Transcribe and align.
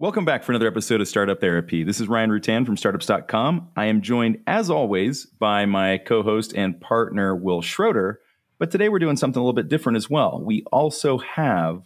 Welcome 0.00 0.24
back 0.24 0.42
for 0.42 0.50
another 0.50 0.66
episode 0.66 1.00
of 1.00 1.06
Startup 1.06 1.40
Therapy. 1.40 1.84
This 1.84 2.00
is 2.00 2.08
Ryan 2.08 2.30
Rutan 2.30 2.66
from 2.66 2.76
startups.com. 2.76 3.68
I 3.76 3.84
am 3.84 4.02
joined, 4.02 4.38
as 4.44 4.68
always, 4.68 5.24
by 5.24 5.66
my 5.66 5.98
co 5.98 6.24
host 6.24 6.52
and 6.52 6.80
partner, 6.80 7.36
Will 7.36 7.62
Schroeder. 7.62 8.18
But 8.58 8.72
today 8.72 8.88
we're 8.88 8.98
doing 8.98 9.16
something 9.16 9.38
a 9.38 9.42
little 9.42 9.52
bit 9.52 9.68
different 9.68 9.94
as 9.94 10.10
well. 10.10 10.42
We 10.44 10.64
also 10.72 11.18
have 11.18 11.82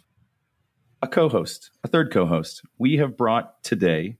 a 1.03 1.07
co 1.07 1.29
host, 1.29 1.69
a 1.83 1.87
third 1.87 2.11
co 2.11 2.25
host. 2.25 2.63
We 2.79 2.97
have 2.97 3.15
brought 3.15 3.63
today 3.63 4.17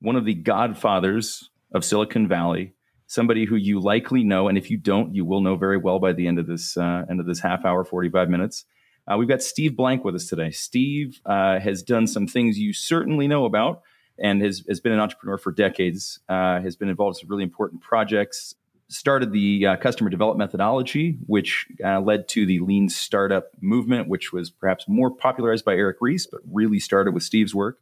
one 0.00 0.16
of 0.16 0.24
the 0.24 0.34
godfathers 0.34 1.50
of 1.72 1.84
Silicon 1.84 2.26
Valley, 2.26 2.74
somebody 3.06 3.44
who 3.44 3.54
you 3.54 3.78
likely 3.78 4.24
know. 4.24 4.48
And 4.48 4.58
if 4.58 4.72
you 4.72 4.76
don't, 4.76 5.14
you 5.14 5.24
will 5.24 5.40
know 5.40 5.54
very 5.54 5.78
well 5.78 6.00
by 6.00 6.14
the 6.14 6.26
end 6.26 6.40
of 6.40 6.48
this, 6.48 6.76
uh, 6.76 7.04
end 7.08 7.20
of 7.20 7.26
this 7.26 7.38
half 7.38 7.64
hour, 7.64 7.84
45 7.84 8.28
minutes. 8.28 8.64
Uh, 9.06 9.16
we've 9.18 9.28
got 9.28 9.42
Steve 9.42 9.76
Blank 9.76 10.04
with 10.04 10.14
us 10.14 10.26
today. 10.26 10.50
Steve 10.50 11.20
uh, 11.26 11.58
has 11.60 11.82
done 11.82 12.06
some 12.06 12.26
things 12.26 12.58
you 12.58 12.72
certainly 12.72 13.28
know 13.28 13.44
about 13.44 13.82
and 14.18 14.40
has, 14.42 14.64
has 14.68 14.80
been 14.80 14.92
an 14.92 15.00
entrepreneur 15.00 15.36
for 15.36 15.52
decades, 15.52 16.20
uh, 16.28 16.60
has 16.60 16.76
been 16.76 16.88
involved 16.88 17.16
in 17.16 17.20
some 17.20 17.30
really 17.30 17.42
important 17.42 17.82
projects, 17.82 18.54
started 18.88 19.32
the 19.32 19.66
uh, 19.66 19.76
customer 19.76 20.08
development 20.08 20.38
methodology, 20.38 21.18
which 21.26 21.66
uh, 21.84 22.00
led 22.00 22.28
to 22.28 22.46
the 22.46 22.60
lean 22.60 22.88
startup 22.88 23.50
movement, 23.60 24.08
which 24.08 24.32
was 24.32 24.50
perhaps 24.50 24.86
more 24.88 25.10
popularized 25.10 25.64
by 25.64 25.74
Eric 25.74 25.98
Ries, 26.00 26.26
but 26.30 26.40
really 26.50 26.78
started 26.78 27.12
with 27.12 27.22
Steve's 27.22 27.54
work. 27.54 27.78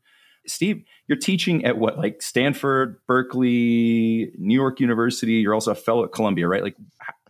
Steve, 0.47 0.83
you're 1.07 1.19
teaching 1.19 1.65
at 1.65 1.79
what, 1.79 1.99
like 1.99 2.21
Stanford, 2.21 2.99
Berkeley, 3.07 4.33
New 4.39 4.55
York 4.55 4.81
University. 4.81 5.35
You're 5.35 5.55
also 5.55 5.71
a 5.71 5.77
fellow 5.77 6.05
at 6.05 6.13
Columbia, 6.13 6.49
right? 6.49 6.63
Like, 6.63 6.77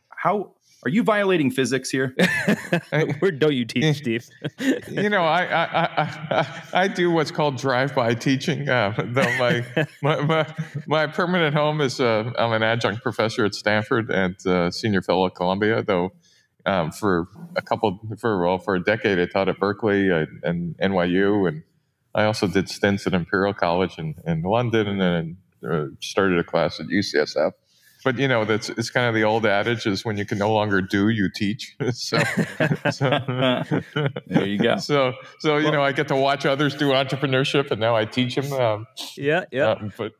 how 0.08 0.52
are 0.84 0.90
you 0.90 1.04
violating 1.04 1.50
physics 1.50 1.90
here? 1.90 2.14
Where 3.20 3.30
don't 3.30 3.54
you 3.54 3.64
teach, 3.64 3.96
Steve? 3.96 4.28
you 4.88 5.08
know, 5.08 5.22
I, 5.22 5.44
I 5.44 5.66
I, 6.30 6.62
I 6.72 6.88
do 6.88 7.10
what's 7.10 7.30
called 7.30 7.56
drive-by 7.56 8.14
teaching. 8.14 8.68
Uh, 8.68 8.92
though 8.98 9.38
my, 9.38 9.64
my, 10.02 10.20
my 10.22 10.54
my 10.86 11.06
permanent 11.06 11.54
home 11.54 11.80
is 11.80 12.00
uh, 12.00 12.32
I'm 12.36 12.52
an 12.52 12.64
adjunct 12.64 13.02
professor 13.02 13.44
at 13.44 13.54
Stanford 13.54 14.10
and 14.10 14.34
uh, 14.46 14.70
senior 14.72 15.02
fellow 15.02 15.26
at 15.26 15.36
Columbia. 15.36 15.84
Though 15.84 16.10
um, 16.66 16.90
for 16.90 17.28
a 17.56 17.62
couple 17.62 18.00
for 18.18 18.44
well 18.44 18.58
for 18.58 18.74
a 18.74 18.82
decade 18.82 19.20
I 19.20 19.26
taught 19.26 19.48
at 19.48 19.60
Berkeley 19.60 20.10
uh, 20.10 20.26
and 20.42 20.76
NYU, 20.78 21.48
and 21.48 21.62
I 22.12 22.24
also 22.24 22.48
did 22.48 22.68
stints 22.68 23.06
at 23.06 23.14
Imperial 23.14 23.54
College 23.54 23.98
in, 23.98 24.16
in 24.26 24.42
London, 24.42 24.88
and 24.88 25.00
then 25.00 25.36
uh, 25.68 25.86
started 26.00 26.40
a 26.40 26.44
class 26.44 26.80
at 26.80 26.86
UCSF 26.86 27.52
but 28.04 28.18
you 28.18 28.28
know 28.28 28.44
that's 28.44 28.68
it's 28.70 28.90
kind 28.90 29.06
of 29.06 29.14
the 29.14 29.24
old 29.24 29.46
adage 29.46 29.86
is 29.86 30.04
when 30.04 30.16
you 30.16 30.24
can 30.24 30.38
no 30.38 30.52
longer 30.52 30.80
do 30.80 31.08
you 31.08 31.28
teach. 31.30 31.76
So, 31.92 32.18
so 32.90 33.08
there 34.26 34.46
you 34.46 34.58
go. 34.58 34.76
So 34.78 35.14
so 35.38 35.56
you 35.56 35.64
well, 35.64 35.72
know 35.72 35.82
i 35.82 35.92
get 35.92 36.08
to 36.08 36.16
watch 36.16 36.46
others 36.46 36.74
do 36.74 36.88
entrepreneurship 36.88 37.70
and 37.70 37.80
now 37.80 37.94
i 37.94 38.04
teach 38.04 38.34
them 38.34 38.52
um, 38.52 38.86
yeah 39.16 39.44
yeah. 39.52 39.68
uh, 39.68 39.90
but 39.96 40.12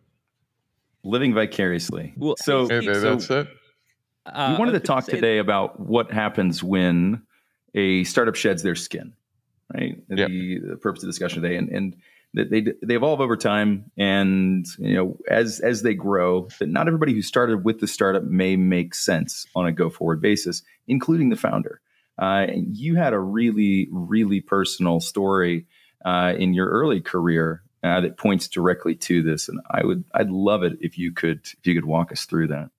living 1.02 1.34
vicariously. 1.34 2.14
Well 2.16 2.36
so, 2.38 2.68
hey, 2.68 2.82
so 2.82 3.00
that's 3.00 3.30
it. 3.30 3.48
uh, 4.26 4.52
we 4.52 4.58
wanted 4.58 4.72
to 4.72 4.80
talk 4.80 5.06
today 5.06 5.36
that. 5.36 5.40
about 5.40 5.80
what 5.80 6.12
happens 6.12 6.62
when 6.62 7.22
a 7.74 8.04
startup 8.04 8.34
sheds 8.34 8.62
their 8.62 8.76
skin 8.76 9.14
right? 9.74 9.96
Yep. 10.08 10.28
the, 10.28 10.58
the 10.70 10.76
purpose 10.76 11.02
of 11.02 11.06
the 11.06 11.12
discussion 11.12 11.42
today. 11.42 11.56
And 11.56 11.68
and 11.68 11.96
that 12.34 12.50
they 12.50 12.64
they 12.82 12.94
evolve 12.94 13.20
over 13.20 13.36
time, 13.36 13.90
and 13.96 14.66
you 14.78 14.94
know 14.94 15.18
as 15.28 15.60
as 15.60 15.82
they 15.82 15.94
grow, 15.94 16.48
that 16.58 16.68
not 16.68 16.86
everybody 16.86 17.12
who 17.12 17.22
started 17.22 17.64
with 17.64 17.80
the 17.80 17.86
startup 17.86 18.24
may 18.24 18.56
make 18.56 18.94
sense 18.94 19.46
on 19.54 19.66
a 19.66 19.72
go 19.72 19.90
forward 19.90 20.20
basis, 20.20 20.62
including 20.86 21.28
the 21.28 21.36
founder. 21.36 21.80
Uh, 22.18 22.46
you 22.54 22.96
had 22.96 23.12
a 23.12 23.18
really 23.18 23.88
really 23.90 24.40
personal 24.40 25.00
story 25.00 25.66
uh, 26.04 26.34
in 26.38 26.54
your 26.54 26.68
early 26.68 27.00
career 27.00 27.62
uh, 27.82 28.00
that 28.00 28.16
points 28.16 28.48
directly 28.48 28.94
to 28.94 29.22
this, 29.22 29.48
and 29.48 29.60
I 29.70 29.84
would 29.84 30.04
I'd 30.14 30.30
love 30.30 30.62
it 30.62 30.78
if 30.80 30.98
you 30.98 31.12
could 31.12 31.40
if 31.44 31.66
you 31.66 31.74
could 31.74 31.84
walk 31.84 32.12
us 32.12 32.24
through 32.24 32.48
that. 32.48 32.70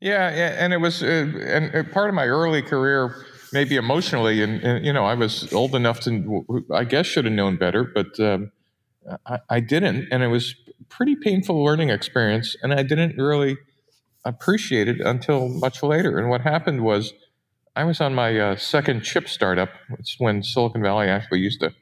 Yeah, 0.00 0.28
and 0.28 0.72
it 0.72 0.78
was 0.78 1.02
uh, 1.02 1.06
and 1.06 1.74
uh, 1.74 1.82
part 1.92 2.08
of 2.08 2.14
my 2.14 2.26
early 2.26 2.62
career 2.62 3.24
maybe 3.52 3.76
emotionally 3.76 4.42
and, 4.42 4.62
and, 4.62 4.84
you 4.84 4.92
know 4.92 5.04
i 5.04 5.14
was 5.14 5.52
old 5.52 5.74
enough 5.74 6.00
to 6.00 6.64
i 6.72 6.84
guess 6.84 7.06
should 7.06 7.26
have 7.26 7.34
known 7.34 7.56
better 7.56 7.84
but 7.84 8.18
um, 8.18 8.50
I, 9.26 9.38
I 9.48 9.60
didn't, 9.60 10.08
and 10.10 10.22
it 10.22 10.28
was 10.28 10.54
pretty 10.88 11.16
painful 11.16 11.62
learning 11.62 11.90
experience, 11.90 12.56
and 12.62 12.72
I 12.72 12.82
didn't 12.82 13.16
really 13.16 13.56
appreciate 14.24 14.88
it 14.88 15.00
until 15.00 15.48
much 15.48 15.82
later. 15.82 16.18
And 16.18 16.28
what 16.28 16.42
happened 16.42 16.84
was, 16.84 17.12
I 17.74 17.84
was 17.84 18.00
on 18.00 18.14
my 18.14 18.38
uh, 18.38 18.56
second 18.56 19.02
chip 19.02 19.28
startup. 19.28 19.70
It's 19.98 20.16
when 20.18 20.42
Silicon 20.42 20.82
Valley 20.82 21.08
actually 21.08 21.40
used 21.40 21.60
to 21.60 21.72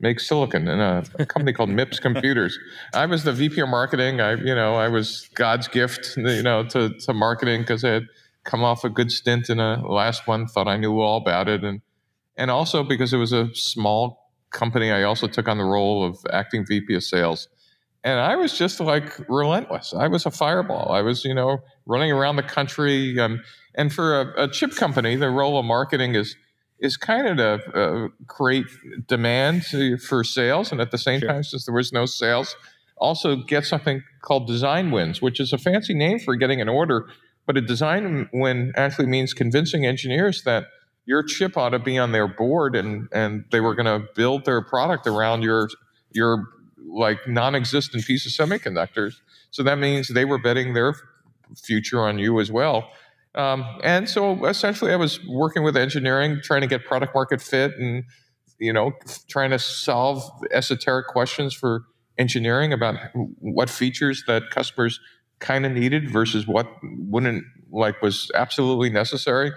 make 0.00 0.20
silicon 0.20 0.68
in 0.68 0.80
a, 0.80 1.04
a 1.18 1.24
company 1.24 1.52
called 1.52 1.70
MIPS 1.70 2.00
Computers. 2.00 2.58
I 2.92 3.06
was 3.06 3.24
the 3.24 3.32
VP 3.32 3.60
of 3.60 3.68
marketing. 3.68 4.20
I, 4.20 4.34
you 4.34 4.54
know, 4.54 4.74
I 4.74 4.88
was 4.88 5.28
God's 5.34 5.68
gift, 5.68 6.16
you 6.16 6.42
know, 6.42 6.64
to, 6.68 6.90
to 6.90 7.14
marketing 7.14 7.62
because 7.62 7.84
I 7.84 7.90
had 7.90 8.06
come 8.44 8.62
off 8.62 8.84
a 8.84 8.90
good 8.90 9.10
stint 9.10 9.48
in 9.48 9.58
a 9.58 9.86
last 9.86 10.26
one, 10.26 10.46
thought 10.46 10.68
I 10.68 10.76
knew 10.76 11.00
all 11.00 11.18
about 11.18 11.48
it, 11.48 11.64
and 11.64 11.80
and 12.36 12.50
also 12.50 12.82
because 12.82 13.12
it 13.12 13.16
was 13.16 13.32
a 13.32 13.54
small 13.54 14.25
company, 14.56 14.90
I 14.90 15.04
also 15.04 15.28
took 15.28 15.48
on 15.48 15.58
the 15.58 15.64
role 15.64 16.04
of 16.04 16.18
acting 16.32 16.66
VP 16.66 16.94
of 16.94 17.04
sales. 17.04 17.48
And 18.02 18.18
I 18.20 18.36
was 18.36 18.56
just 18.56 18.80
like 18.80 19.18
relentless. 19.28 19.92
I 19.92 20.08
was 20.08 20.26
a 20.26 20.30
fireball. 20.30 20.92
I 20.92 21.02
was, 21.02 21.24
you 21.24 21.34
know, 21.34 21.58
running 21.86 22.10
around 22.12 22.36
the 22.36 22.42
country. 22.42 23.18
Um, 23.18 23.42
and 23.74 23.92
for 23.92 24.20
a, 24.20 24.44
a, 24.44 24.48
chip 24.48 24.74
company, 24.74 25.16
the 25.16 25.28
role 25.28 25.58
of 25.58 25.64
marketing 25.64 26.14
is 26.14 26.36
is 26.78 26.96
kind 26.96 27.26
of 27.26 27.36
to 27.38 27.78
uh, 27.80 28.08
create 28.26 28.66
demand 29.06 29.64
for 30.02 30.22
sales, 30.22 30.70
and 30.70 30.80
at 30.80 30.90
the 30.90 30.98
same 30.98 31.20
sure. 31.20 31.30
time, 31.30 31.42
since 31.42 31.64
there 31.64 31.74
was 31.74 31.90
no 31.90 32.04
sales, 32.04 32.54
also 32.98 33.36
get 33.36 33.64
something 33.64 34.02
called 34.20 34.46
design 34.46 34.90
wins, 34.90 35.22
which 35.22 35.40
is 35.40 35.54
a 35.54 35.58
fancy 35.58 35.94
name 35.94 36.18
for 36.18 36.36
getting 36.36 36.60
an 36.60 36.68
order. 36.68 37.08
But 37.46 37.56
a 37.56 37.62
design 37.62 38.28
win 38.32 38.72
actually 38.76 39.06
means 39.06 39.32
convincing 39.32 39.86
engineers 39.86 40.42
that 40.42 40.66
your 41.06 41.22
chip 41.22 41.56
ought 41.56 41.70
to 41.70 41.78
be 41.78 41.96
on 41.96 42.12
their 42.12 42.28
board 42.28 42.76
and 42.76 43.08
and 43.12 43.44
they 43.50 43.60
were 43.60 43.74
going 43.74 43.86
to 43.86 44.06
build 44.14 44.44
their 44.44 44.60
product 44.60 45.06
around 45.06 45.42
your 45.42 45.68
your 46.10 46.44
like 46.88 47.26
non-existent 47.26 48.04
piece 48.04 48.26
of 48.26 48.32
semiconductors. 48.32 49.14
So 49.50 49.62
that 49.62 49.78
means 49.78 50.08
they 50.08 50.24
were 50.24 50.38
betting 50.38 50.74
their 50.74 50.94
future 51.64 52.00
on 52.00 52.18
you 52.18 52.40
as 52.40 52.50
well. 52.50 52.90
Um, 53.34 53.64
and 53.82 54.08
so 54.08 54.46
essentially 54.46 54.92
i 54.92 54.96
was 54.96 55.22
working 55.26 55.62
with 55.62 55.76
engineering 55.76 56.40
trying 56.42 56.62
to 56.62 56.66
get 56.66 56.86
product 56.86 57.14
market 57.14 57.42
fit 57.42 57.76
and 57.76 58.04
you 58.58 58.72
know 58.72 58.92
trying 59.28 59.50
to 59.50 59.58
solve 59.58 60.22
esoteric 60.52 61.08
questions 61.08 61.52
for 61.52 61.82
engineering 62.16 62.72
about 62.72 62.94
what 63.38 63.68
features 63.68 64.24
that 64.26 64.48
customers 64.48 64.98
kind 65.38 65.66
of 65.66 65.72
needed 65.72 66.10
versus 66.10 66.46
what 66.46 66.66
wouldn't 66.82 67.44
like 67.70 68.00
was 68.00 68.30
absolutely 68.34 68.88
necessary 68.88 69.52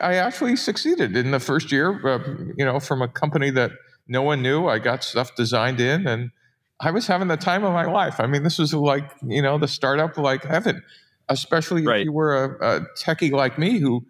I 0.00 0.14
actually 0.14 0.56
succeeded 0.56 1.16
in 1.16 1.30
the 1.30 1.40
first 1.40 1.70
year. 1.70 2.06
Uh, 2.06 2.18
you 2.56 2.64
know, 2.64 2.80
from 2.80 3.02
a 3.02 3.08
company 3.08 3.50
that 3.50 3.72
no 4.08 4.22
one 4.22 4.42
knew, 4.42 4.66
I 4.66 4.78
got 4.78 5.04
stuff 5.04 5.34
designed 5.34 5.80
in, 5.80 6.06
and 6.06 6.30
I 6.80 6.90
was 6.90 7.06
having 7.06 7.28
the 7.28 7.36
time 7.36 7.64
of 7.64 7.72
my 7.72 7.86
life. 7.86 8.20
I 8.20 8.26
mean, 8.26 8.42
this 8.42 8.58
was 8.58 8.74
like 8.74 9.10
you 9.26 9.40
know 9.40 9.58
the 9.58 9.68
startup 9.68 10.16
like 10.18 10.44
heaven, 10.44 10.82
especially 11.28 11.86
right. 11.86 12.00
if 12.00 12.04
you 12.06 12.12
were 12.12 12.58
a, 12.60 12.76
a 12.76 12.80
techie 12.98 13.32
like 13.32 13.58
me 13.58 13.78
who 13.78 14.04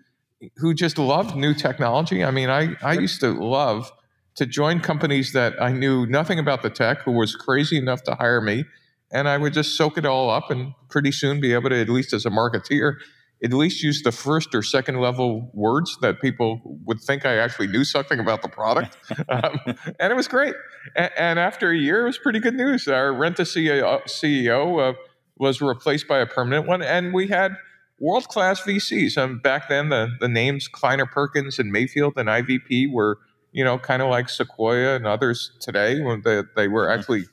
who 0.56 0.74
just 0.74 0.98
loved 0.98 1.36
new 1.36 1.54
technology. 1.54 2.24
I 2.24 2.30
mean, 2.30 2.50
I 2.50 2.74
I 2.82 2.94
used 2.94 3.20
to 3.20 3.32
love 3.32 3.92
to 4.36 4.46
join 4.46 4.80
companies 4.80 5.32
that 5.32 5.60
I 5.62 5.72
knew 5.72 6.06
nothing 6.06 6.38
about 6.38 6.62
the 6.62 6.70
tech, 6.70 7.02
who 7.02 7.12
was 7.12 7.36
crazy 7.36 7.78
enough 7.78 8.02
to 8.04 8.14
hire 8.14 8.40
me, 8.40 8.64
and 9.12 9.28
I 9.28 9.36
would 9.36 9.52
just 9.52 9.76
soak 9.76 9.98
it 9.98 10.06
all 10.06 10.30
up, 10.30 10.50
and 10.50 10.74
pretty 10.88 11.12
soon 11.12 11.40
be 11.40 11.52
able 11.52 11.70
to, 11.70 11.80
at 11.80 11.88
least 11.88 12.12
as 12.12 12.26
a 12.26 12.30
marketeer, 12.30 12.96
at 13.44 13.52
least 13.52 13.82
use 13.82 14.02
the 14.02 14.10
first 14.10 14.54
or 14.54 14.62
second 14.62 15.00
level 15.00 15.50
words 15.52 15.98
that 16.00 16.20
people 16.20 16.60
would 16.86 16.98
think 16.98 17.26
I 17.26 17.36
actually 17.36 17.66
knew 17.66 17.84
something 17.84 18.18
about 18.18 18.40
the 18.40 18.48
product. 18.48 18.96
um, 19.28 19.60
and 20.00 20.10
it 20.10 20.16
was 20.16 20.26
great. 20.26 20.54
And, 20.96 21.10
and, 21.16 21.38
after 21.38 21.70
a 21.70 21.76
year, 21.76 22.02
it 22.02 22.06
was 22.06 22.18
pretty 22.18 22.40
good 22.40 22.54
news. 22.54 22.88
Our 22.88 23.12
Renta 23.12 23.42
CEO, 23.42 24.02
CEO 24.04 24.90
uh, 24.90 24.94
was 25.36 25.60
replaced 25.60 26.08
by 26.08 26.18
a 26.20 26.26
permanent 26.26 26.66
one, 26.66 26.82
and 26.82 27.12
we 27.12 27.28
had 27.28 27.56
world 28.00 28.28
class 28.28 28.62
VCs. 28.62 29.18
Um, 29.18 29.40
back 29.40 29.68
then, 29.68 29.90
the, 29.90 30.08
the 30.20 30.28
names 30.28 30.66
Kleiner 30.66 31.06
Perkins 31.06 31.58
and 31.58 31.70
Mayfield 31.70 32.14
and 32.16 32.28
IVP 32.30 32.90
were, 32.90 33.18
you 33.52 33.62
know, 33.62 33.78
kind 33.78 34.00
of 34.00 34.08
like 34.08 34.30
Sequoia 34.30 34.96
and 34.96 35.06
others 35.06 35.52
today 35.60 36.00
when 36.00 36.22
they, 36.22 36.42
they 36.56 36.68
were 36.68 36.90
actually 36.90 37.24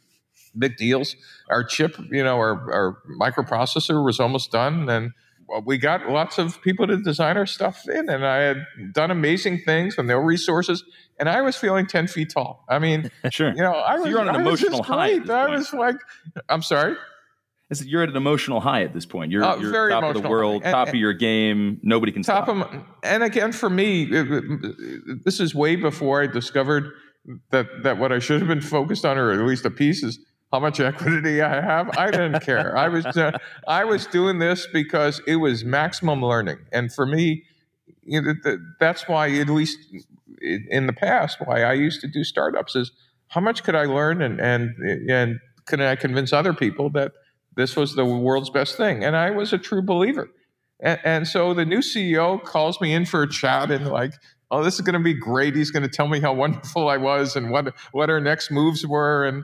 big 0.57 0.75
deals. 0.75 1.15
Our 1.49 1.63
chip, 1.63 1.97
you 2.11 2.23
know, 2.23 2.35
our, 2.35 2.73
our 2.73 2.97
microprocessor 3.17 4.03
was 4.03 4.19
almost 4.19 4.51
done. 4.51 4.89
And 4.89 5.11
we 5.65 5.77
got 5.77 6.09
lots 6.09 6.37
of 6.37 6.61
people 6.61 6.87
to 6.87 6.97
design 6.97 7.37
our 7.37 7.45
stuff 7.45 7.87
in, 7.87 8.09
and 8.09 8.25
I 8.25 8.37
had 8.37 8.65
done 8.93 9.11
amazing 9.11 9.59
things 9.59 9.97
with 9.97 10.05
no 10.05 10.17
resources, 10.17 10.83
and 11.19 11.27
I 11.29 11.41
was 11.41 11.55
feeling 11.55 11.87
ten 11.87 12.07
feet 12.07 12.31
tall. 12.31 12.63
I 12.69 12.79
mean, 12.79 13.11
sure, 13.31 13.49
you 13.49 13.61
know, 13.61 13.73
I 13.73 13.95
so 13.95 14.01
was. 14.01 14.09
You're 14.09 14.21
on 14.21 14.29
an 14.29 14.35
I 14.35 14.39
emotional 14.41 14.83
high. 14.83 15.19
I 15.29 15.49
was 15.49 15.73
like, 15.73 15.97
I'm 16.49 16.61
sorry. 16.61 16.95
Said, 17.73 17.87
you're 17.87 18.03
at 18.03 18.09
an 18.09 18.17
emotional 18.17 18.59
high 18.59 18.83
at 18.83 18.93
this 18.93 19.05
point. 19.05 19.31
You're, 19.31 19.45
uh, 19.45 19.55
you're 19.55 19.89
top 19.89 20.03
of 20.03 20.21
the 20.21 20.27
world, 20.27 20.63
and, 20.63 20.73
top 20.73 20.89
and, 20.89 20.95
of 20.95 20.99
your 20.99 21.13
game. 21.13 21.79
Nobody 21.83 22.11
can 22.11 22.21
top 22.21 22.43
stop. 22.43 22.73
Of, 22.73 22.83
and 23.01 23.23
again, 23.23 23.53
for 23.53 23.69
me, 23.69 24.03
this 25.23 25.39
is 25.39 25.55
way 25.55 25.77
before 25.77 26.21
I 26.21 26.27
discovered 26.27 26.91
that 27.51 27.67
that 27.83 27.97
what 27.97 28.11
I 28.11 28.19
should 28.19 28.39
have 28.39 28.49
been 28.49 28.59
focused 28.59 29.05
on, 29.05 29.17
or 29.17 29.31
at 29.31 29.39
least 29.39 29.65
a 29.65 29.71
piece, 29.71 30.03
is 30.03 30.19
how 30.51 30.59
much 30.59 30.79
equity 30.79 31.41
I 31.41 31.61
have. 31.61 31.97
I 31.97 32.11
didn't 32.11 32.41
care. 32.41 32.77
I 32.77 32.89
was 32.89 33.05
uh, 33.05 33.37
I 33.67 33.85
was 33.85 34.05
doing 34.07 34.39
this 34.39 34.67
because 34.71 35.21
it 35.25 35.37
was 35.37 35.63
maximum 35.63 36.23
learning, 36.23 36.59
and 36.71 36.93
for 36.93 37.05
me, 37.05 37.43
you 38.03 38.21
know, 38.21 38.33
that's 38.79 39.07
why 39.07 39.29
at 39.39 39.49
least 39.49 39.77
in 40.41 40.87
the 40.87 40.93
past, 40.93 41.37
why 41.45 41.63
I 41.63 41.73
used 41.73 42.01
to 42.01 42.07
do 42.07 42.23
startups 42.23 42.75
is 42.75 42.91
how 43.27 43.41
much 43.41 43.63
could 43.63 43.75
I 43.75 43.85
learn, 43.85 44.21
and 44.21 44.39
and 44.39 44.75
and 45.09 45.39
could 45.65 45.81
I 45.81 45.95
convince 45.95 46.33
other 46.33 46.53
people 46.53 46.89
that 46.91 47.13
this 47.55 47.75
was 47.75 47.95
the 47.95 48.05
world's 48.05 48.49
best 48.49 48.75
thing? 48.75 49.03
And 49.03 49.15
I 49.15 49.31
was 49.31 49.53
a 49.53 49.57
true 49.57 49.81
believer. 49.81 50.29
And, 50.79 50.99
and 51.03 51.27
so 51.27 51.53
the 51.53 51.65
new 51.65 51.79
CEO 51.79 52.43
calls 52.43 52.81
me 52.81 52.93
in 52.93 53.05
for 53.05 53.21
a 53.21 53.29
chat 53.29 53.69
and 53.69 53.87
like 53.87 54.13
oh, 54.51 54.63
this 54.63 54.75
is 54.75 54.81
going 54.81 54.93
to 54.93 54.99
be 54.99 55.13
great. 55.13 55.55
He's 55.55 55.71
going 55.71 55.83
to 55.83 55.89
tell 55.89 56.07
me 56.07 56.19
how 56.19 56.33
wonderful 56.33 56.89
I 56.89 56.97
was 56.97 57.35
and 57.35 57.49
what 57.51 57.73
what 57.93 58.09
our 58.09 58.19
next 58.19 58.51
moves 58.51 58.85
were. 58.85 59.25
And 59.25 59.43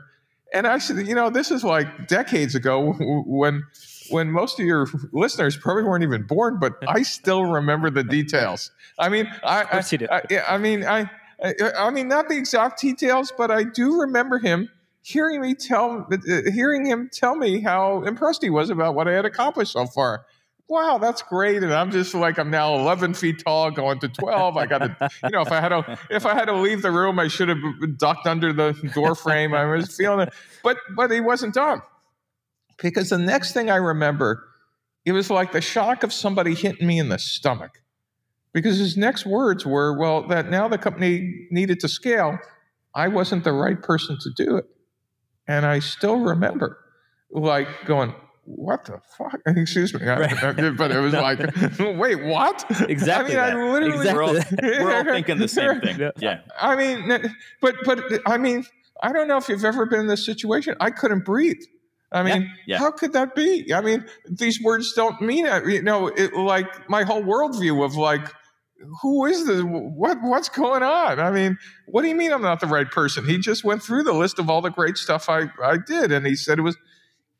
and 0.54 0.66
actually, 0.66 1.04
you 1.04 1.14
know, 1.14 1.30
this 1.30 1.50
is 1.50 1.64
like 1.64 2.06
decades 2.06 2.54
ago 2.54 2.92
when 3.26 3.64
when 4.10 4.30
most 4.30 4.58
of 4.58 4.64
your 4.64 4.86
listeners 5.12 5.56
probably 5.56 5.82
weren't 5.82 6.02
even 6.02 6.22
born, 6.22 6.58
but 6.58 6.74
I 6.86 7.02
still 7.02 7.44
remember 7.44 7.90
the 7.90 8.02
details. 8.02 8.70
I 8.98 9.10
mean, 9.10 9.30
I, 9.44 9.82
I, 10.10 10.22
I, 10.30 10.54
I 10.54 10.58
mean, 10.58 10.82
I, 10.84 11.10
I 11.76 11.90
mean, 11.90 12.08
not 12.08 12.28
the 12.28 12.36
exact 12.38 12.80
details, 12.80 13.32
but 13.36 13.50
I 13.50 13.64
do 13.64 14.00
remember 14.00 14.38
him 14.38 14.70
hearing 15.02 15.40
me 15.40 15.54
tell, 15.54 16.06
uh, 16.10 16.50
hearing 16.50 16.86
him 16.86 17.10
tell 17.12 17.36
me 17.36 17.60
how 17.60 18.02
impressed 18.04 18.42
he 18.42 18.50
was 18.50 18.70
about 18.70 18.94
what 18.94 19.08
I 19.08 19.12
had 19.12 19.24
accomplished 19.24 19.72
so 19.72 19.86
far 19.86 20.24
wow, 20.68 20.98
that's 20.98 21.22
great. 21.22 21.62
And 21.62 21.72
I'm 21.72 21.90
just 21.90 22.14
like, 22.14 22.38
I'm 22.38 22.50
now 22.50 22.74
11 22.74 23.14
feet 23.14 23.42
tall, 23.44 23.70
going 23.70 23.98
to 24.00 24.08
12. 24.08 24.56
I 24.56 24.66
got 24.66 24.78
to, 24.78 25.10
you 25.24 25.30
know, 25.30 25.40
if 25.40 25.50
I 25.50 25.60
had 25.60 25.70
to, 25.70 25.98
if 26.10 26.26
I 26.26 26.34
had 26.34 26.46
to 26.46 26.54
leave 26.54 26.82
the 26.82 26.90
room, 26.90 27.18
I 27.18 27.28
should 27.28 27.48
have 27.48 27.58
ducked 27.96 28.26
under 28.26 28.52
the 28.52 28.72
door 28.94 29.14
frame. 29.14 29.54
I 29.54 29.64
was 29.64 29.96
feeling 29.96 30.20
it, 30.20 30.34
but 30.62 30.76
but 30.94 31.10
he 31.10 31.20
wasn't 31.20 31.54
done 31.54 31.82
because 32.82 33.10
the 33.10 33.18
next 33.18 33.52
thing 33.52 33.70
I 33.70 33.76
remember, 33.76 34.44
it 35.04 35.12
was 35.12 35.30
like 35.30 35.52
the 35.52 35.60
shock 35.60 36.02
of 36.02 36.12
somebody 36.12 36.54
hitting 36.54 36.86
me 36.86 36.98
in 36.98 37.08
the 37.08 37.18
stomach. 37.18 37.82
Because 38.52 38.78
his 38.78 38.96
next 38.96 39.26
words 39.26 39.66
were, 39.66 39.98
well, 39.98 40.26
that 40.28 40.48
now 40.48 40.68
the 40.68 40.78
company 40.78 41.46
needed 41.50 41.80
to 41.80 41.88
scale, 41.88 42.38
I 42.94 43.08
wasn't 43.08 43.44
the 43.44 43.52
right 43.52 43.80
person 43.80 44.16
to 44.22 44.30
do 44.34 44.56
it. 44.56 44.64
And 45.46 45.66
I 45.66 45.80
still 45.80 46.18
remember 46.18 46.78
like 47.30 47.68
going, 47.84 48.14
what 48.48 48.86
the 48.86 49.00
fuck? 49.16 49.40
Excuse 49.46 49.92
me. 49.92 50.06
Right. 50.06 50.30
but 50.76 50.90
it 50.90 51.00
was 51.00 51.12
like, 51.12 51.38
wait, 51.78 52.24
what? 52.24 52.64
Exactly. 52.88 53.36
I 53.36 53.54
mean, 53.54 53.58
that. 53.58 53.66
I 53.66 53.72
literally. 53.72 53.96
Exactly. 53.98 54.14
We're, 54.62 54.78
all, 54.80 54.84
we're 54.84 54.96
all 54.96 55.04
thinking 55.04 55.38
the 55.38 55.48
same 55.48 55.80
thing. 55.80 56.10
Yeah. 56.18 56.40
I 56.58 56.74
mean, 56.74 57.34
but 57.60 57.76
but 57.84 58.02
I 58.26 58.38
mean, 58.38 58.64
I 59.02 59.12
don't 59.12 59.28
know 59.28 59.36
if 59.36 59.48
you've 59.48 59.64
ever 59.64 59.86
been 59.86 60.00
in 60.00 60.06
this 60.06 60.24
situation. 60.24 60.76
I 60.80 60.90
couldn't 60.90 61.24
breathe. 61.24 61.60
I 62.10 62.22
mean, 62.22 62.42
yeah, 62.42 62.48
yeah. 62.66 62.78
how 62.78 62.90
could 62.90 63.12
that 63.12 63.34
be? 63.34 63.72
I 63.74 63.82
mean, 63.82 64.06
these 64.26 64.62
words 64.62 64.94
don't 64.94 65.20
mean 65.20 65.44
it. 65.44 65.66
You 65.66 65.82
know, 65.82 66.06
it 66.08 66.32
like 66.34 66.88
my 66.88 67.02
whole 67.02 67.22
worldview 67.22 67.84
of 67.84 67.96
like, 67.96 68.32
who 69.02 69.26
is 69.26 69.46
this? 69.46 69.62
What 69.62 70.16
what's 70.22 70.48
going 70.48 70.82
on? 70.82 71.20
I 71.20 71.30
mean, 71.30 71.58
what 71.86 72.00
do 72.00 72.08
you 72.08 72.14
mean 72.14 72.32
I'm 72.32 72.40
not 72.40 72.60
the 72.60 72.66
right 72.66 72.90
person? 72.90 73.26
He 73.26 73.36
just 73.36 73.62
went 73.62 73.82
through 73.82 74.04
the 74.04 74.14
list 74.14 74.38
of 74.38 74.48
all 74.48 74.62
the 74.62 74.70
great 74.70 74.96
stuff 74.96 75.28
I 75.28 75.50
I 75.62 75.76
did, 75.76 76.10
and 76.10 76.26
he 76.26 76.34
said 76.34 76.58
it 76.58 76.62
was 76.62 76.78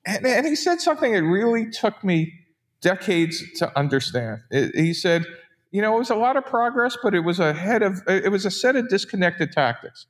and, 0.09 0.27
and 0.27 0.47
he 0.47 0.57
said 0.57 0.81
something 0.81 1.13
that 1.13 1.23
really 1.23 1.71
took 1.71 2.03
me 2.03 2.33
decades 2.81 3.43
to 3.59 3.79
understand. 3.79 4.41
It, 4.51 4.75
he 4.75 4.95
said, 4.95 5.27
you 5.71 5.83
know, 5.83 5.95
it 5.97 5.99
was 5.99 6.11
a 6.11 6.17
lot 6.17 6.37
of 6.37 6.47
progress, 6.47 6.97
but 7.03 7.15
it 7.15 7.21
was 7.21 7.39
a 7.39 7.53
head 7.53 7.83
of 7.83 8.01
it 8.09 8.33
was 8.33 8.47
a 8.47 8.51
set 8.51 8.75
of 8.75 8.89
disconnected 8.89 9.53
tactics. 9.53 10.07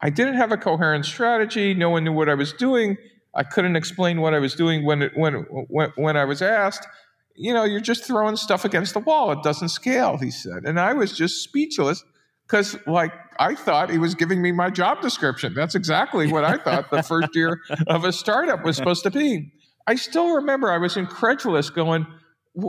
I 0.00 0.10
didn't 0.10 0.34
have 0.34 0.52
a 0.52 0.56
coherent 0.56 1.04
strategy. 1.06 1.74
No 1.74 1.90
one 1.90 2.04
knew 2.04 2.12
what 2.12 2.28
I 2.28 2.34
was 2.34 2.52
doing. 2.52 2.96
I 3.34 3.42
couldn't 3.42 3.76
explain 3.76 4.20
what 4.20 4.34
I 4.34 4.38
was 4.38 4.54
doing 4.54 4.84
when 4.84 5.02
it, 5.02 5.12
when 5.16 5.34
when 5.68 5.92
when 5.96 6.16
I 6.16 6.24
was 6.24 6.40
asked. 6.40 6.86
You 7.34 7.52
know, 7.54 7.64
you're 7.64 7.80
just 7.80 8.04
throwing 8.04 8.36
stuff 8.36 8.64
against 8.64 8.94
the 8.94 9.00
wall. 9.00 9.32
It 9.32 9.42
doesn't 9.42 9.70
scale, 9.70 10.18
he 10.18 10.30
said. 10.30 10.64
And 10.64 10.78
I 10.78 10.92
was 10.92 11.16
just 11.16 11.42
speechless 11.42 12.04
because 12.46 12.76
like 12.86 13.12
I 13.38 13.54
thought 13.54 13.90
he 13.90 13.98
was 13.98 14.14
giving 14.14 14.42
me 14.42 14.52
my 14.52 14.70
job 14.70 15.00
description. 15.00 15.54
That's 15.54 15.74
exactly 15.74 16.30
what 16.30 16.44
I 16.44 16.56
thought 16.56 16.90
the 16.90 17.02
first 17.02 17.34
year 17.34 17.60
of 17.86 18.04
a 18.04 18.12
startup 18.12 18.64
was 18.64 18.76
supposed 18.76 19.02
to 19.04 19.10
be. 19.10 19.52
I 19.86 19.96
still 19.96 20.34
remember 20.36 20.70
I 20.70 20.78
was 20.78 20.96
incredulous 20.96 21.70
going, 21.70 22.06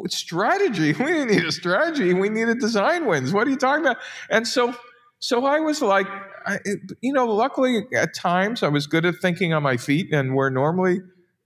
strategy? 0.07 0.94
We 1.00 1.06
didn't 1.06 1.31
need 1.31 1.45
a 1.45 1.51
strategy. 1.51 2.13
We 2.13 2.30
needed 2.30 2.60
design 2.60 3.06
wins. 3.06 3.33
What 3.33 3.48
are 3.48 3.50
you 3.50 3.57
talking 3.57 3.86
about? 3.86 3.98
And 4.30 4.48
so, 4.48 4.74
so 5.19 5.45
I 5.45 5.60
was 5.60 5.81
like, 5.81 6.07
I, 6.45 6.60
you 7.01 7.13
know, 7.13 7.25
luckily 7.25 7.86
at 7.95 8.13
times 8.13 8.63
I 8.63 8.69
was 8.69 8.88
good 8.88 9.06
at 9.06 9.15
thinking 9.21 9.54
on 9.54 9.63
my 9.63 9.77
feet 9.77 10.13
and 10.13 10.36
where 10.36 10.50
normally, 10.50 11.01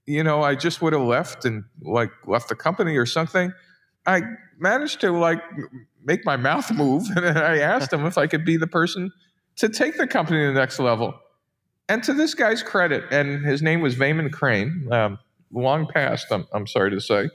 you 0.05 0.23
know, 0.23 0.41
I 0.41 0.55
just 0.55 0.81
would 0.81 0.93
have 0.93 1.01
left 1.01 1.45
and 1.45 1.63
like 1.81 2.11
left 2.25 2.49
the 2.49 2.55
company 2.55 2.97
or 2.97 3.05
something. 3.05 3.53
I 4.05 4.21
managed 4.57 5.01
to 5.01 5.11
like 5.11 5.41
make 6.03 6.25
my 6.25 6.37
mouth 6.37 6.71
move. 6.71 7.03
And 7.15 7.37
I 7.37 7.59
asked 7.59 7.91
him 7.91 8.05
if 8.05 8.17
I 8.17 8.27
could 8.27 8.45
be 8.45 8.57
the 8.57 8.67
person 8.67 9.11
to 9.57 9.69
take 9.69 9.97
the 9.97 10.07
company 10.07 10.41
to 10.41 10.47
the 10.47 10.59
next 10.59 10.79
level. 10.79 11.19
And 11.89 12.03
to 12.03 12.13
this 12.13 12.33
guy's 12.33 12.63
credit, 12.63 13.05
and 13.11 13.45
his 13.45 13.61
name 13.61 13.81
was 13.81 13.95
Vaemond 13.95 14.33
Crane, 14.33 14.89
um, 14.91 15.19
long 15.51 15.87
past, 15.87 16.27
I'm, 16.31 16.45
I'm 16.53 16.67
sorry 16.67 16.91
to 16.91 16.99
say. 16.99 17.29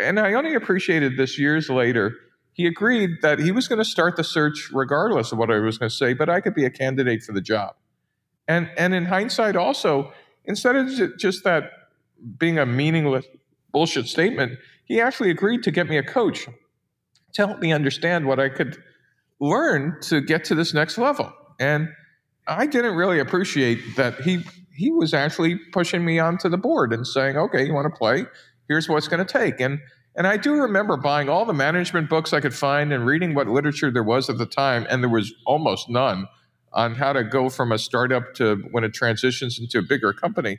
And 0.00 0.18
I 0.18 0.32
only 0.32 0.54
appreciated 0.54 1.16
this 1.16 1.38
years 1.38 1.68
later. 1.68 2.16
He 2.52 2.66
agreed 2.66 3.22
that 3.22 3.38
he 3.38 3.52
was 3.52 3.68
going 3.68 3.78
to 3.78 3.84
start 3.84 4.16
the 4.16 4.24
search 4.24 4.70
regardless 4.72 5.32
of 5.32 5.38
what 5.38 5.50
I 5.50 5.58
was 5.58 5.78
going 5.78 5.90
to 5.90 5.94
say, 5.94 6.14
but 6.14 6.28
I 6.28 6.40
could 6.40 6.54
be 6.54 6.64
a 6.64 6.70
candidate 6.70 7.22
for 7.22 7.32
the 7.32 7.40
job. 7.40 7.74
And, 8.48 8.70
and 8.76 8.94
in 8.94 9.04
hindsight, 9.04 9.54
also, 9.54 10.12
instead 10.44 10.76
of 10.76 11.16
just 11.18 11.44
that 11.44 11.70
being 12.38 12.58
a 12.58 12.66
meaningless 12.66 13.26
bullshit 13.72 14.06
statement, 14.06 14.58
he 14.90 15.00
actually 15.00 15.30
agreed 15.30 15.62
to 15.62 15.70
get 15.70 15.88
me 15.88 15.96
a 15.96 16.02
coach 16.02 16.48
to 17.34 17.46
help 17.46 17.60
me 17.60 17.72
understand 17.72 18.26
what 18.26 18.40
I 18.40 18.48
could 18.48 18.76
learn 19.40 19.96
to 20.02 20.20
get 20.20 20.44
to 20.46 20.56
this 20.56 20.74
next 20.74 20.98
level. 20.98 21.32
And 21.60 21.90
I 22.48 22.66
didn't 22.66 22.96
really 22.96 23.20
appreciate 23.20 23.78
that 23.94 24.20
he 24.20 24.42
he 24.74 24.90
was 24.90 25.14
actually 25.14 25.60
pushing 25.72 26.04
me 26.04 26.18
onto 26.18 26.48
the 26.48 26.58
board 26.58 26.92
and 26.92 27.06
saying, 27.06 27.36
"Okay, 27.36 27.64
you 27.64 27.72
want 27.72 27.86
to 27.86 27.96
play? 27.96 28.26
Here's 28.66 28.88
what's 28.88 29.06
going 29.06 29.24
to 29.24 29.32
take." 29.32 29.60
And 29.60 29.78
and 30.16 30.26
I 30.26 30.36
do 30.36 30.54
remember 30.54 30.96
buying 30.96 31.28
all 31.28 31.44
the 31.44 31.54
management 31.54 32.10
books 32.10 32.32
I 32.32 32.40
could 32.40 32.54
find 32.54 32.92
and 32.92 33.06
reading 33.06 33.32
what 33.32 33.46
literature 33.46 33.92
there 33.92 34.02
was 34.02 34.28
at 34.28 34.38
the 34.38 34.46
time, 34.46 34.88
and 34.90 35.04
there 35.04 35.10
was 35.10 35.32
almost 35.46 35.88
none 35.88 36.26
on 36.72 36.96
how 36.96 37.12
to 37.12 37.22
go 37.22 37.48
from 37.48 37.70
a 37.70 37.78
startup 37.78 38.34
to 38.34 38.56
when 38.72 38.82
it 38.82 38.92
transitions 38.92 39.60
into 39.60 39.78
a 39.78 39.82
bigger 39.82 40.12
company. 40.12 40.58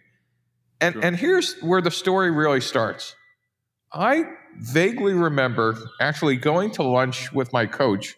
And 0.79 0.93
sure. 0.93 1.03
and 1.03 1.17
here's 1.17 1.59
where 1.59 1.81
the 1.81 1.91
story 1.91 2.31
really 2.31 2.61
starts. 2.61 3.17
I 3.93 4.23
vaguely 4.57 5.13
remember 5.13 5.77
actually 5.99 6.37
going 6.37 6.71
to 6.71 6.83
lunch 6.83 7.31
with 7.33 7.51
my 7.51 7.65
coach, 7.65 8.15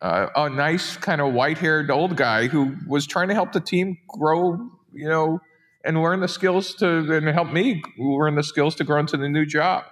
uh, 0.00 0.28
a 0.34 0.48
nice 0.48 0.96
kind 0.96 1.20
of 1.20 1.34
white-haired 1.34 1.90
old 1.90 2.16
guy 2.16 2.46
who 2.46 2.76
was 2.86 3.06
trying 3.06 3.28
to 3.28 3.34
help 3.34 3.52
the 3.52 3.60
team 3.60 3.98
grow, 4.08 4.70
you 4.92 5.08
know, 5.08 5.40
and 5.84 6.00
learn 6.02 6.20
the 6.20 6.28
skills 6.28 6.74
to 6.76 6.86
and 7.16 7.28
help 7.28 7.52
me 7.52 7.82
learn 7.98 8.34
the 8.34 8.42
skills 8.42 8.74
to 8.76 8.84
grow 8.84 9.00
into 9.00 9.16
the 9.16 9.28
new 9.28 9.44
job. 9.44 9.84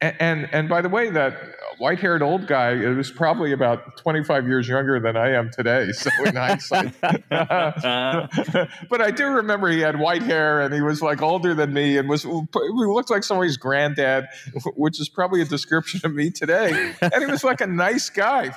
And, 0.00 0.16
and, 0.20 0.48
and 0.52 0.68
by 0.68 0.82
the 0.82 0.88
way, 0.88 1.10
that 1.10 1.34
white 1.78 2.00
haired 2.00 2.22
old 2.22 2.46
guy 2.46 2.72
it 2.72 2.94
was 2.96 3.10
probably 3.10 3.52
about 3.52 3.96
25 3.96 4.46
years 4.46 4.68
younger 4.68 5.00
than 5.00 5.16
I 5.16 5.30
am 5.32 5.50
today. 5.50 5.92
So 5.92 6.10
in 6.24 6.36
hindsight, 6.36 6.94
but 7.30 9.00
I 9.00 9.10
do 9.10 9.26
remember 9.26 9.68
he 9.68 9.80
had 9.80 9.98
white 9.98 10.22
hair 10.22 10.60
and 10.60 10.74
he 10.74 10.80
was 10.80 11.02
like 11.02 11.22
older 11.22 11.54
than 11.54 11.72
me 11.72 11.98
and 11.98 12.08
was 12.08 12.22
he 12.22 12.30
looked 12.52 13.10
like 13.10 13.24
somebody's 13.24 13.56
granddad, 13.56 14.26
which 14.76 15.00
is 15.00 15.08
probably 15.08 15.42
a 15.42 15.44
description 15.44 16.00
of 16.04 16.14
me 16.14 16.30
today. 16.30 16.94
And 17.00 17.14
he 17.18 17.26
was 17.26 17.44
like 17.44 17.60
a 17.60 17.66
nice 17.66 18.10
guy. 18.10 18.56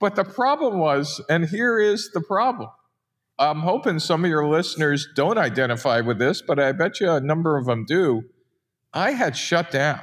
But 0.00 0.16
the 0.16 0.24
problem 0.24 0.78
was, 0.78 1.20
and 1.30 1.48
here 1.48 1.78
is 1.78 2.10
the 2.12 2.20
problem. 2.20 2.68
I'm 3.38 3.60
hoping 3.60 3.98
some 3.98 4.24
of 4.24 4.30
your 4.30 4.46
listeners 4.46 5.08
don't 5.16 5.38
identify 5.38 6.00
with 6.00 6.18
this, 6.18 6.42
but 6.42 6.58
I 6.58 6.72
bet 6.72 7.00
you 7.00 7.10
a 7.10 7.20
number 7.20 7.56
of 7.56 7.66
them 7.66 7.84
do. 7.84 8.24
I 8.92 9.10
had 9.12 9.36
shut 9.36 9.70
down. 9.70 10.00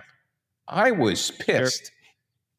I 0.67 0.91
was 0.91 1.31
pissed. 1.31 1.91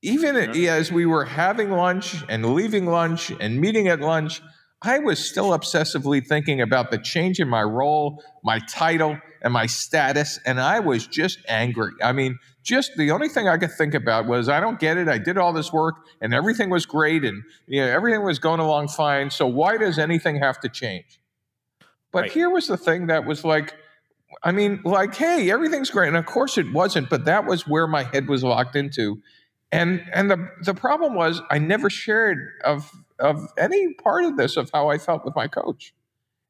Even 0.03 0.37
as 0.37 0.91
we 0.91 1.07
were 1.07 1.25
having 1.25 1.71
lunch 1.71 2.25
and 2.29 2.55
leaving 2.55 2.87
lunch 2.87 3.31
and 3.41 3.61
meeting 3.61 3.89
at 3.89 4.01
lunch, 4.01 4.43
I 4.83 4.99
was 4.99 5.25
still 5.25 5.51
obsessively 5.51 6.27
thinking 6.27 6.61
about 6.61 6.91
the 6.91 6.99
change 6.99 7.39
in 7.39 7.49
my 7.49 7.63
role, 7.63 8.23
my 8.43 8.59
title, 8.69 9.17
and 9.41 9.53
my 9.53 9.67
status. 9.67 10.41
And 10.45 10.61
I 10.61 10.81
was 10.81 11.07
just 11.07 11.39
angry. 11.47 11.93
I 12.03 12.13
mean, 12.13 12.39
just 12.65 12.97
the 12.97 13.13
only 13.13 13.29
thing 13.29 13.49
I 13.49 13.59
could 13.59 13.73
think 13.73 13.95
about 13.95 14.27
was 14.27 14.49
I 14.49 14.59
don't 14.61 14.81
get 14.81 14.97
it. 14.97 15.09
I 15.09 15.19
did 15.19 15.39
all 15.39 15.53
this 15.53 15.73
work 15.73 15.97
and 16.21 16.35
everything 16.35 16.69
was 16.69 16.87
great 16.87 17.25
and 17.25 17.43
you 17.67 17.81
know, 17.81 17.87
everything 17.87 18.25
was 18.25 18.39
going 18.39 18.61
along 18.61 18.89
fine. 18.89 19.31
So 19.31 19.47
why 19.47 19.77
does 19.77 19.99
anything 19.99 20.37
have 20.41 20.59
to 20.61 20.69
change? 20.69 21.21
But 22.13 22.23
right. 22.23 22.33
here 22.33 22.51
was 22.51 22.67
the 22.67 22.77
thing 22.77 23.07
that 23.07 23.25
was 23.25 23.45
like, 23.45 23.75
I 24.43 24.53
mean, 24.53 24.81
like, 24.85 25.15
hey, 25.15 25.51
everything's 25.51 25.91
great. 25.91 26.09
And 26.09 26.17
of 26.17 26.27
course 26.27 26.59
it 26.59 26.73
wasn't, 26.73 27.09
but 27.09 27.25
that 27.27 27.47
was 27.47 27.67
where 27.69 27.87
my 27.87 28.03
head 28.03 28.29
was 28.29 28.43
locked 28.43 28.77
into. 28.77 29.23
And 29.73 30.05
and 30.13 30.31
the 30.31 30.51
the 30.63 30.75
problem 30.75 31.15
was 31.15 31.41
I 31.51 31.59
never 31.59 31.89
shared 31.89 32.39
of 32.63 32.91
of 33.19 33.53
any 33.59 33.95
part 33.95 34.25
of 34.25 34.37
this 34.37 34.57
of 34.57 34.71
how 34.73 34.89
I 34.89 34.99
felt 34.99 35.25
with 35.25 35.35
my 35.35 35.49
coach. 35.49 35.95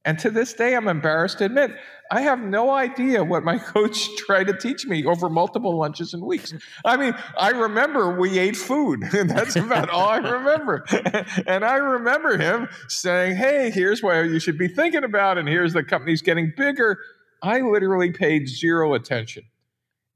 And 0.05 0.19
to 0.19 0.31
this 0.31 0.53
day, 0.53 0.75
I'm 0.75 0.89
embarrassed 0.89 1.39
to 1.39 1.45
admit 1.45 1.71
I 2.11 2.23
have 2.23 2.41
no 2.41 2.71
idea 2.71 3.23
what 3.23 3.45
my 3.45 3.59
coach 3.75 4.09
tried 4.17 4.49
to 4.49 4.57
teach 4.57 4.85
me 4.85 5.05
over 5.07 5.29
multiple 5.31 5.79
lunches 5.79 6.13
and 6.13 6.25
weeks. 6.25 6.53
I 6.85 6.97
mean, 6.97 7.15
I 7.39 7.51
remember 7.51 8.19
we 8.19 8.39
ate 8.39 8.57
food, 8.57 9.03
and 9.15 9.31
that's 9.31 9.55
about 9.55 9.91
all 9.91 10.09
I 10.09 10.17
remember. 10.17 10.85
and 11.47 11.65
I 11.65 11.77
remember 11.77 12.37
him 12.37 12.69
saying, 12.89 13.37
Hey, 13.37 13.71
here's 13.71 14.03
what 14.03 14.25
you 14.25 14.41
should 14.41 14.59
be 14.59 14.69
thinking 14.69 15.05
about, 15.05 15.39
and 15.39 15.49
here's 15.49 15.73
the 15.73 15.85
company's 15.85 16.23
getting 16.23 16.53
bigger. 16.57 16.99
I 17.41 17.61
literally 17.61 18.11
paid 18.11 18.49
zero 18.49 18.95
attention. 18.95 19.45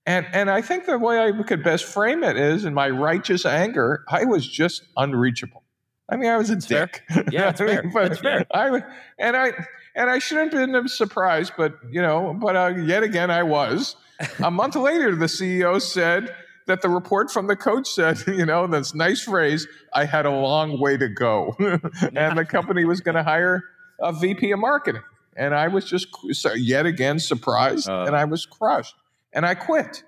And, 0.06 0.26
and 0.32 0.50
I 0.50 0.62
think 0.62 0.86
the 0.86 0.98
way 0.98 1.18
I 1.20 1.32
could 1.42 1.64
best 1.64 1.84
frame 1.84 2.22
it 2.22 2.36
is 2.36 2.64
in 2.64 2.74
my 2.74 2.88
righteous 2.90 3.44
anger, 3.44 4.04
I 4.08 4.24
was 4.24 4.46
just 4.46 4.82
unreachable. 4.96 5.64
I 6.08 6.16
mean, 6.16 6.30
I 6.30 6.36
was 6.36 6.50
a 6.50 6.54
That's 6.54 6.66
dick. 6.66 7.02
Yeah, 7.32 7.48
it's 7.50 7.58
fair. 7.68 7.82
but 7.92 8.10
That's 8.10 8.20
fair. 8.20 8.46
I 8.54 8.82
and 9.18 9.36
I 9.36 9.52
and 9.96 10.08
I 10.08 10.20
shouldn't 10.20 10.52
have 10.52 10.70
been 10.72 10.88
surprised, 10.88 11.54
but 11.56 11.74
you 11.90 12.00
know, 12.00 12.36
but 12.40 12.54
uh, 12.54 12.74
yet 12.76 13.02
again, 13.02 13.30
I 13.30 13.42
was. 13.42 13.96
a 14.42 14.50
month 14.50 14.76
later, 14.90 15.16
the 15.16 15.26
CEO 15.26 15.82
said 15.82 16.32
that 16.68 16.82
the 16.82 16.88
report 16.88 17.30
from 17.32 17.48
the 17.48 17.56
coach 17.56 17.88
said, 17.88 18.18
you 18.28 18.46
know, 18.46 18.66
this 18.68 18.94
nice 18.94 19.22
phrase, 19.22 19.66
I 19.92 20.04
had 20.04 20.24
a 20.26 20.30
long 20.30 20.80
way 20.80 20.96
to 20.96 21.08
go, 21.08 21.56
and 21.58 22.38
the 22.38 22.46
company 22.48 22.84
was 22.84 23.00
going 23.00 23.16
to 23.16 23.22
hire 23.24 23.64
a 24.00 24.12
VP 24.12 24.52
of 24.52 24.60
marketing, 24.60 25.02
and 25.36 25.54
I 25.54 25.66
was 25.68 25.84
just 25.84 26.06
yet 26.54 26.86
again 26.86 27.18
surprised, 27.18 27.88
Uh. 27.88 28.04
and 28.06 28.14
I 28.14 28.24
was 28.24 28.46
crushed, 28.46 28.94
and 29.36 29.46
I 29.46 29.54
quit, 29.54 30.02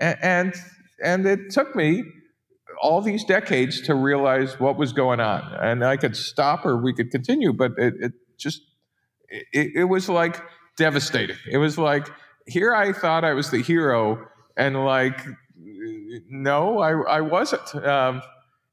and 0.00 0.54
and 1.04 1.26
it 1.26 1.50
took 1.50 1.76
me 1.76 2.02
all 2.82 3.02
these 3.02 3.24
decades 3.24 3.82
to 3.82 3.94
realize 3.94 4.58
what 4.58 4.76
was 4.76 4.92
going 4.92 5.20
on. 5.20 5.42
And 5.62 5.84
I 5.84 5.96
could 5.96 6.16
stop 6.16 6.64
or 6.64 6.78
we 6.78 6.94
could 6.94 7.10
continue, 7.10 7.52
but 7.52 7.72
it, 7.76 7.94
it 8.00 8.12
just, 8.38 8.62
it, 9.28 9.72
it 9.74 9.84
was 9.84 10.08
like 10.08 10.40
devastating. 10.78 11.36
It 11.50 11.58
was 11.58 11.76
like, 11.76 12.08
here 12.46 12.74
I 12.74 12.92
thought 12.94 13.22
I 13.22 13.34
was 13.34 13.50
the 13.50 13.62
hero, 13.62 14.26
and 14.56 14.82
like, 14.84 15.26
no, 16.30 16.78
I, 16.78 17.18
I 17.18 17.20
wasn't. 17.20 17.74
Um, 17.74 18.22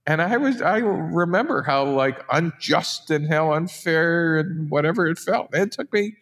and 0.06 0.22
I 0.22 0.38
was, 0.38 0.62
I 0.62 0.78
remember 0.78 1.64
how 1.64 1.84
like 1.84 2.24
unjust 2.32 3.12
and 3.12 3.28
how 3.28 3.52
unfair 3.52 4.38
and 4.38 4.70
whatever 4.70 5.06
it 5.06 5.20
felt. 5.20 5.50
It 5.54 5.74
took 5.74 5.92
me, 5.92 6.16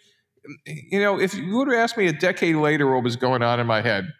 you 0.65 0.99
know, 0.99 1.19
if 1.19 1.33
you 1.33 1.57
would 1.57 1.67
have 1.67 1.77
asked 1.77 1.97
me 1.97 2.07
a 2.07 2.13
decade 2.13 2.55
later 2.55 2.91
what 2.93 3.03
was 3.03 3.15
going 3.15 3.41
on 3.41 3.59
in 3.59 3.67
my 3.67 3.81
head 3.81 4.13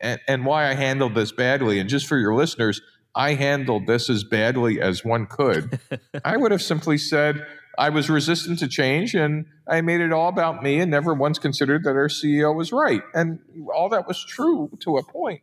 and, 0.00 0.20
and 0.26 0.44
why 0.44 0.68
I 0.68 0.74
handled 0.74 1.14
this 1.14 1.32
badly, 1.32 1.78
and 1.78 1.88
just 1.88 2.06
for 2.06 2.18
your 2.18 2.34
listeners, 2.34 2.80
I 3.14 3.34
handled 3.34 3.86
this 3.86 4.08
as 4.08 4.24
badly 4.24 4.80
as 4.80 5.04
one 5.04 5.26
could, 5.26 5.80
I 6.24 6.36
would 6.36 6.52
have 6.52 6.62
simply 6.62 6.98
said 6.98 7.44
I 7.78 7.88
was 7.90 8.10
resistant 8.10 8.58
to 8.60 8.68
change 8.68 9.14
and 9.14 9.46
I 9.68 9.80
made 9.80 10.00
it 10.00 10.12
all 10.12 10.28
about 10.28 10.62
me 10.62 10.80
and 10.80 10.90
never 10.90 11.14
once 11.14 11.38
considered 11.38 11.84
that 11.84 11.96
our 11.96 12.08
CEO 12.08 12.54
was 12.54 12.72
right. 12.72 13.02
And 13.14 13.40
all 13.74 13.88
that 13.90 14.06
was 14.06 14.24
true 14.24 14.70
to 14.80 14.96
a 14.96 15.02
point. 15.02 15.42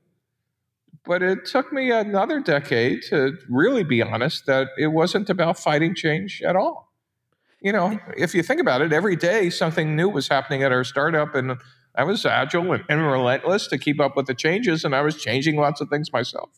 But 1.05 1.23
it 1.23 1.45
took 1.45 1.71
me 1.71 1.89
another 1.89 2.41
decade 2.41 3.01
to 3.09 3.37
really 3.49 3.83
be 3.83 4.01
honest 4.01 4.45
that 4.45 4.67
it 4.77 4.87
wasn't 4.87 5.29
about 5.29 5.57
fighting 5.57 5.95
change 5.95 6.41
at 6.45 6.55
all. 6.55 6.86
You 7.67 7.73
know, 7.73 7.99
if 8.15 8.33
you 8.33 8.43
think 8.43 8.61
about 8.61 8.81
it, 8.81 8.93
every 8.93 9.17
day 9.17 9.49
something 9.49 9.93
new 9.93 10.07
was 10.07 10.29
happening 10.29 10.63
at 10.63 10.71
our 10.71 10.85
startup, 10.85 11.35
and 11.35 11.57
I 11.95 12.05
was 12.05 12.25
agile 12.25 12.71
and, 12.71 12.85
and 12.87 13.05
relentless 13.05 13.67
to 13.67 13.77
keep 13.77 13.99
up 13.99 14.15
with 14.15 14.25
the 14.25 14.33
changes, 14.33 14.85
and 14.85 14.95
I 14.95 15.01
was 15.01 15.17
changing 15.17 15.57
lots 15.57 15.81
of 15.81 15.89
things 15.89 16.13
myself. 16.13 16.49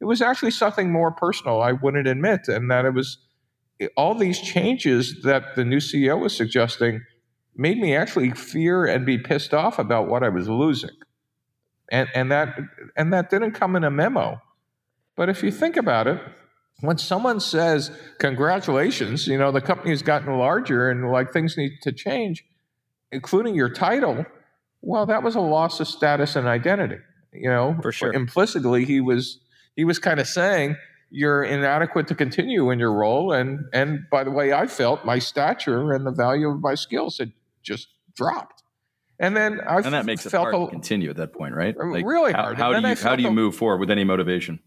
It 0.00 0.06
was 0.06 0.22
actually 0.22 0.52
something 0.52 0.90
more 0.90 1.12
personal 1.12 1.60
i 1.60 1.72
wouldn't 1.72 2.06
admit 2.06 2.48
and 2.48 2.70
that 2.70 2.86
it 2.86 2.94
was 2.94 3.18
all 3.98 4.14
these 4.14 4.40
changes 4.40 5.20
that 5.24 5.56
the 5.56 5.64
new 5.66 5.76
ceo 5.76 6.18
was 6.18 6.34
suggesting 6.34 7.02
made 7.54 7.76
me 7.76 7.94
actually 7.94 8.30
fear 8.30 8.86
and 8.86 9.04
be 9.04 9.18
pissed 9.18 9.52
off 9.52 9.78
about 9.78 10.08
what 10.08 10.22
i 10.22 10.30
was 10.30 10.48
losing. 10.48 10.96
And 11.92 12.08
and 12.14 12.32
that 12.32 12.58
and 12.96 13.12
that 13.12 13.28
didn't 13.28 13.52
come 13.52 13.76
in 13.76 13.84
a 13.84 13.90
memo. 13.90 14.40
But 15.16 15.28
if 15.28 15.42
you 15.42 15.50
think 15.50 15.76
about 15.76 16.06
it 16.06 16.18
when 16.80 16.98
someone 16.98 17.40
says 17.40 17.90
congratulations 18.18 19.26
you 19.26 19.38
know 19.38 19.50
the 19.50 19.60
company's 19.60 20.02
gotten 20.02 20.36
larger 20.38 20.90
and 20.90 21.10
like 21.10 21.32
things 21.32 21.56
need 21.56 21.72
to 21.82 21.92
change 21.92 22.44
including 23.12 23.54
your 23.54 23.68
title 23.68 24.24
well 24.82 25.06
that 25.06 25.22
was 25.22 25.34
a 25.34 25.40
loss 25.40 25.80
of 25.80 25.88
status 25.88 26.36
and 26.36 26.46
identity 26.46 26.98
you 27.32 27.48
know 27.48 27.76
For 27.82 27.92
sure. 27.92 28.12
implicitly 28.12 28.84
he 28.84 29.00
was 29.00 29.40
he 29.74 29.84
was 29.84 29.98
kind 29.98 30.20
of 30.20 30.26
saying 30.26 30.76
you're 31.10 31.44
inadequate 31.44 32.08
to 32.08 32.14
continue 32.14 32.70
in 32.70 32.78
your 32.78 32.92
role 32.92 33.32
and 33.32 33.60
and 33.72 34.00
by 34.10 34.24
the 34.24 34.30
way 34.30 34.52
i 34.52 34.66
felt 34.66 35.04
my 35.04 35.18
stature 35.18 35.92
and 35.92 36.06
the 36.06 36.12
value 36.12 36.48
of 36.48 36.60
my 36.60 36.74
skills 36.74 37.18
had 37.18 37.32
just 37.62 37.88
dropped 38.14 38.62
and 39.18 39.36
then 39.36 39.60
i 39.66 39.76
and 39.76 39.94
that 39.94 40.04
makes 40.04 40.26
it 40.26 40.30
felt 40.30 40.52
hard 40.52 40.54
a- 40.54 40.66
to 40.66 40.70
continue 40.70 41.10
at 41.10 41.16
that 41.16 41.32
point, 41.32 41.54
right? 41.54 41.74
Um, 41.80 41.90
really 41.92 42.32
how, 42.32 42.42
hard. 42.42 42.58
How 42.58 42.78
do 42.78 42.86
you 42.86 42.94
how 42.96 43.16
do 43.16 43.22
you 43.22 43.30
move 43.30 43.56
forward 43.56 43.78
with 43.78 43.90
any 43.90 44.04
motivation? 44.04 44.60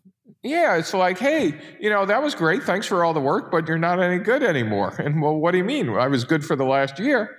Yeah, 0.43 0.75
it's 0.77 0.93
like, 0.93 1.17
hey, 1.19 1.53
you 1.79 1.89
know, 1.89 2.05
that 2.05 2.23
was 2.23 2.33
great. 2.35 2.63
Thanks 2.63 2.87
for 2.87 3.03
all 3.03 3.13
the 3.13 3.19
work, 3.19 3.51
but 3.51 3.67
you're 3.67 3.77
not 3.77 4.01
any 4.01 4.19
good 4.19 4.41
anymore. 4.43 4.95
And 4.97 5.21
well, 5.21 5.35
what 5.35 5.51
do 5.51 5.57
you 5.57 5.63
mean? 5.65 5.89
I 5.89 6.07
was 6.07 6.23
good 6.23 6.45
for 6.45 6.55
the 6.55 6.63
last 6.65 6.97
year 6.99 7.37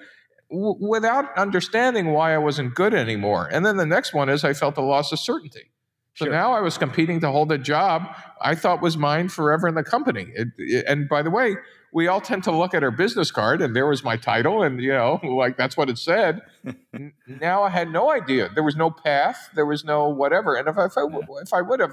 w- 0.51 0.77
without 0.81 1.37
understanding 1.39 2.13
why 2.13 2.35
I 2.35 2.39
wasn't 2.39 2.75
good 2.75 2.93
anymore. 2.95 3.49
And 3.51 3.65
then 3.65 3.77
the 3.79 3.87
next 3.87 4.13
one 4.13 4.29
is 4.29 4.45
I 4.45 4.53
felt 4.53 4.77
a 4.77 4.83
loss 4.83 5.13
of 5.13 5.19
certainty. 5.19 5.71
So 6.17 6.25
Sure. 6.27 6.33
now 6.35 6.53
I 6.53 6.61
was 6.61 6.77
competing 6.77 7.21
to 7.21 7.31
hold 7.31 7.53
a 7.53 7.57
job 7.59 8.03
I 8.43 8.55
thought 8.55 8.83
was 8.83 8.97
mine 8.97 9.29
forever 9.29 9.69
in 9.69 9.75
the 9.77 9.85
company. 9.85 10.27
It, 10.35 10.49
it- 10.59 10.85
and 10.87 11.09
by 11.09 11.23
the 11.23 11.31
way, 11.31 11.57
we 11.93 12.07
all 12.09 12.21
tend 12.21 12.45
to 12.45 12.51
look 12.53 12.75
at 12.75 12.83
our 12.85 12.91
business 12.91 13.31
card 13.31 13.61
and 13.63 13.75
there 13.75 13.87
was 13.87 14.05
my 14.05 14.17
title 14.17 14.63
and 14.63 14.81
you 14.81 14.93
know 14.93 15.19
like 15.25 15.57
that's 15.57 15.77
what 15.77 15.89
it 15.91 15.99
said 15.99 16.41
now 17.27 17.65
i 17.65 17.69
had 17.69 17.91
no 17.91 18.13
idea 18.13 18.49
there 18.55 18.63
was 18.63 18.77
no 18.77 18.91
path 18.93 19.49
there 19.57 19.67
was 19.67 19.85
no 19.85 20.09
whatever 20.09 20.55
and 20.55 20.69
if 20.69 20.79
I, 20.79 20.85
if 20.85 20.93
I, 20.97 21.03
if 21.43 21.53
I 21.53 21.61
would 21.63 21.81
have 21.81 21.93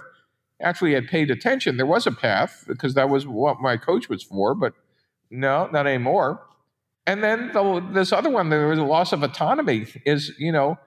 actually 0.62 0.94
had 0.94 1.08
paid 1.08 1.30
attention 1.30 1.78
there 1.78 1.86
was 1.86 2.08
a 2.08 2.12
path 2.12 2.64
because 2.68 2.94
that 2.94 3.10
was 3.10 3.28
what 3.28 3.60
my 3.62 3.78
coach 3.78 4.10
was 4.10 4.24
for 4.24 4.56
but 4.56 4.74
no 5.30 5.68
not 5.72 5.88
anymore 5.88 6.42
and 7.06 7.24
then 7.24 7.52
the, 7.54 7.86
this 7.94 8.12
other 8.12 8.30
one 8.30 8.50
there 8.50 8.68
was 8.68 8.80
a 8.80 8.84
loss 8.84 9.14
of 9.14 9.24
autonomy 9.24 9.86
is 10.06 10.32
you 10.38 10.52
know 10.52 10.78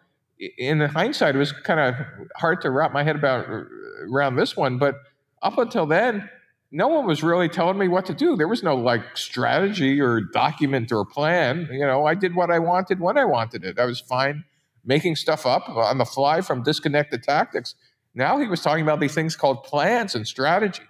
in 0.59 0.81
hindsight 0.81 1.35
it 1.35 1.39
was 1.39 1.53
kind 1.53 1.81
of 1.81 1.95
hard 2.37 2.61
to 2.61 2.71
wrap 2.71 2.93
my 2.93 3.03
head 3.03 3.17
about 3.17 3.49
uh, 3.49 3.63
around 4.11 4.37
this 4.37 4.57
one 4.57 4.79
but 4.79 4.97
up 5.43 5.59
until 5.59 5.87
then 5.87 6.29
no 6.73 6.89
one 6.89 7.07
was 7.07 7.23
really 7.23 7.49
telling 7.49 7.79
me 7.79 7.89
what 7.89 8.07
to 8.07 8.15
do. 8.15 8.37
There 8.37 8.49
was 8.49 8.63
no 8.63 8.77
like 8.77 9.17
strategy 9.17 10.01
or 10.01 10.21
document 10.21 10.93
or 10.93 11.05
plan. 11.05 11.69
You 11.71 11.87
know, 11.87 12.07
I 12.07 12.15
did 12.15 12.35
what 12.35 12.51
I 12.51 12.59
wanted 12.59 13.01
when 13.01 13.19
I 13.19 13.25
wanted 13.25 13.65
it. 13.65 13.79
I 13.79 13.85
was 13.87 14.01
fine 14.01 14.45
making 14.85 15.17
stuff 15.17 15.45
up 15.45 15.69
on 15.69 15.99
the 15.99 16.05
fly 16.05 16.41
from 16.41 16.63
disconnected 16.63 17.23
tactics. 17.23 17.75
Now 18.15 18.39
he 18.39 18.49
was 18.49 18.61
talking 18.61 18.83
about 18.83 19.01
these 19.01 19.15
things 19.15 19.37
called 19.37 19.63
plans 19.65 20.15
and 20.15 20.27
strategy. 20.27 20.83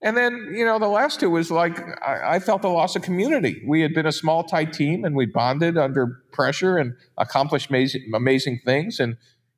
And 0.00 0.16
then, 0.16 0.52
you 0.54 0.64
know, 0.64 0.78
the 0.78 0.88
last 0.88 1.18
two 1.18 1.30
was 1.30 1.50
like 1.50 1.78
I, 2.02 2.36
I 2.36 2.38
felt 2.38 2.62
the 2.62 2.68
loss 2.68 2.94
of 2.94 3.02
community. 3.02 3.62
We 3.66 3.80
had 3.80 3.94
been 3.94 4.06
a 4.06 4.12
small, 4.12 4.44
tight 4.44 4.72
team 4.72 5.04
and 5.04 5.16
we 5.16 5.26
bonded 5.26 5.76
under 5.76 6.22
pressure 6.32 6.78
and 6.78 6.94
accomplished 7.16 7.70
amazing, 7.70 8.10
amazing 8.14 8.60
things. 8.64 9.00
And, 9.00 9.16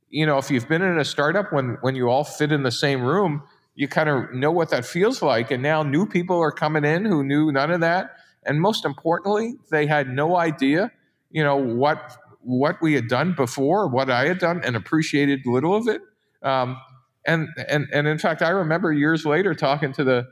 you 0.08 0.24
know, 0.24 0.38
if 0.38 0.50
you've 0.50 0.68
been 0.68 0.82
in 0.82 0.98
a 0.98 1.04
startup 1.04 1.52
when 1.52 1.76
when 1.82 1.94
you 1.94 2.08
all 2.08 2.24
fit 2.24 2.52
in 2.52 2.62
the 2.62 2.70
same 2.70 3.02
room, 3.02 3.42
you 3.74 3.86
kind 3.86 4.08
of 4.08 4.32
know 4.32 4.50
what 4.50 4.70
that 4.70 4.86
feels 4.86 5.20
like. 5.20 5.50
And 5.50 5.62
now 5.62 5.82
new 5.82 6.06
people 6.06 6.38
are 6.40 6.52
coming 6.52 6.84
in 6.84 7.04
who 7.04 7.22
knew 7.22 7.52
none 7.52 7.70
of 7.70 7.80
that. 7.80 8.12
And 8.44 8.60
most 8.60 8.86
importantly, 8.86 9.56
they 9.70 9.86
had 9.86 10.08
no 10.08 10.36
idea, 10.36 10.90
you 11.30 11.44
know, 11.44 11.56
what 11.56 12.16
what 12.42 12.80
we 12.80 12.94
had 12.94 13.08
done 13.08 13.34
before, 13.34 13.88
what 13.88 14.08
I 14.08 14.26
had 14.26 14.38
done, 14.38 14.62
and 14.64 14.74
appreciated 14.74 15.40
little 15.44 15.74
of 15.74 15.86
it. 15.86 16.00
Um, 16.42 16.78
and 17.26 17.48
and 17.68 17.86
and 17.92 18.06
in 18.06 18.18
fact, 18.18 18.42
I 18.42 18.50
remember 18.50 18.92
years 18.92 19.26
later 19.26 19.54
talking 19.54 19.92
to 19.94 20.04
the 20.04 20.28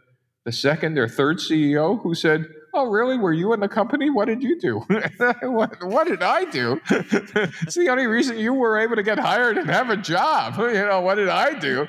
the 0.49 0.53
second 0.53 0.99
or 0.99 1.07
third 1.07 1.37
CEO 1.39 2.01
who 2.03 2.15
said, 2.15 2.47
"Oh, 2.73 2.87
really? 2.87 3.19
Were 3.19 3.35
you 3.35 3.53
in 3.53 3.61
the 3.61 3.69
company? 3.69 4.09
What 4.09 4.29
did 4.29 4.43
you 4.43 4.59
do? 4.59 4.79
what, 5.43 5.85
what 5.85 6.07
did 6.07 6.23
I 6.23 6.47
do? 6.47 6.81
it's 6.91 7.75
the 7.75 7.89
only 7.91 8.07
reason 8.07 8.39
you 8.39 8.55
were 8.55 8.79
able 8.79 8.97
to 8.97 9.03
get 9.03 9.19
hired 9.19 9.59
and 9.59 9.69
have 9.69 9.91
a 9.91 9.97
job. 9.99 10.55
You 10.79 10.87
know, 10.87 11.01
what 11.01 11.17
did 11.17 11.29
I 11.29 11.59
do? 11.59 11.87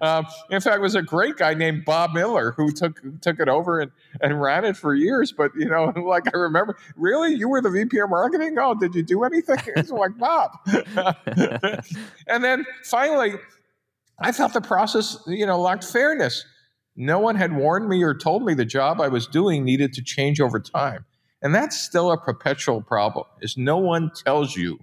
um, 0.00 0.26
in 0.50 0.60
fact, 0.60 0.76
it 0.76 0.80
was 0.80 0.94
a 0.94 1.02
great 1.02 1.36
guy 1.36 1.54
named 1.54 1.84
Bob 1.84 2.12
Miller 2.12 2.52
who 2.52 2.70
took 2.70 3.00
took 3.20 3.40
it 3.40 3.48
over 3.48 3.80
and, 3.80 3.90
and 4.20 4.40
ran 4.40 4.64
it 4.64 4.76
for 4.76 4.94
years. 4.94 5.32
But 5.32 5.52
you 5.56 5.68
know, 5.68 5.86
like 5.96 6.32
I 6.32 6.36
remember, 6.36 6.76
really, 6.94 7.34
you 7.34 7.48
were 7.48 7.60
the 7.60 7.70
VP 7.70 7.98
of 7.98 8.10
marketing? 8.10 8.56
Oh, 8.60 8.74
did 8.74 8.94
you 8.94 9.02
do 9.02 9.24
anything? 9.24 9.58
It's 9.74 9.90
like 9.90 10.16
Bob. 10.16 10.52
and 12.28 12.44
then 12.44 12.66
finally, 12.84 13.34
I 14.18 14.32
felt 14.32 14.52
the 14.52 14.60
process, 14.60 15.18
you 15.26 15.46
know, 15.46 15.60
lacked 15.60 15.84
fairness. 15.84 16.44
No 16.96 17.18
one 17.18 17.36
had 17.36 17.54
warned 17.54 17.88
me 17.88 18.02
or 18.02 18.14
told 18.14 18.44
me 18.44 18.54
the 18.54 18.64
job 18.64 19.00
I 19.00 19.08
was 19.08 19.26
doing 19.26 19.64
needed 19.64 19.92
to 19.94 20.02
change 20.02 20.40
over 20.40 20.58
time. 20.58 21.04
And 21.42 21.54
that's 21.54 21.78
still 21.78 22.10
a 22.10 22.18
perpetual 22.18 22.80
problem. 22.80 23.26
Is 23.42 23.56
no 23.58 23.76
one 23.76 24.10
tells 24.24 24.56
you 24.56 24.78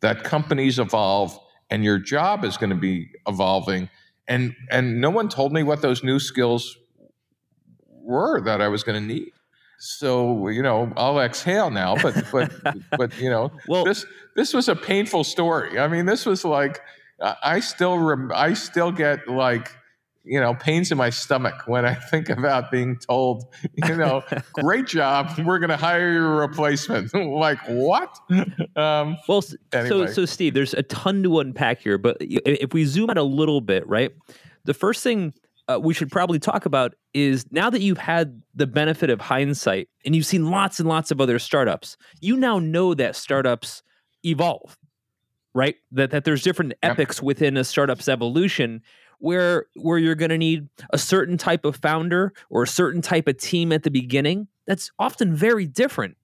that 0.00 0.24
companies 0.24 0.78
evolve 0.78 1.38
and 1.70 1.84
your 1.84 1.98
job 1.98 2.44
is 2.44 2.56
going 2.56 2.70
to 2.70 2.76
be 2.76 3.08
evolving 3.26 3.88
and 4.28 4.54
and 4.70 5.00
no 5.00 5.10
one 5.10 5.28
told 5.28 5.52
me 5.52 5.62
what 5.62 5.82
those 5.82 6.02
new 6.02 6.18
skills 6.18 6.76
were 7.86 8.40
that 8.42 8.60
I 8.60 8.68
was 8.68 8.82
going 8.82 9.00
to 9.00 9.06
need. 9.06 9.32
so 9.78 10.48
you 10.48 10.62
know 10.62 10.92
I'll 10.96 11.20
exhale 11.20 11.70
now. 11.70 11.96
But 11.96 12.24
but 12.30 12.52
but 12.96 13.18
you 13.18 13.30
know 13.30 13.52
well, 13.68 13.84
this 13.84 14.06
this 14.36 14.54
was 14.54 14.68
a 14.68 14.76
painful 14.76 15.24
story. 15.24 15.78
I 15.78 15.88
mean, 15.88 16.06
this 16.06 16.24
was 16.24 16.44
like 16.44 16.80
I 17.42 17.60
still 17.60 17.98
rem- 17.98 18.32
I 18.34 18.54
still 18.54 18.92
get 18.92 19.28
like 19.28 19.74
you 20.24 20.40
know 20.40 20.54
pains 20.54 20.92
in 20.92 20.98
my 20.98 21.10
stomach 21.10 21.66
when 21.66 21.84
I 21.84 21.94
think 22.10 22.28
about 22.28 22.70
being 22.70 22.96
told 22.98 23.44
you 23.74 23.96
know 23.96 24.22
great 24.52 24.86
job 24.86 25.32
we're 25.44 25.58
going 25.58 25.70
to 25.70 25.76
hire 25.76 26.12
your 26.12 26.36
replacement. 26.36 27.14
like 27.14 27.58
what? 27.68 28.18
Um, 28.76 29.16
well, 29.28 29.42
anyway. 29.72 29.88
so 29.88 30.06
so 30.06 30.24
Steve, 30.24 30.54
there's 30.54 30.74
a 30.74 30.82
ton 30.82 31.22
to 31.22 31.40
unpack 31.40 31.80
here, 31.80 31.98
but 31.98 32.16
if 32.20 32.72
we 32.72 32.84
zoom 32.84 33.10
out 33.10 33.18
a 33.18 33.22
little 33.22 33.60
bit, 33.60 33.86
right? 33.86 34.12
The 34.64 34.74
first 34.74 35.02
thing 35.02 35.34
uh, 35.68 35.78
we 35.80 35.94
should 35.94 36.10
probably 36.10 36.38
talk 36.38 36.66
about 36.66 36.94
is 37.14 37.46
now 37.50 37.70
that 37.70 37.80
you've 37.80 37.98
had 37.98 38.42
the 38.54 38.66
benefit 38.66 39.10
of 39.10 39.20
hindsight 39.20 39.88
and 40.04 40.14
you've 40.14 40.26
seen 40.26 40.50
lots 40.50 40.80
and 40.80 40.88
lots 40.88 41.10
of 41.10 41.20
other 41.20 41.38
startups, 41.38 41.96
you 42.20 42.36
now 42.36 42.58
know 42.58 42.94
that 42.94 43.16
startups 43.16 43.82
evolve, 44.24 44.76
right? 45.54 45.76
That 45.92 46.10
that 46.10 46.24
there's 46.24 46.42
different 46.42 46.74
yep. 46.82 46.92
epics 46.92 47.22
within 47.22 47.56
a 47.56 47.64
startup's 47.64 48.08
evolution 48.08 48.82
where 49.18 49.66
where 49.76 49.98
you're 49.98 50.14
going 50.14 50.30
to 50.30 50.38
need 50.38 50.68
a 50.90 50.98
certain 50.98 51.38
type 51.38 51.64
of 51.64 51.76
founder 51.76 52.32
or 52.50 52.64
a 52.64 52.66
certain 52.66 53.00
type 53.00 53.28
of 53.28 53.38
team 53.38 53.72
at 53.72 53.84
the 53.84 53.90
beginning 53.90 54.48
that's 54.66 54.90
often 54.98 55.34
very 55.34 55.66
different 55.66 56.16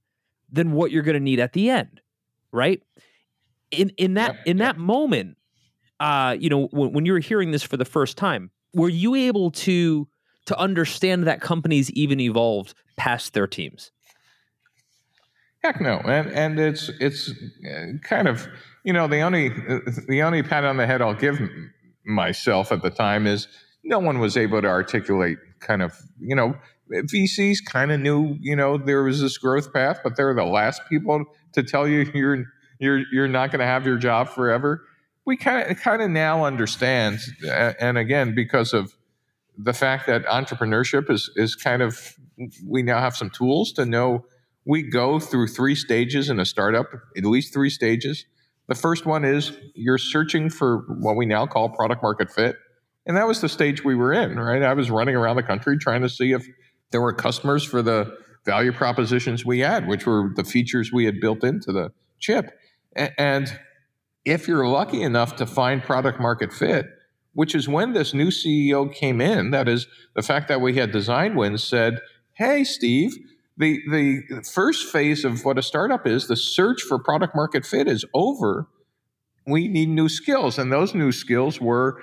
than 0.50 0.72
what 0.72 0.90
you're 0.90 1.02
going 1.02 1.14
to 1.14 1.20
need 1.20 1.40
at 1.40 1.52
the 1.52 1.70
end, 1.70 2.00
right? 2.52 2.82
In 3.70 3.90
in 3.96 4.14
that 4.14 4.34
yep. 4.34 4.46
in 4.46 4.58
yep. 4.58 4.74
that 4.74 4.80
moment, 4.80 5.36
uh, 6.00 6.36
you 6.38 6.48
know, 6.48 6.66
when, 6.72 6.92
when 6.92 7.06
you 7.06 7.12
were 7.12 7.18
hearing 7.20 7.50
this 7.50 7.62
for 7.62 7.76
the 7.76 7.84
first 7.84 8.16
time, 8.16 8.50
were 8.74 8.88
you 8.88 9.14
able 9.14 9.50
to 9.50 10.08
to 10.46 10.58
understand 10.58 11.26
that 11.26 11.40
companies 11.40 11.90
even 11.92 12.18
evolved 12.20 12.74
past 12.96 13.34
their 13.34 13.46
teams? 13.46 13.92
Heck 15.62 15.80
no, 15.80 15.98
and 15.98 16.32
and 16.32 16.58
it's 16.58 16.90
it's 17.00 17.30
uh, 17.30 17.98
kind 18.02 18.28
of 18.28 18.48
you 18.84 18.92
know 18.92 19.08
the 19.08 19.20
only 19.20 19.48
the 20.08 20.22
only 20.22 20.42
pat 20.42 20.64
on 20.64 20.76
the 20.76 20.86
head 20.86 21.02
I'll 21.02 21.14
give 21.14 21.40
myself 22.04 22.72
at 22.72 22.82
the 22.82 22.90
time 22.90 23.26
is 23.26 23.48
no 23.84 23.98
one 23.98 24.18
was 24.18 24.36
able 24.36 24.62
to 24.62 24.68
articulate 24.68 25.38
kind 25.60 25.82
of 25.82 25.96
you 26.20 26.36
know 26.36 26.54
VCs 26.90 27.58
kind 27.66 27.92
of 27.92 28.00
knew 28.00 28.36
you 28.40 28.56
know 28.56 28.78
there 28.78 29.02
was 29.02 29.20
this 29.20 29.36
growth 29.38 29.72
path, 29.72 30.00
but 30.02 30.16
they're 30.16 30.34
the 30.34 30.44
last 30.44 30.82
people 30.88 31.24
to 31.52 31.62
tell 31.62 31.86
you 31.86 32.10
you're 32.14 32.44
you're 32.78 33.02
you're 33.12 33.28
not 33.28 33.50
going 33.50 33.60
to 33.60 33.66
have 33.66 33.86
your 33.86 33.98
job 33.98 34.28
forever 34.28 34.82
we 35.28 35.36
kind 35.36 35.70
of 35.70 35.78
kind 35.78 36.00
of 36.00 36.08
now 36.10 36.46
understand, 36.46 37.20
and 37.46 37.98
again 37.98 38.34
because 38.34 38.72
of 38.72 38.94
the 39.58 39.74
fact 39.74 40.06
that 40.06 40.24
entrepreneurship 40.24 41.10
is 41.10 41.30
is 41.36 41.54
kind 41.54 41.82
of 41.82 42.14
we 42.66 42.82
now 42.82 42.98
have 42.98 43.14
some 43.14 43.28
tools 43.28 43.70
to 43.72 43.84
know 43.84 44.24
we 44.64 44.82
go 44.82 45.20
through 45.20 45.48
three 45.48 45.74
stages 45.74 46.30
in 46.30 46.40
a 46.40 46.46
startup, 46.46 46.86
at 47.14 47.24
least 47.26 47.52
three 47.52 47.68
stages. 47.68 48.24
The 48.68 48.74
first 48.74 49.06
one 49.06 49.24
is 49.24 49.52
you're 49.74 49.98
searching 49.98 50.50
for 50.50 50.84
what 51.00 51.16
we 51.16 51.26
now 51.26 51.46
call 51.46 51.70
product 51.70 52.02
market 52.02 52.30
fit. 52.30 52.56
And 53.06 53.16
that 53.16 53.26
was 53.26 53.40
the 53.40 53.48
stage 53.48 53.82
we 53.82 53.94
were 53.94 54.12
in, 54.12 54.38
right? 54.38 54.62
I 54.62 54.74
was 54.74 54.90
running 54.90 55.16
around 55.16 55.36
the 55.36 55.42
country 55.42 55.78
trying 55.78 56.02
to 56.02 56.08
see 56.08 56.32
if 56.32 56.46
there 56.90 57.00
were 57.00 57.14
customers 57.14 57.64
for 57.64 57.80
the 57.80 58.14
value 58.44 58.72
propositions 58.72 59.44
we 59.44 59.60
had, 59.60 59.88
which 59.88 60.06
were 60.06 60.32
the 60.36 60.44
features 60.44 60.92
we 60.92 61.06
had 61.06 61.18
built 61.20 61.42
into 61.42 61.72
the 61.72 61.92
chip. 62.18 62.50
And 62.94 63.58
if 64.24 64.46
you're 64.46 64.66
lucky 64.66 65.02
enough 65.02 65.36
to 65.36 65.46
find 65.46 65.82
product 65.82 66.20
market 66.20 66.52
fit, 66.52 66.86
which 67.32 67.54
is 67.54 67.68
when 67.68 67.92
this 67.92 68.12
new 68.12 68.28
CEO 68.28 68.92
came 68.92 69.20
in, 69.20 69.52
that 69.52 69.68
is 69.68 69.86
the 70.14 70.22
fact 70.22 70.48
that 70.48 70.60
we 70.60 70.74
had 70.74 70.92
design 70.92 71.34
wins 71.34 71.62
said, 71.62 72.00
hey, 72.34 72.64
Steve, 72.64 73.16
the, 73.58 73.80
the 73.88 74.42
first 74.42 74.90
phase 74.90 75.24
of 75.24 75.44
what 75.44 75.58
a 75.58 75.62
startup 75.62 76.06
is, 76.06 76.28
the 76.28 76.36
search 76.36 76.82
for 76.82 76.98
product 76.98 77.34
market 77.34 77.66
fit 77.66 77.88
is 77.88 78.04
over. 78.14 78.68
We 79.46 79.68
need 79.68 79.88
new 79.88 80.08
skills. 80.08 80.58
And 80.58 80.72
those 80.72 80.94
new 80.94 81.12
skills 81.12 81.60
were 81.60 82.00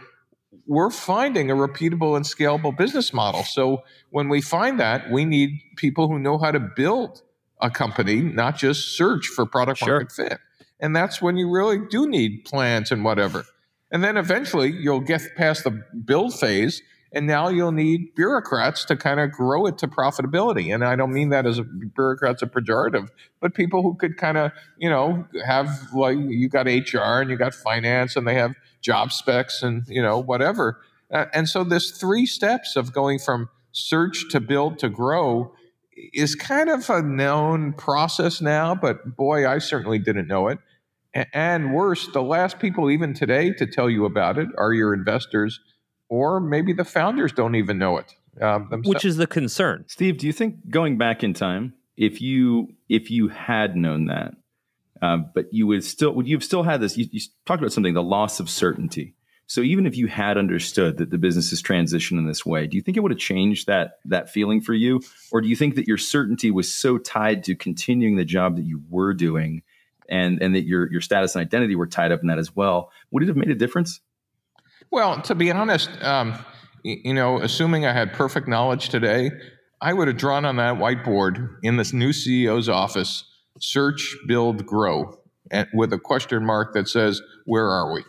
we're 0.67 0.89
finding 0.89 1.51
a 1.51 1.55
repeatable 1.55 2.15
and 2.15 2.25
scalable 2.25 2.75
business 2.75 3.13
model. 3.13 3.43
So 3.43 3.83
when 4.09 4.29
we 4.29 4.41
find 4.41 4.79
that, 4.79 5.11
we 5.11 5.25
need 5.25 5.61
people 5.75 6.07
who 6.07 6.17
know 6.17 6.37
how 6.37 6.51
to 6.51 6.59
build 6.59 7.21
a 7.61 7.69
company, 7.69 8.21
not 8.21 8.57
just 8.57 8.97
search 8.97 9.27
for 9.27 9.45
product 9.45 9.79
sure. 9.79 9.99
market 9.99 10.11
fit. 10.11 10.39
And 10.79 10.95
that's 10.95 11.21
when 11.21 11.37
you 11.37 11.49
really 11.49 11.79
do 11.89 12.07
need 12.07 12.45
plans 12.45 12.91
and 12.91 13.03
whatever. 13.03 13.45
And 13.91 14.03
then 14.03 14.17
eventually 14.17 14.71
you'll 14.71 15.01
get 15.01 15.21
past 15.37 15.63
the 15.63 15.83
build 16.03 16.37
phase 16.37 16.81
and 17.15 17.25
now 17.25 17.47
you'll 17.47 17.71
need 17.71 18.13
bureaucrats 18.13 18.83
to 18.85 18.97
kind 18.97 19.21
of 19.21 19.31
grow 19.31 19.65
it 19.65 19.77
to 19.77 19.87
profitability. 19.87 20.73
And 20.73 20.83
I 20.83 20.97
don't 20.97 21.13
mean 21.13 21.29
that 21.29 21.45
as 21.45 21.57
a 21.57 21.63
bureaucrats 21.63 22.41
a 22.41 22.45
pejorative, 22.45 23.07
but 23.39 23.53
people 23.53 23.81
who 23.81 23.95
could 23.95 24.17
kind 24.17 24.37
of, 24.37 24.51
you 24.77 24.89
know, 24.89 25.25
have 25.45 25.69
like 25.93 26.17
you 26.19 26.49
got 26.49 26.67
HR 26.67 27.21
and 27.21 27.29
you 27.29 27.37
got 27.37 27.55
finance 27.55 28.17
and 28.17 28.27
they 28.27 28.35
have 28.35 28.53
job 28.81 29.13
specs 29.13 29.63
and, 29.63 29.85
you 29.87 30.01
know, 30.01 30.19
whatever. 30.19 30.81
Uh, 31.09 31.25
and 31.33 31.47
so 31.47 31.63
this 31.63 31.91
three 31.91 32.25
steps 32.25 32.75
of 32.75 32.91
going 32.91 33.17
from 33.17 33.47
search 33.71 34.29
to 34.31 34.41
build 34.41 34.77
to 34.79 34.89
grow 34.89 35.53
is 36.13 36.35
kind 36.35 36.69
of 36.69 36.89
a 36.89 37.01
known 37.01 37.71
process 37.71 38.41
now, 38.41 38.75
but 38.75 39.15
boy, 39.15 39.47
I 39.47 39.59
certainly 39.59 39.99
didn't 39.99 40.27
know 40.27 40.49
it. 40.49 40.59
And 41.31 41.73
worse, 41.73 42.09
the 42.11 42.21
last 42.21 42.59
people 42.59 42.91
even 42.91 43.13
today 43.13 43.53
to 43.53 43.65
tell 43.65 43.89
you 43.89 44.03
about 44.03 44.37
it 44.37 44.49
are 44.57 44.73
your 44.73 44.93
investors, 44.93 45.61
or 46.09 46.39
maybe 46.39 46.73
the 46.73 46.85
founders 46.85 47.31
don't 47.31 47.55
even 47.55 47.77
know 47.77 47.97
it. 47.97 48.13
Um, 48.41 48.69
Which 48.83 49.05
is 49.05 49.17
the 49.17 49.27
concern, 49.27 49.85
Steve. 49.87 50.17
Do 50.17 50.27
you 50.27 50.33
think 50.33 50.69
going 50.69 50.97
back 50.97 51.23
in 51.23 51.33
time, 51.33 51.73
if 51.95 52.21
you 52.21 52.67
if 52.89 53.09
you 53.09 53.29
had 53.29 53.75
known 53.75 54.07
that, 54.07 54.33
uh, 55.01 55.17
but 55.33 55.53
you 55.53 55.67
would 55.67 55.83
still 55.83 56.11
would 56.13 56.27
you 56.27 56.35
have 56.35 56.43
still 56.43 56.63
had 56.63 56.81
this? 56.81 56.97
You, 56.97 57.07
you 57.11 57.21
talked 57.45 57.61
about 57.61 57.71
something, 57.71 57.93
the 57.93 58.03
loss 58.03 58.39
of 58.39 58.49
certainty. 58.49 59.15
So 59.47 59.61
even 59.61 59.85
if 59.85 59.95
you 59.95 60.07
had 60.07 60.37
understood 60.37 60.97
that 60.97 61.11
the 61.11 61.19
business 61.19 61.53
is 61.53 61.61
transition 61.61 62.17
in 62.17 62.25
this 62.25 62.45
way, 62.45 62.65
do 62.65 62.75
you 62.75 62.81
think 62.81 62.97
it 62.97 63.01
would 63.01 63.11
have 63.11 63.19
changed 63.19 63.67
that 63.67 63.99
that 64.05 64.29
feeling 64.29 64.59
for 64.59 64.73
you, 64.73 65.01
or 65.31 65.39
do 65.39 65.47
you 65.47 65.55
think 65.55 65.75
that 65.75 65.87
your 65.87 65.97
certainty 65.97 66.51
was 66.51 66.73
so 66.73 66.97
tied 66.97 67.43
to 67.45 67.55
continuing 67.55 68.15
the 68.15 68.25
job 68.25 68.55
that 68.55 68.65
you 68.65 68.81
were 68.89 69.13
doing, 69.13 69.61
and 70.09 70.41
and 70.41 70.55
that 70.55 70.65
your 70.65 70.91
your 70.91 71.01
status 71.01 71.35
and 71.35 71.41
identity 71.41 71.75
were 71.75 71.87
tied 71.87 72.11
up 72.11 72.21
in 72.21 72.27
that 72.27 72.39
as 72.39 72.55
well? 72.55 72.91
Would 73.11 73.23
it 73.23 73.27
have 73.27 73.37
made 73.37 73.51
a 73.51 73.55
difference? 73.55 74.01
Well, 74.91 75.21
to 75.23 75.35
be 75.35 75.51
honest, 75.51 75.89
um, 76.01 76.43
you 76.83 77.13
know, 77.13 77.41
assuming 77.41 77.85
I 77.85 77.93
had 77.93 78.13
perfect 78.13 78.47
knowledge 78.47 78.89
today, 78.89 79.31
I 79.81 79.93
would 79.93 80.07
have 80.07 80.17
drawn 80.17 80.45
on 80.45 80.55
that 80.57 80.75
whiteboard 80.75 81.57
in 81.63 81.77
this 81.77 81.93
new 81.93 82.09
CEO's 82.09 82.69
office: 82.69 83.25
search, 83.59 84.15
build, 84.27 84.65
grow, 84.65 85.19
and 85.51 85.67
with 85.73 85.91
a 85.93 85.99
question 85.99 86.45
mark 86.45 86.73
that 86.73 86.87
says, 86.87 87.21
"Where 87.45 87.67
are 87.67 87.93
we?" 87.93 88.03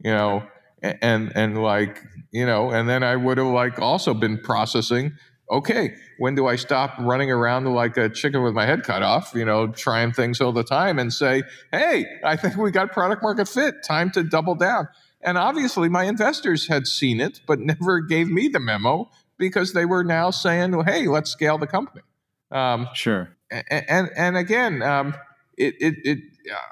You 0.00 0.12
know 0.12 0.42
and 0.82 1.32
and 1.34 1.62
like 1.62 2.02
you 2.30 2.46
know 2.46 2.70
and 2.70 2.88
then 2.88 3.02
i 3.02 3.16
would 3.16 3.38
have 3.38 3.46
like 3.46 3.78
also 3.78 4.14
been 4.14 4.38
processing 4.38 5.12
okay 5.50 5.94
when 6.18 6.34
do 6.34 6.46
i 6.46 6.56
stop 6.56 6.94
running 7.00 7.30
around 7.30 7.64
like 7.66 7.96
a 7.96 8.08
chicken 8.08 8.42
with 8.42 8.54
my 8.54 8.66
head 8.66 8.82
cut 8.82 9.02
off? 9.02 9.32
You 9.34 9.44
know 9.44 9.68
trying 9.68 10.12
things 10.12 10.40
all 10.40 10.52
the 10.52 10.64
time 10.64 10.98
and 10.98 11.12
say 11.12 11.42
hey 11.72 12.06
i 12.24 12.36
think 12.36 12.56
we 12.56 12.70
got 12.70 12.92
product 12.92 13.22
market 13.22 13.48
fit. 13.48 13.76
Time 13.82 14.10
to 14.12 14.22
double 14.22 14.54
down 14.54 14.88
and 15.22 15.36
obviously 15.38 15.88
my 15.88 16.04
investors 16.04 16.68
had 16.68 16.86
seen 16.86 17.20
it 17.20 17.40
but 17.46 17.58
never 17.58 18.00
gave 18.08 18.28
me 18.28 18.48
the 18.48 18.60
memo 18.60 19.10
because 19.38 19.72
they 19.72 19.84
were 19.84 20.04
now 20.04 20.30
saying 20.30 20.72
well, 20.72 20.84
hey 20.84 21.06
let's 21.06 21.30
scale 21.30 21.58
the 21.58 21.66
company 21.66 22.02
um, 22.50 22.88
sure 22.94 23.36
and 23.50 23.84
and, 23.88 24.10
and 24.16 24.36
again 24.36 24.82
um, 24.82 25.14
it, 25.56 25.74
it, 25.80 25.94
it 26.04 26.18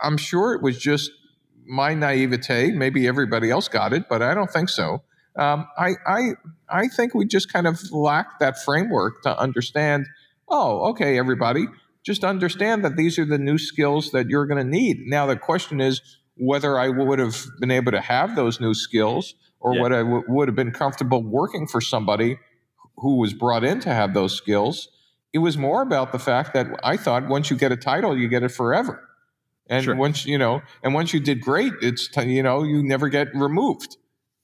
i'm 0.02 0.16
sure 0.16 0.54
it 0.54 0.62
was 0.62 0.78
just 0.78 1.10
my 1.66 1.94
naivete. 1.94 2.72
Maybe 2.72 3.06
everybody 3.06 3.50
else 3.50 3.68
got 3.68 3.92
it, 3.92 4.08
but 4.08 4.22
I 4.22 4.34
don't 4.34 4.50
think 4.50 4.68
so. 4.68 5.02
Um, 5.36 5.66
I, 5.76 5.94
I, 6.06 6.20
I 6.68 6.88
think 6.88 7.14
we 7.14 7.26
just 7.26 7.52
kind 7.52 7.66
of 7.66 7.92
lacked 7.92 8.40
that 8.40 8.62
framework 8.62 9.22
to 9.22 9.38
understand. 9.38 10.06
Oh, 10.48 10.90
okay, 10.90 11.18
everybody, 11.18 11.66
just 12.02 12.24
understand 12.24 12.84
that 12.84 12.96
these 12.96 13.18
are 13.18 13.24
the 13.24 13.38
new 13.38 13.58
skills 13.58 14.12
that 14.12 14.28
you're 14.28 14.46
going 14.46 14.64
to 14.64 14.70
need. 14.70 15.00
Now 15.06 15.26
the 15.26 15.36
question 15.36 15.80
is 15.80 16.00
whether 16.36 16.78
I 16.78 16.88
would 16.88 17.18
have 17.18 17.44
been 17.60 17.70
able 17.70 17.92
to 17.92 18.00
have 18.00 18.36
those 18.36 18.60
new 18.60 18.74
skills, 18.74 19.34
or 19.60 19.74
yeah. 19.74 19.82
whether 19.82 19.94
I 19.96 20.02
w- 20.02 20.24
would 20.28 20.48
have 20.48 20.54
been 20.54 20.72
comfortable 20.72 21.22
working 21.22 21.66
for 21.66 21.80
somebody 21.80 22.38
who 22.98 23.16
was 23.18 23.34
brought 23.34 23.64
in 23.64 23.80
to 23.80 23.92
have 23.92 24.14
those 24.14 24.34
skills. 24.34 24.88
It 25.32 25.38
was 25.38 25.56
more 25.56 25.82
about 25.82 26.12
the 26.12 26.18
fact 26.18 26.54
that 26.54 26.66
I 26.82 26.96
thought 26.96 27.28
once 27.28 27.50
you 27.50 27.56
get 27.56 27.72
a 27.72 27.76
title, 27.76 28.16
you 28.16 28.28
get 28.28 28.42
it 28.42 28.50
forever. 28.50 29.02
And 29.68 29.84
sure. 29.84 29.96
once 29.96 30.24
you 30.26 30.38
know, 30.38 30.62
and 30.82 30.94
once 30.94 31.12
you 31.12 31.20
did 31.20 31.40
great, 31.40 31.72
it's 31.82 32.08
you 32.16 32.42
know 32.42 32.62
you 32.62 32.82
never 32.82 33.08
get 33.08 33.34
removed 33.34 33.96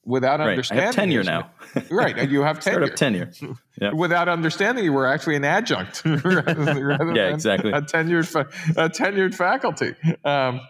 without 0.05 0.39
right. 0.39 0.49
understanding. 0.49 0.83
I 0.83 0.85
have 0.87 0.95
tenure 0.95 1.23
now, 1.23 1.51
right? 1.89 2.17
And 2.17 2.31
you 2.31 2.41
have 2.41 2.59
tenure. 2.59 2.79
Startup 2.79 2.95
tenure. 2.95 3.31
Yep. 3.81 3.93
Without 3.95 4.29
understanding, 4.29 4.83
you 4.83 4.93
were 4.93 5.07
actually 5.07 5.35
an 5.35 5.45
adjunct. 5.45 6.03
yeah, 6.05 7.29
exactly. 7.29 7.71
A 7.71 7.81
tenured, 7.81 8.29
a 8.77 8.89
tenured 8.89 9.33
faculty. 9.33 9.95
Um, 10.23 10.61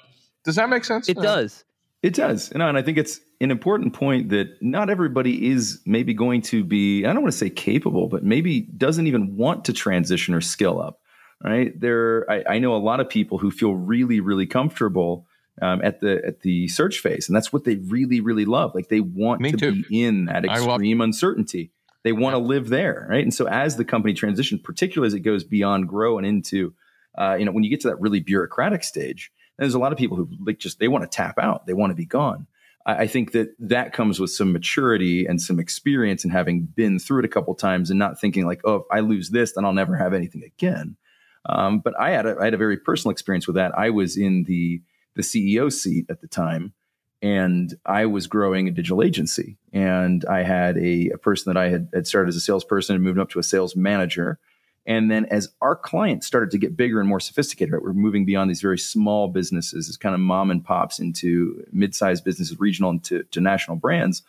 does 0.44 0.56
that 0.56 0.70
make 0.70 0.86
sense? 0.86 1.10
It 1.10 1.18
uh, 1.18 1.22
does. 1.22 1.64
It 2.02 2.14
does. 2.14 2.52
You 2.52 2.60
know, 2.60 2.68
and 2.68 2.78
I 2.78 2.82
think 2.82 2.98
it's 2.98 3.22
an 3.40 3.50
important 3.50 3.94
point 3.94 4.30
that 4.30 4.62
not 4.62 4.90
everybody 4.90 5.50
is 5.50 5.82
maybe 5.86 6.14
going 6.14 6.42
to 6.44 6.64
be, 6.64 7.06
I 7.06 7.14
don't 7.14 7.24
want 7.24 7.32
to 7.32 7.38
say 7.38 7.50
capable, 7.50 8.08
but 8.08 8.24
maybe 8.24 8.62
doesn't 8.62 9.08
even 9.08 9.38
want 9.38 9.66
to 9.66 9.74
transition 9.74 10.34
or 10.34 10.42
skill 10.42 10.82
up. 10.82 11.00
Right. 11.42 11.78
There 11.78 12.30
I, 12.32 12.56
I 12.56 12.60
know 12.60 12.74
a 12.74 12.78
lot 12.78 13.02
of 13.02 13.10
people 13.10 13.38
who 13.38 13.52
feel 13.52 13.74
really, 13.74 14.22
really 14.22 14.46
comfortable 14.46 15.28
um, 15.62 15.82
at 15.84 16.00
the 16.00 16.22
at 16.26 16.40
the 16.40 16.70
search 16.70 17.00
phase, 17.00 17.28
and 17.28 17.36
that's 17.36 17.52
what 17.52 17.66
they 17.66 17.76
really, 17.76 18.22
really 18.22 18.46
love. 18.46 18.74
Like 18.74 18.88
they 18.88 19.02
want 19.02 19.42
Me 19.42 19.52
to 19.52 19.58
too. 19.58 19.84
be 19.84 20.04
in 20.04 20.26
that 20.26 20.46
extreme 20.46 21.00
love- 21.00 21.06
uncertainty. 21.06 21.72
They 22.04 22.14
want 22.14 22.34
to 22.34 22.38
live 22.38 22.70
there, 22.70 23.08
right? 23.10 23.24
And 23.24 23.34
so 23.34 23.48
as 23.48 23.76
the 23.78 23.86
company 23.86 24.14
transitions, 24.14 24.62
particularly 24.62 25.08
as 25.08 25.14
it 25.14 25.22
goes 25.22 25.44
beyond 25.44 25.88
grow 25.88 26.18
and 26.18 26.28
into, 26.28 26.74
uh, 27.18 27.36
you 27.36 27.46
know, 27.46 27.52
when 27.52 27.64
you 27.64 27.70
get 27.70 27.82
to 27.82 27.90
that 27.90 28.00
really 28.02 28.20
bureaucratic 28.20 28.84
stage, 28.84 29.32
there's 29.58 29.76
a 29.76 29.80
lot 29.80 29.92
of 29.92 29.98
people 29.98 30.18
who 30.18 30.30
like 30.46 30.60
just 30.60 30.80
they 30.80 30.88
want 30.88 31.04
to 31.04 31.16
tap 31.16 31.38
out, 31.38 31.66
they 31.66 31.74
want 31.74 31.92
to 31.92 31.96
be 31.96 32.06
gone. 32.06 32.48
I, 32.86 32.96
I 33.00 33.08
think 33.08 33.32
that 33.34 33.56
that 33.60 33.94
comes 33.94 34.20
with 34.20 34.32
some 34.32 34.52
maturity 34.52 35.26
and 35.26 35.42
some 35.42 35.60
experience 35.60 36.24
and 36.24 36.34
having 36.34 36.62
been 36.62 37.00
through 37.00 37.20
it 37.20 37.26
a 37.26 37.30
couple 37.30 37.54
times 37.56 37.90
and 37.90 38.00
not 38.00 38.20
thinking 38.20 38.46
like, 38.46 38.62
oh, 38.64 38.76
if 38.76 38.84
I 38.92 39.02
lose 39.02 39.30
this, 39.30 39.54
then 39.54 39.66
I'll 39.66 39.74
never 39.74 39.96
have 39.96 40.14
anything 40.14 40.44
again. 40.44 40.98
Um, 41.46 41.80
but 41.80 42.00
I 42.00 42.12
had 42.12 42.26
a, 42.26 42.38
I 42.40 42.46
had 42.46 42.54
a 42.54 42.58
very 42.58 42.78
personal 42.78 43.12
experience 43.12 43.48
with 43.48 43.58
that. 43.58 43.78
I 43.78 43.90
was 43.90 44.18
in 44.18 44.44
the 44.46 44.82
the 45.16 45.22
CEO 45.22 45.72
seat 45.72 46.08
at 46.10 46.22
the 46.22 46.28
time, 46.28 46.74
and 47.22 47.74
I 47.86 48.06
was 48.06 48.28
growing 48.28 48.68
a 48.68 48.72
digital 48.72 49.04
agency, 49.04 49.58
and 49.72 50.26
I 50.26 50.44
had 50.44 50.78
a, 50.78 51.10
a 51.10 51.18
person 51.18 51.54
that 51.54 51.60
I 51.60 51.70
had, 51.70 51.90
had 51.94 52.08
started 52.08 52.30
as 52.30 52.36
a 52.36 52.42
salesperson 52.42 52.96
and 52.96 53.04
moved 53.04 53.20
up 53.20 53.30
to 53.32 53.40
a 53.40 53.44
sales 53.44 53.76
manager 53.76 54.40
and 54.86 55.10
then 55.10 55.26
as 55.26 55.50
our 55.62 55.76
clients 55.76 56.28
started 56.28 56.52
to 56.52 56.58
get 56.58 56.76
bigger 56.76 57.00
and 57.00 57.08
more 57.08 57.20
sophisticated, 57.20 57.74
right, 57.74 57.82
we're 57.82 57.94
moving 57.94 58.26
beyond 58.26 58.50
these 58.50 58.62
very 58.62 58.78
small 58.78 59.30
businesses, 59.30 59.88
as 59.88 59.96
kind 59.96 60.14
of 60.14 60.20
mom 60.20 60.52
and 60.52 60.64
pops 60.64 61.00
into 61.00 61.64
mid-sized 61.72 62.24
businesses, 62.26 62.60
regional 62.60 62.90
and 62.90 63.04
to, 63.06 63.24
to 63.24 63.40
national 63.40 63.78
brands. 63.78 64.24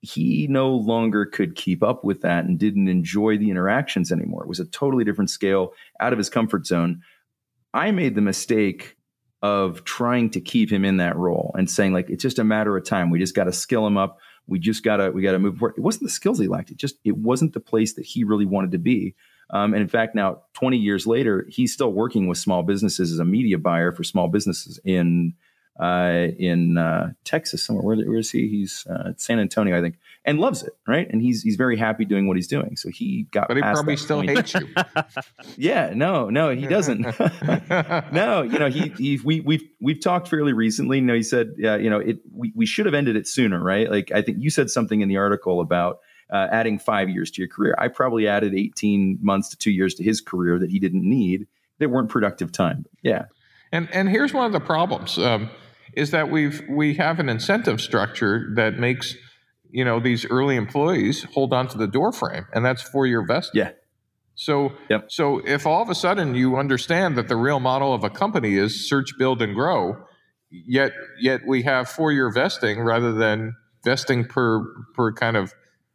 He 0.00 0.48
no 0.48 0.74
longer 0.74 1.24
could 1.24 1.54
keep 1.54 1.80
up 1.80 2.02
with 2.02 2.22
that 2.22 2.44
and 2.44 2.58
didn't 2.58 2.88
enjoy 2.88 3.38
the 3.38 3.50
interactions 3.50 4.10
anymore. 4.10 4.42
It 4.42 4.48
was 4.48 4.58
a 4.58 4.64
totally 4.64 5.04
different 5.04 5.30
scale, 5.30 5.74
out 6.00 6.12
of 6.12 6.18
his 6.18 6.28
comfort 6.28 6.66
zone. 6.66 7.02
I 7.72 7.92
made 7.92 8.16
the 8.16 8.20
mistake 8.20 8.96
of 9.42 9.84
trying 9.84 10.30
to 10.30 10.40
keep 10.40 10.70
him 10.70 10.84
in 10.84 10.96
that 10.96 11.16
role 11.16 11.54
and 11.56 11.70
saying 11.70 11.92
like 11.92 12.10
it's 12.10 12.22
just 12.22 12.40
a 12.40 12.44
matter 12.44 12.76
of 12.76 12.84
time. 12.84 13.10
We 13.10 13.20
just 13.20 13.34
got 13.34 13.44
to 13.44 13.52
skill 13.52 13.86
him 13.86 13.96
up. 13.96 14.18
We 14.48 14.58
just 14.58 14.82
gotta 14.82 15.12
we 15.12 15.22
gotta 15.22 15.38
move 15.38 15.58
forward. 15.58 15.74
It 15.76 15.82
wasn't 15.82 16.04
the 16.04 16.10
skills 16.10 16.38
he 16.38 16.48
lacked. 16.48 16.70
It 16.70 16.76
just 16.76 16.96
it 17.04 17.16
wasn't 17.16 17.54
the 17.54 17.60
place 17.60 17.94
that 17.94 18.04
he 18.04 18.24
really 18.24 18.44
wanted 18.44 18.72
to 18.72 18.78
be. 18.78 19.14
Um, 19.52 19.74
and 19.74 19.82
in 19.82 19.88
fact, 19.88 20.14
now 20.14 20.42
20 20.54 20.78
years 20.78 21.06
later, 21.06 21.46
he's 21.50 21.72
still 21.72 21.92
working 21.92 22.26
with 22.26 22.38
small 22.38 22.62
businesses 22.62 23.12
as 23.12 23.18
a 23.18 23.24
media 23.24 23.58
buyer 23.58 23.92
for 23.92 24.02
small 24.02 24.28
businesses 24.28 24.80
in 24.84 25.34
uh, 25.80 26.28
in 26.38 26.76
uh, 26.76 27.12
Texas 27.24 27.64
somewhere. 27.64 27.84
Where, 27.84 28.06
where 28.06 28.18
is 28.18 28.30
he? 28.30 28.48
He's 28.48 28.86
uh, 28.86 29.12
San 29.16 29.38
Antonio, 29.38 29.76
I 29.76 29.80
think, 29.80 29.96
and 30.24 30.38
loves 30.38 30.62
it, 30.62 30.74
right? 30.86 31.08
And 31.10 31.22
he's 31.22 31.42
he's 31.42 31.56
very 31.56 31.76
happy 31.76 32.04
doing 32.04 32.28
what 32.28 32.36
he's 32.36 32.46
doing. 32.46 32.76
So 32.76 32.90
he 32.90 33.26
got. 33.30 33.48
But 33.48 33.56
he 33.56 33.62
probably 33.62 33.96
still 33.96 34.18
point. 34.22 34.36
hates 34.36 34.54
you. 34.54 34.68
yeah, 35.56 35.92
no, 35.94 36.28
no, 36.28 36.50
he 36.50 36.66
doesn't. 36.66 37.00
no, 38.12 38.42
you 38.42 38.58
know, 38.58 38.68
he, 38.68 38.88
he 38.90 39.20
we 39.24 39.40
we've 39.40 39.64
we've 39.80 40.00
talked 40.00 40.28
fairly 40.28 40.52
recently. 40.52 40.98
You 40.98 41.04
know, 41.04 41.14
he 41.14 41.22
said, 41.22 41.52
yeah, 41.56 41.76
you 41.76 41.88
know, 41.88 42.00
it 42.00 42.18
we 42.34 42.52
we 42.54 42.66
should 42.66 42.86
have 42.86 42.94
ended 42.94 43.16
it 43.16 43.26
sooner, 43.26 43.62
right? 43.62 43.90
Like 43.90 44.12
I 44.12 44.22
think 44.22 44.38
you 44.40 44.50
said 44.50 44.70
something 44.70 45.00
in 45.00 45.08
the 45.08 45.16
article 45.16 45.60
about 45.60 46.00
uh, 46.32 46.48
adding 46.50 46.78
five 46.78 47.10
years 47.10 47.30
to 47.32 47.42
your 47.42 47.48
career. 47.48 47.74
I 47.78 47.88
probably 47.88 48.26
added 48.26 48.54
18 48.54 49.18
months 49.20 49.50
to 49.50 49.56
two 49.56 49.70
years 49.70 49.94
to 49.96 50.02
his 50.02 50.20
career 50.20 50.58
that 50.58 50.70
he 50.70 50.78
didn't 50.78 51.08
need 51.08 51.46
that 51.78 51.90
weren't 51.90 52.08
productive 52.08 52.50
time. 52.50 52.86
Yeah. 53.02 53.26
And, 53.70 53.88
and 53.92 54.08
here's 54.08 54.32
one 54.32 54.46
of 54.46 54.52
the 54.52 54.60
problems 54.60 55.18
um, 55.18 55.50
is 55.94 56.10
that 56.10 56.30
we've, 56.30 56.62
we 56.68 56.94
have 56.94 57.18
an 57.20 57.28
incentive 57.28 57.80
structure 57.80 58.50
that 58.54 58.78
makes, 58.78 59.14
you 59.70 59.84
know, 59.84 60.00
these 60.00 60.24
early 60.26 60.56
employees 60.56 61.24
hold 61.34 61.52
on 61.52 61.68
to 61.68 61.78
the 61.78 61.86
door 61.86 62.12
frame 62.12 62.46
and 62.54 62.64
that's 62.64 62.82
four 62.82 63.06
year 63.06 63.24
vesting. 63.24 63.60
Yeah. 63.60 63.70
So, 64.34 64.72
yep. 64.88 65.12
so 65.12 65.42
if 65.44 65.66
all 65.66 65.82
of 65.82 65.90
a 65.90 65.94
sudden 65.94 66.34
you 66.34 66.56
understand 66.56 67.16
that 67.18 67.28
the 67.28 67.36
real 67.36 67.60
model 67.60 67.92
of 67.92 68.02
a 68.02 68.10
company 68.10 68.56
is 68.56 68.88
search, 68.88 69.12
build, 69.18 69.42
and 69.42 69.54
grow, 69.54 69.96
yet 70.50 70.92
yet 71.20 71.42
we 71.46 71.62
have 71.62 71.88
four 71.88 72.12
year 72.12 72.30
vesting 72.30 72.80
rather 72.80 73.12
than 73.12 73.54
vesting 73.84 74.24
per 74.24 74.64
per 74.94 75.12
kind 75.12 75.36
of 75.36 75.52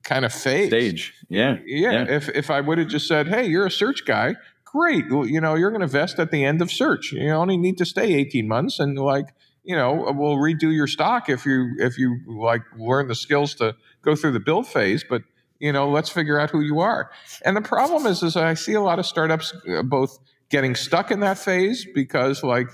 kind 0.08 0.26
of 0.26 0.34
phase. 0.34 0.70
Stage. 0.70 1.14
Yeah. 1.30 1.58
Yeah. 1.66 1.92
yeah. 1.92 2.06
If, 2.10 2.30
if 2.30 2.50
I 2.50 2.62
would 2.62 2.78
have 2.80 2.88
just 2.88 3.08
said, 3.08 3.28
hey, 3.28 3.46
you're 3.46 3.66
a 3.66 3.72
search 3.72 4.06
guy, 4.06 4.36
great. 4.64 5.12
Well, 5.12 5.28
you 5.28 5.40
know, 5.40 5.56
you're 5.56 5.70
going 5.70 5.82
to 5.82 5.88
vest 5.88 6.18
at 6.18 6.32
the 6.32 6.44
end 6.44 6.62
of 6.62 6.72
search. 6.72 7.12
You 7.12 7.30
only 7.32 7.58
need 7.58 7.78
to 7.78 7.86
stay 7.86 8.14
18 8.14 8.48
months 8.48 8.80
and 8.80 8.98
like, 8.98 9.28
you 9.64 9.76
know, 9.76 9.94
we'll 10.18 10.38
redo 10.38 10.74
your 10.74 10.88
stock 10.88 11.30
if 11.30 11.46
you, 11.46 11.76
if 11.80 11.98
you 11.98 12.20
like 12.26 12.62
learn 12.78 13.10
the 13.10 13.16
skills 13.16 13.54
to 13.56 13.76
go 14.02 14.16
through 14.16 14.32
the 14.32 14.40
build 14.40 14.66
phase. 14.66 15.04
But, 15.08 15.24
you 15.60 15.74
know, 15.74 15.90
let's 15.90 16.10
figure 16.10 16.40
out 16.40 16.52
who 16.52 16.62
you 16.62 16.80
are. 16.80 17.12
And 17.44 17.58
the 17.58 17.62
problem 17.62 18.06
is, 18.06 18.24
is 18.24 18.38
I 18.38 18.54
see 18.54 18.74
a 18.74 18.82
lot 18.82 19.00
of 19.00 19.06
startups 19.06 19.54
uh, 19.70 19.84
both 19.84 20.18
getting 20.50 20.74
stuck 20.74 21.12
in 21.12 21.20
that 21.20 21.38
phase 21.38 21.86
because 21.94 22.44
like 22.44 22.70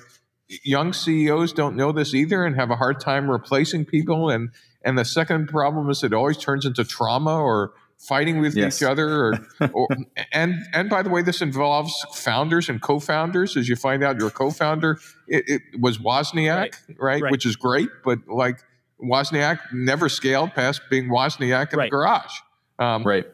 young 0.64 0.94
CEOs 0.94 1.54
don't 1.54 1.76
know 1.76 1.92
this 1.92 2.14
either 2.14 2.46
and 2.46 2.56
have 2.56 2.70
a 2.70 2.76
hard 2.76 3.00
time 3.00 3.30
replacing 3.30 3.86
people 3.86 4.30
and 4.30 4.52
and 4.84 4.98
the 4.98 5.06
second 5.06 5.48
problem 5.48 5.90
is 5.90 6.04
it 6.04 6.14
always 6.14 6.38
turns 6.38 6.66
into 6.66 6.84
trauma 6.84 7.42
or 7.42 7.74
fighting 7.98 8.42
with 8.42 8.56
yes. 8.56 8.82
each 8.82 8.86
other 8.86 9.08
or, 9.08 9.48
or, 9.74 9.88
and 10.34 10.56
and 10.74 10.90
by 10.90 11.02
the 11.02 11.10
way 11.10 11.22
this 11.22 11.42
involves 11.42 12.06
founders 12.14 12.68
and 12.68 12.82
co-founders 12.82 13.56
as 13.56 13.70
you 13.70 13.76
find 13.76 14.04
out 14.04 14.20
your 14.20 14.30
co-founder 14.30 15.00
it, 15.28 15.44
it 15.48 15.62
was 15.80 16.00
wozniak 16.00 16.56
right. 16.58 16.76
Right? 17.00 17.22
right? 17.22 17.32
which 17.32 17.46
is 17.46 17.56
great 17.56 17.90
but 18.04 18.20
like 18.28 18.60
wozniak 19.02 19.60
never 19.72 20.10
scaled 20.10 20.54
past 20.54 20.82
being 20.90 21.10
wozniak 21.10 21.72
in 21.72 21.80
right. 21.80 21.86
the 21.86 21.90
garage 21.92 22.34
um, 22.80 23.04
right 23.04 23.26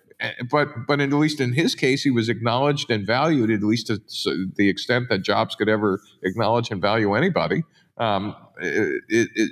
but 0.51 0.67
but 0.85 0.99
at 0.99 1.11
least 1.13 1.39
in 1.39 1.53
his 1.53 1.73
case 1.73 2.03
he 2.03 2.11
was 2.11 2.29
acknowledged 2.29 2.91
and 2.91 3.07
valued 3.07 3.49
at 3.49 3.63
least 3.63 3.87
to 3.87 3.99
the 4.55 4.69
extent 4.69 5.09
that 5.09 5.19
jobs 5.19 5.55
could 5.55 5.69
ever 5.69 5.99
acknowledge 6.23 6.69
and 6.69 6.81
value 6.81 7.15
anybody 7.15 7.63
um, 7.97 8.35
it, 8.61 9.29
it, 9.35 9.51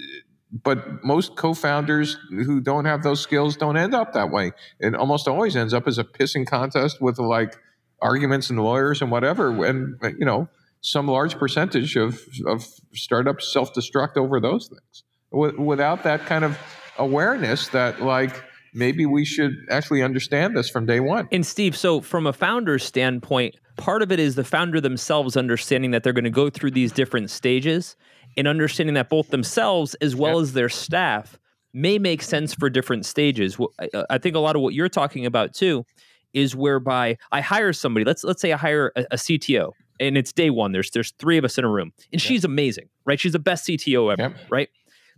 but 0.51 1.03
most 1.03 1.35
co-founders 1.35 2.17
who 2.29 2.61
don't 2.61 2.85
have 2.85 3.03
those 3.03 3.19
skills 3.19 3.57
don't 3.57 3.77
end 3.77 3.93
up 3.93 4.13
that 4.13 4.31
way. 4.31 4.51
It 4.79 4.95
almost 4.95 5.27
always 5.27 5.55
ends 5.55 5.73
up 5.73 5.87
as 5.87 5.97
a 5.97 6.03
pissing 6.03 6.47
contest 6.47 7.01
with 7.01 7.19
like 7.19 7.57
arguments 8.01 8.49
and 8.49 8.59
lawyers 8.63 9.01
and 9.01 9.11
whatever. 9.11 9.65
And 9.65 9.97
you 10.17 10.25
know, 10.25 10.47
some 10.81 11.07
large 11.07 11.37
percentage 11.37 11.95
of 11.95 12.21
of 12.45 12.65
startups 12.93 13.51
self-destruct 13.51 14.15
over 14.15 14.39
those 14.39 14.69
things. 14.69 15.03
without 15.31 16.03
that 16.03 16.25
kind 16.25 16.43
of 16.43 16.57
awareness 16.97 17.67
that 17.69 18.01
like 18.01 18.43
maybe 18.73 19.05
we 19.05 19.25
should 19.25 19.53
actually 19.69 20.01
understand 20.03 20.55
this 20.55 20.69
from 20.69 20.85
day 20.85 20.99
one. 20.99 21.27
And 21.31 21.45
Steve, 21.45 21.75
so 21.75 22.01
from 22.01 22.27
a 22.27 22.33
founder's 22.33 22.83
standpoint, 22.83 23.55
part 23.75 24.01
of 24.01 24.11
it 24.11 24.19
is 24.19 24.35
the 24.35 24.43
founder 24.43 24.79
themselves 24.79 25.35
understanding 25.35 25.91
that 25.91 26.03
they're 26.03 26.13
going 26.13 26.23
to 26.23 26.29
go 26.29 26.49
through 26.49 26.71
these 26.71 26.91
different 26.91 27.29
stages 27.29 27.95
and 28.37 28.47
understanding 28.47 28.93
that 28.93 29.09
both 29.09 29.29
themselves 29.29 29.95
as 29.95 30.15
well 30.15 30.35
yep. 30.35 30.43
as 30.43 30.53
their 30.53 30.69
staff 30.69 31.39
may 31.73 31.99
make 31.99 32.21
sense 32.21 32.53
for 32.53 32.69
different 32.69 33.05
stages. 33.05 33.57
Uh, 33.59 34.03
I 34.09 34.17
think 34.17 34.35
a 34.35 34.39
lot 34.39 34.55
of 34.55 34.61
what 34.61 34.73
you're 34.73 34.89
talking 34.89 35.25
about 35.25 35.53
too 35.53 35.85
is 36.33 36.55
whereby 36.55 37.17
I 37.31 37.41
hire 37.41 37.73
somebody. 37.73 38.05
Let's 38.05 38.23
let's 38.23 38.41
say 38.41 38.53
I 38.53 38.57
hire 38.57 38.91
a, 38.95 39.05
a 39.11 39.15
CTO, 39.15 39.71
and 39.99 40.17
it's 40.17 40.31
day 40.31 40.49
one. 40.49 40.71
There's 40.71 40.91
there's 40.91 41.11
three 41.19 41.37
of 41.37 41.45
us 41.45 41.57
in 41.57 41.65
a 41.65 41.69
room, 41.69 41.91
and 42.11 42.21
yep. 42.21 42.27
she's 42.27 42.45
amazing, 42.45 42.89
right? 43.05 43.19
She's 43.19 43.33
the 43.33 43.39
best 43.39 43.67
CTO 43.67 44.11
ever, 44.13 44.21
yep. 44.21 44.35
right? 44.49 44.69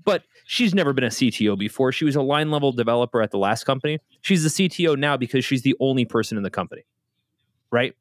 But 0.06 0.24
she's 0.46 0.74
never 0.74 0.94
been 0.94 1.04
a 1.04 1.10
CTO 1.10 1.58
before. 1.58 1.92
She 1.92 2.06
was 2.06 2.16
a 2.16 2.22
line 2.22 2.52
level 2.52 2.72
developer 2.72 3.22
at 3.22 3.32
the 3.32 3.38
last 3.38 3.66
company. 3.66 4.00
She's 4.22 4.44
the 4.44 4.50
CTO 4.50 4.98
now 4.98 5.18
because 5.18 5.44
she's 5.44 5.62
the 5.62 5.76
only 5.80 6.06
person 6.06 6.38
in 6.38 6.44
the 6.44 6.50
company, 6.50 6.84
right? 7.72 7.94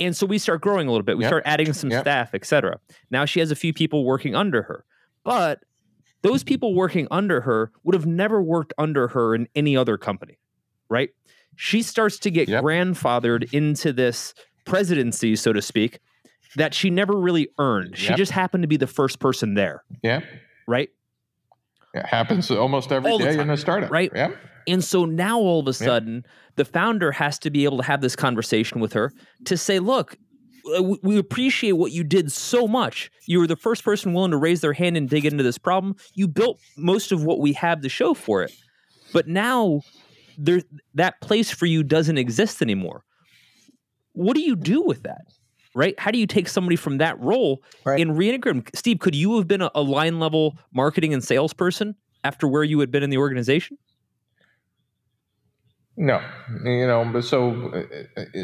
And 0.00 0.16
so 0.16 0.26
we 0.26 0.38
start 0.38 0.60
growing 0.60 0.88
a 0.88 0.90
little 0.90 1.04
bit. 1.04 1.16
We 1.16 1.24
yep. 1.24 1.30
start 1.30 1.42
adding 1.46 1.72
some 1.72 1.90
yep. 1.90 2.02
staff, 2.02 2.34
etc. 2.34 2.80
Now 3.10 3.24
she 3.24 3.40
has 3.40 3.50
a 3.50 3.56
few 3.56 3.72
people 3.72 4.04
working 4.04 4.34
under 4.34 4.62
her. 4.62 4.84
But 5.24 5.62
those 6.22 6.42
people 6.42 6.74
working 6.74 7.06
under 7.10 7.42
her 7.42 7.70
would 7.84 7.94
have 7.94 8.06
never 8.06 8.42
worked 8.42 8.72
under 8.78 9.08
her 9.08 9.34
in 9.34 9.46
any 9.54 9.76
other 9.76 9.96
company, 9.96 10.38
right? 10.88 11.10
She 11.56 11.82
starts 11.82 12.18
to 12.20 12.30
get 12.30 12.48
yep. 12.48 12.64
grandfathered 12.64 13.52
into 13.52 13.92
this 13.92 14.34
presidency, 14.64 15.36
so 15.36 15.52
to 15.52 15.62
speak, 15.62 16.00
that 16.56 16.74
she 16.74 16.90
never 16.90 17.14
really 17.16 17.48
earned. 17.58 17.96
She 17.96 18.14
just 18.14 18.32
happened 18.32 18.62
to 18.62 18.68
be 18.68 18.76
the 18.76 18.86
first 18.86 19.18
person 19.20 19.54
there. 19.54 19.84
Yeah. 20.02 20.20
Right? 20.66 20.90
It 21.94 22.06
happens 22.06 22.50
almost 22.50 22.90
every 22.92 23.10
all 23.10 23.18
day 23.18 23.38
in 23.38 23.50
a 23.50 23.56
startup. 23.56 23.90
Right. 23.90 24.10
Yeah. 24.14 24.32
And 24.66 24.82
so 24.82 25.04
now 25.04 25.38
all 25.38 25.60
of 25.60 25.68
a 25.68 25.72
sudden, 25.72 26.24
the 26.56 26.64
founder 26.64 27.12
has 27.12 27.38
to 27.40 27.50
be 27.50 27.64
able 27.64 27.76
to 27.78 27.84
have 27.84 28.00
this 28.00 28.16
conversation 28.16 28.80
with 28.80 28.94
her 28.94 29.12
to 29.44 29.56
say, 29.56 29.78
look, 29.78 30.16
uh, 30.76 30.82
we 31.02 31.18
appreciate 31.18 31.72
what 31.72 31.92
you 31.92 32.02
did 32.02 32.32
so 32.32 32.66
much. 32.66 33.10
You 33.26 33.38
were 33.38 33.46
the 33.46 33.56
first 33.56 33.84
person 33.84 34.14
willing 34.14 34.30
to 34.30 34.38
raise 34.38 34.62
their 34.62 34.72
hand 34.72 34.96
and 34.96 35.08
dig 35.08 35.26
into 35.26 35.44
this 35.44 35.58
problem. 35.58 35.96
You 36.14 36.26
built 36.26 36.58
most 36.76 37.12
of 37.12 37.24
what 37.24 37.40
we 37.40 37.52
have 37.52 37.82
to 37.82 37.88
show 37.88 38.14
for 38.14 38.42
it. 38.42 38.52
But 39.12 39.28
now 39.28 39.82
there 40.38 40.62
that 40.94 41.20
place 41.20 41.50
for 41.50 41.66
you 41.66 41.82
doesn't 41.82 42.18
exist 42.18 42.62
anymore. 42.62 43.04
What 44.12 44.34
do 44.34 44.40
you 44.40 44.56
do 44.56 44.82
with 44.82 45.02
that? 45.02 45.22
Right? 45.74 45.98
How 45.98 46.10
do 46.10 46.18
you 46.18 46.26
take 46.26 46.48
somebody 46.48 46.76
from 46.76 46.98
that 46.98 47.20
role 47.20 47.62
right. 47.84 48.00
and 48.00 48.12
reintegrate 48.12 48.44
them? 48.44 48.64
Steve, 48.74 48.98
could 48.98 49.14
you 49.14 49.36
have 49.36 49.48
been 49.48 49.62
a, 49.62 49.70
a 49.74 49.82
line 49.82 50.18
level 50.18 50.56
marketing 50.72 51.12
and 51.12 51.22
salesperson 51.22 51.96
after 52.22 52.48
where 52.48 52.64
you 52.64 52.80
had 52.80 52.90
been 52.90 53.02
in 53.02 53.10
the 53.10 53.18
organization? 53.18 53.78
No, 55.96 56.20
you 56.64 56.86
know, 56.86 57.08
but 57.12 57.22
so 57.22 57.86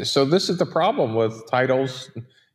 so 0.03 0.23
this 0.23 0.49
is 0.49 0.57
the 0.57 0.65
problem 0.65 1.15
with 1.15 1.49
titles. 1.49 2.09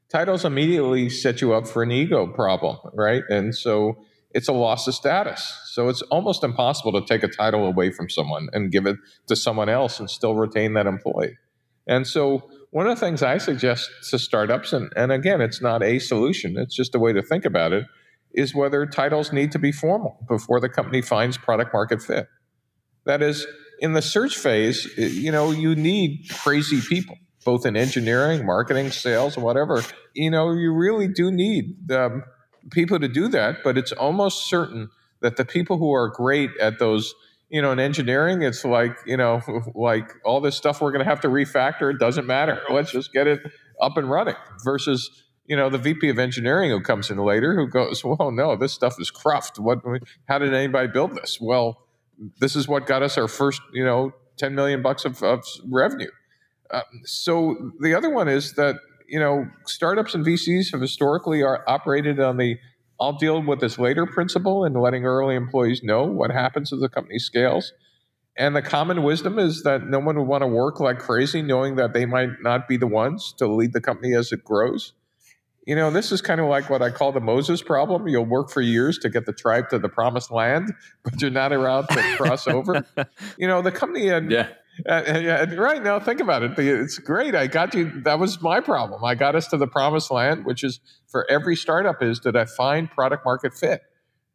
Titles 0.08 0.44
immediately 0.44 1.10
set 1.10 1.42
you 1.42 1.52
up 1.52 1.66
for 1.66 1.82
an 1.82 1.90
ego 1.90 2.26
problem, 2.26 2.78
right? 2.94 3.22
And 3.28 3.54
so 3.54 3.98
it's 4.30 4.48
a 4.48 4.52
loss 4.52 4.86
of 4.86 4.94
status. 4.94 5.54
So 5.66 5.88
it's 5.88 6.00
almost 6.02 6.44
impossible 6.44 6.92
to 6.92 7.06
take 7.06 7.22
a 7.22 7.28
title 7.28 7.66
away 7.66 7.90
from 7.90 8.08
someone 8.08 8.48
and 8.52 8.70
give 8.72 8.86
it 8.86 8.96
to 9.26 9.36
someone 9.36 9.68
else 9.68 10.00
and 10.00 10.08
still 10.08 10.34
retain 10.34 10.74
that 10.74 10.86
employee. 10.86 11.36
And 11.86 12.06
so 12.06 12.48
one 12.70 12.86
of 12.86 12.98
the 12.98 13.04
things 13.04 13.22
I 13.22 13.38
suggest 13.38 13.88
to 14.10 14.18
startups, 14.18 14.72
and, 14.72 14.92
and 14.96 15.12
again, 15.12 15.40
it's 15.40 15.62
not 15.62 15.82
a 15.82 15.98
solution, 15.98 16.56
it's 16.56 16.74
just 16.74 16.94
a 16.94 16.98
way 16.98 17.12
to 17.12 17.22
think 17.22 17.44
about 17.44 17.72
it, 17.72 17.86
is 18.32 18.54
whether 18.54 18.84
titles 18.86 19.32
need 19.32 19.52
to 19.52 19.58
be 19.58 19.72
formal 19.72 20.18
before 20.28 20.60
the 20.60 20.68
company 20.68 21.00
finds 21.00 21.38
product 21.38 21.72
market 21.72 22.02
fit. 22.02 22.28
That 23.04 23.22
is, 23.22 23.46
in 23.78 23.92
the 23.92 24.02
search 24.02 24.36
phase, 24.36 24.84
you 24.96 25.30
know, 25.30 25.52
you 25.52 25.74
need 25.74 26.28
crazy 26.30 26.80
people, 26.80 27.16
both 27.44 27.64
in 27.64 27.76
engineering, 27.76 28.44
marketing, 28.44 28.90
sales, 28.90 29.38
whatever. 29.38 29.82
You 30.14 30.30
know, 30.30 30.52
you 30.52 30.72
really 30.74 31.08
do 31.08 31.30
need 31.30 31.90
um, 31.92 32.24
people 32.72 32.98
to 32.98 33.08
do 33.08 33.28
that, 33.28 33.58
but 33.62 33.78
it's 33.78 33.92
almost 33.92 34.48
certain 34.48 34.88
that 35.20 35.36
the 35.36 35.44
people 35.44 35.78
who 35.78 35.92
are 35.92 36.08
great 36.08 36.50
at 36.60 36.78
those, 36.78 37.14
you 37.48 37.62
know, 37.62 37.72
in 37.72 37.78
engineering, 37.78 38.42
it's 38.42 38.64
like, 38.64 38.96
you 39.06 39.16
know, 39.16 39.40
like 39.74 40.10
all 40.24 40.40
this 40.40 40.56
stuff 40.56 40.80
we're 40.80 40.92
going 40.92 41.04
to 41.04 41.08
have 41.08 41.20
to 41.20 41.28
refactor. 41.28 41.92
It 41.92 41.98
doesn't 41.98 42.26
matter. 42.26 42.60
Let's 42.70 42.92
just 42.92 43.12
get 43.12 43.26
it 43.26 43.40
up 43.80 43.96
and 43.96 44.10
running 44.10 44.34
versus, 44.64 45.24
you 45.46 45.56
know, 45.56 45.70
the 45.70 45.78
VP 45.78 46.08
of 46.08 46.18
engineering 46.18 46.70
who 46.70 46.80
comes 46.80 47.10
in 47.10 47.18
later 47.18 47.54
who 47.54 47.68
goes, 47.68 48.04
well, 48.04 48.30
no, 48.32 48.56
this 48.56 48.72
stuff 48.72 48.96
is 49.00 49.10
cruft. 49.10 49.58
What, 49.58 49.78
how 50.28 50.38
did 50.38 50.52
anybody 50.52 50.88
build 50.88 51.14
this? 51.14 51.38
Well, 51.40 51.86
this 52.40 52.56
is 52.56 52.66
what 52.66 52.86
got 52.86 53.02
us 53.02 53.16
our 53.18 53.28
first, 53.28 53.60
you 53.72 53.84
know, 53.84 54.12
10 54.38 54.54
million 54.54 54.82
bucks 54.82 55.04
of, 55.04 55.22
of 55.22 55.44
revenue. 55.70 56.10
Uh, 56.70 56.82
so 57.04 57.72
the 57.80 57.94
other 57.94 58.10
one 58.10 58.28
is 58.28 58.54
that, 58.54 58.76
you 59.08 59.20
know, 59.20 59.46
startups 59.66 60.14
and 60.14 60.26
VCs 60.26 60.72
have 60.72 60.80
historically 60.80 61.42
are 61.42 61.62
operated 61.68 62.18
on 62.18 62.38
the 62.38 62.58
I'll 63.00 63.18
deal 63.18 63.42
with 63.42 63.60
this 63.60 63.78
later 63.78 64.06
principle 64.06 64.64
and 64.64 64.74
letting 64.80 65.04
early 65.04 65.34
employees 65.34 65.82
know 65.82 66.04
what 66.04 66.30
happens 66.30 66.72
as 66.72 66.80
the 66.80 66.88
company 66.88 67.18
scales. 67.18 67.72
And 68.38 68.54
the 68.54 68.62
common 68.62 69.02
wisdom 69.02 69.38
is 69.38 69.62
that 69.62 69.86
no 69.86 69.98
one 69.98 70.18
would 70.18 70.28
want 70.28 70.42
to 70.42 70.46
work 70.46 70.80
like 70.80 70.98
crazy 70.98 71.42
knowing 71.42 71.76
that 71.76 71.94
they 71.94 72.06
might 72.06 72.42
not 72.42 72.68
be 72.68 72.76
the 72.76 72.86
ones 72.86 73.34
to 73.38 73.46
lead 73.46 73.72
the 73.72 73.80
company 73.80 74.14
as 74.14 74.32
it 74.32 74.44
grows 74.44 74.92
you 75.66 75.74
know, 75.74 75.90
this 75.90 76.12
is 76.12 76.22
kind 76.22 76.40
of 76.40 76.46
like 76.46 76.70
what 76.70 76.80
I 76.80 76.90
call 76.90 77.10
the 77.10 77.20
Moses 77.20 77.60
problem. 77.60 78.06
You'll 78.06 78.24
work 78.24 78.50
for 78.50 78.60
years 78.60 78.98
to 78.98 79.10
get 79.10 79.26
the 79.26 79.32
tribe 79.32 79.68
to 79.70 79.78
the 79.80 79.88
promised 79.88 80.30
land, 80.30 80.72
but 81.02 81.20
you're 81.20 81.32
not 81.32 81.52
around 81.52 81.88
to 81.88 82.16
cross 82.16 82.46
over. 82.46 82.86
You 83.38 83.48
know, 83.48 83.60
the 83.60 83.72
company 83.72 84.06
had. 84.06 84.30
Yeah. 84.30 84.48
Yeah, 84.84 85.54
right 85.54 85.82
now, 85.82 85.98
think 85.98 86.20
about 86.20 86.42
it. 86.42 86.58
It's 86.58 86.98
great. 86.98 87.34
I 87.34 87.46
got 87.46 87.74
you. 87.74 88.02
That 88.02 88.18
was 88.18 88.42
my 88.42 88.60
problem. 88.60 89.02
I 89.04 89.14
got 89.14 89.34
us 89.34 89.46
to 89.48 89.56
the 89.56 89.66
promised 89.66 90.10
land, 90.10 90.44
which 90.44 90.62
is 90.62 90.80
for 91.08 91.28
every 91.30 91.56
startup 91.56 92.02
is 92.02 92.20
did 92.20 92.36
I 92.36 92.44
find 92.44 92.90
product 92.90 93.24
market 93.24 93.54
fit? 93.54 93.82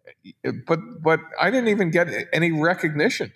Eh, 0.07 0.31
eh, 0.45 0.51
but 0.65 0.79
but 1.01 1.19
I 1.39 1.51
didn't 1.51 1.69
even 1.69 1.91
get 1.91 2.07
any 2.33 2.51
recognition 2.51 3.33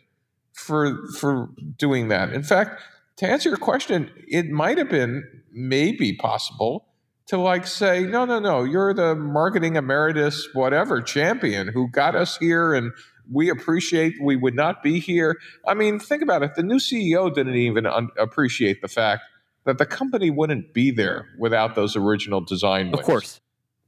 for 0.54 1.08
for 1.20 1.50
doing 1.78 2.08
that. 2.08 2.34
In 2.34 2.44
fact, 2.44 2.82
to 3.18 3.28
answer 3.28 3.50
your 3.50 3.58
question, 3.58 4.10
it 4.28 4.50
might 4.50 4.78
have 4.78 4.90
been 4.90 5.24
maybe 5.52 6.14
possible 6.14 6.88
to 7.28 7.38
like 7.38 7.66
say, 7.66 8.04
no, 8.04 8.26
no, 8.26 8.40
no, 8.40 8.64
you're 8.64 8.94
the 8.94 9.16
marketing 9.16 9.76
emeritus, 9.76 10.48
whatever 10.54 11.02
champion 11.02 11.68
who 11.68 11.90
got 11.90 12.16
us 12.16 12.38
here 12.38 12.74
and 12.74 12.92
we 13.32 13.50
appreciate 13.50 14.16
we 14.22 14.36
would 14.36 14.56
not 14.56 14.84
be 14.84 15.00
here. 15.00 15.38
I 15.68 15.74
mean, 15.74 16.00
think 16.00 16.22
about 16.22 16.44
it. 16.44 16.56
The 16.56 16.64
new 16.64 16.78
CEO 16.78 17.34
didn't 17.34 17.56
even 17.56 17.86
un- 17.86 18.10
appreciate 18.18 18.82
the 18.82 18.88
fact 18.88 19.24
that 19.66 19.78
the 19.78 19.86
company 19.86 20.30
wouldn't 20.30 20.74
be 20.74 20.92
there 20.92 21.28
without 21.40 21.76
those 21.76 21.96
original 21.96 22.42
design 22.42 22.92
wins. 22.92 23.00
Of 23.00 23.06
course. 23.06 23.42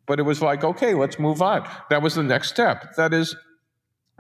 But 0.06 0.20
it 0.20 0.24
was 0.24 0.42
like, 0.42 0.64
okay, 0.64 0.94
let's 0.94 1.20
move 1.20 1.42
on. 1.42 1.70
That 1.90 2.02
was 2.02 2.16
the 2.16 2.24
next 2.24 2.50
step. 2.50 2.96
That 2.96 3.14
is 3.14 3.36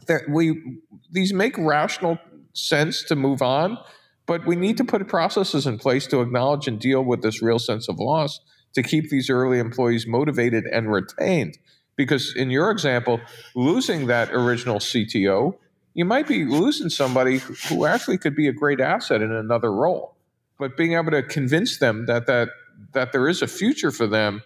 that 0.07 0.29
we 0.29 0.79
these 1.11 1.33
make 1.33 1.57
rational 1.57 2.19
sense 2.53 3.03
to 3.05 3.15
move 3.15 3.41
on, 3.41 3.77
but 4.25 4.45
we 4.45 4.55
need 4.55 4.77
to 4.77 4.83
put 4.83 5.07
processes 5.07 5.65
in 5.65 5.77
place 5.79 6.05
to 6.07 6.21
acknowledge 6.21 6.67
and 6.67 6.79
deal 6.79 7.03
with 7.03 7.21
this 7.21 7.41
real 7.41 7.59
sense 7.59 7.87
of 7.87 7.99
loss 7.99 8.39
to 8.73 8.83
keep 8.83 9.09
these 9.09 9.29
early 9.29 9.59
employees 9.59 10.05
motivated 10.05 10.65
and 10.65 10.91
retained. 10.91 11.57
Because 11.97 12.33
in 12.35 12.49
your 12.49 12.71
example, 12.71 13.19
losing 13.55 14.07
that 14.07 14.31
original 14.31 14.77
CTO, 14.77 15.55
you 15.93 16.05
might 16.05 16.27
be 16.27 16.45
losing 16.45 16.89
somebody 16.89 17.39
who 17.67 17.85
actually 17.85 18.19
could 18.19 18.35
be 18.35 18.47
a 18.47 18.53
great 18.53 18.79
asset 18.79 19.21
in 19.21 19.31
another 19.31 19.73
role. 19.73 20.15
But 20.59 20.77
being 20.77 20.93
able 20.93 21.11
to 21.11 21.23
convince 21.23 21.79
them 21.79 22.05
that 22.05 22.27
that 22.27 22.49
that 22.93 23.11
there 23.11 23.27
is 23.27 23.41
a 23.41 23.47
future 23.47 23.91
for 23.91 24.05
them 24.05 24.43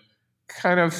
kind 0.47 0.79
of 0.79 0.93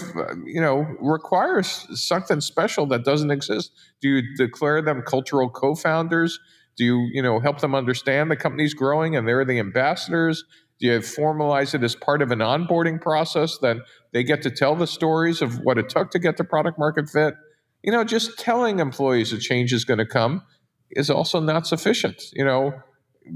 you 0.46 0.62
know 0.62 0.86
requires 1.00 1.88
something 2.00 2.42
special 2.42 2.86
that 2.88 3.06
doesn't 3.06 3.32
exist. 3.32 3.72
Do 4.02 4.10
you 4.10 4.36
declare 4.36 4.82
them 4.82 5.02
cultural 5.02 5.50
co-founders? 5.50 6.40
Do 6.78 6.84
you 6.84 7.10
you 7.14 7.22
know 7.22 7.40
help 7.40 7.62
them 7.62 7.74
understand 7.74 8.30
the 8.30 8.36
company's 8.36 8.74
growing 8.74 9.16
and 9.16 9.28
they're 9.28 9.46
the 9.46 9.60
ambassadors 9.60 10.44
do 10.82 10.88
you 10.88 11.00
formalize 11.00 11.76
it 11.76 11.84
as 11.84 11.96
part 11.96 12.24
of 12.24 12.32
an 12.32 12.40
onboarding 12.40 13.00
process 13.00 13.58
Then 13.62 13.82
they 14.12 14.24
get 14.24 14.42
to 14.42 14.52
tell 14.52 14.76
the 14.76 14.88
stories 14.88 15.42
of 15.42 15.60
what 15.60 15.78
it 15.78 15.90
took 15.90 16.10
to 16.12 16.20
get 16.20 16.38
the 16.38 16.44
product 16.44 16.80
market 16.80 17.08
fit? 17.08 17.36
You 17.84 17.92
know, 17.92 18.04
just 18.04 18.38
telling 18.40 18.80
employees 18.80 19.32
a 19.32 19.38
change 19.38 19.72
is 19.74 19.86
going 19.86 20.00
to 20.00 20.06
come 20.06 20.42
is 20.90 21.10
also 21.10 21.40
not 21.40 21.68
sufficient, 21.68 22.24
you 22.34 22.44
know, 22.44 22.74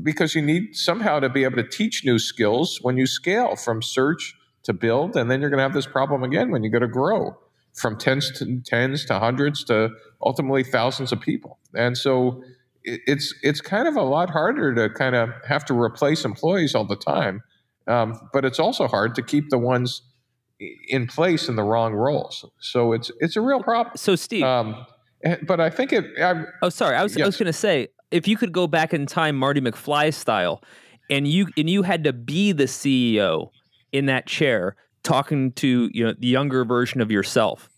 because 0.01 0.35
you 0.35 0.41
need 0.41 0.75
somehow 0.75 1.19
to 1.19 1.29
be 1.29 1.43
able 1.43 1.57
to 1.57 1.67
teach 1.67 2.03
new 2.03 2.17
skills 2.17 2.79
when 2.81 2.97
you 2.97 3.05
scale 3.05 3.55
from 3.55 3.81
search 3.81 4.35
to 4.63 4.73
build. 4.73 5.15
And 5.15 5.29
then 5.29 5.39
you're 5.39 5.51
going 5.51 5.59
to 5.59 5.63
have 5.63 5.73
this 5.73 5.85
problem 5.85 6.23
again 6.23 6.49
when 6.49 6.63
you 6.63 6.71
go 6.71 6.79
to 6.79 6.87
grow 6.87 7.37
from 7.73 7.97
tens 7.97 8.31
to 8.39 8.61
tens 8.65 9.05
to 9.05 9.19
hundreds 9.19 9.63
to 9.65 9.89
ultimately 10.23 10.63
thousands 10.63 11.11
of 11.11 11.21
people. 11.21 11.59
And 11.75 11.97
so 11.97 12.43
it's 12.85 13.33
it's 13.41 13.61
kind 13.61 13.87
of 13.87 13.95
a 13.95 14.01
lot 14.01 14.29
harder 14.29 14.73
to 14.75 14.89
kind 14.93 15.15
of 15.15 15.29
have 15.47 15.65
to 15.65 15.79
replace 15.79 16.23
employees 16.23 16.75
all 16.75 16.85
the 16.85 16.95
time, 16.95 17.41
um, 17.87 18.19
but 18.31 18.45
it's 18.45 18.59
also 18.59 18.87
hard 18.87 19.15
to 19.15 19.23
keep 19.23 19.49
the 19.49 19.57
ones 19.57 20.01
in 20.87 21.07
place 21.07 21.49
in 21.49 21.55
the 21.55 21.63
wrong 21.63 21.93
roles. 21.93 22.45
So 22.59 22.93
it's 22.93 23.11
it's 23.19 23.35
a 23.35 23.41
real 23.41 23.63
problem. 23.63 23.97
So 23.97 24.15
Steve, 24.15 24.43
um, 24.43 24.85
eh, 25.23 25.37
but 25.45 25.59
I 25.59 25.69
think 25.69 25.93
it. 25.93 26.05
I, 26.21 26.45
oh, 26.61 26.69
sorry, 26.69 26.95
I 26.95 27.03
was 27.03 27.15
yes. 27.15 27.23
I 27.23 27.27
was 27.27 27.37
going 27.37 27.47
to 27.47 27.53
say 27.53 27.89
if 28.11 28.27
you 28.27 28.37
could 28.37 28.51
go 28.51 28.67
back 28.67 28.93
in 28.93 29.05
time, 29.05 29.35
Marty 29.35 29.61
McFly 29.61 30.13
style, 30.13 30.63
and 31.09 31.27
you 31.27 31.47
and 31.57 31.69
you 31.69 31.83
had 31.83 32.03
to 32.03 32.13
be 32.13 32.51
the 32.51 32.65
CEO 32.65 33.49
in 33.91 34.05
that 34.05 34.27
chair, 34.27 34.75
talking 35.03 35.51
to 35.53 35.89
you 35.93 36.05
know 36.05 36.13
the 36.17 36.27
younger 36.27 36.63
version 36.65 37.01
of 37.01 37.11
yourself. 37.11 37.69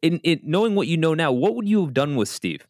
In, 0.00 0.18
in 0.24 0.40
knowing 0.42 0.74
what 0.74 0.88
you 0.88 0.96
know 0.96 1.14
now, 1.14 1.30
what 1.30 1.54
would 1.54 1.68
you 1.68 1.84
have 1.84 1.94
done 1.94 2.16
with 2.16 2.28
Steve? 2.28 2.66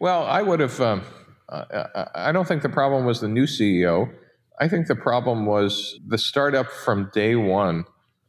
Well, 0.00 0.24
I 0.24 0.42
would 0.42 0.60
have. 0.60 0.80
Um, 0.80 1.02
I 1.48 2.32
don't 2.32 2.46
think 2.46 2.62
the 2.62 2.68
problem 2.68 3.04
was 3.04 3.20
the 3.20 3.28
new 3.28 3.44
CEO. 3.44 4.12
I 4.58 4.68
think 4.68 4.88
the 4.88 4.96
problem 4.96 5.46
was 5.46 5.98
the 6.06 6.18
startup 6.18 6.66
from 6.70 7.10
day 7.12 7.36
one 7.36 7.84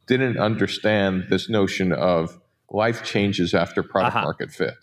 didn't 0.06 0.38
understand 0.38 1.24
this 1.28 1.48
notion 1.48 1.92
of 1.92 2.38
life 2.70 3.02
changes 3.02 3.54
after 3.54 3.82
product 3.82 4.16
uh-huh. 4.16 4.24
market 4.24 4.50
fit, 4.50 4.76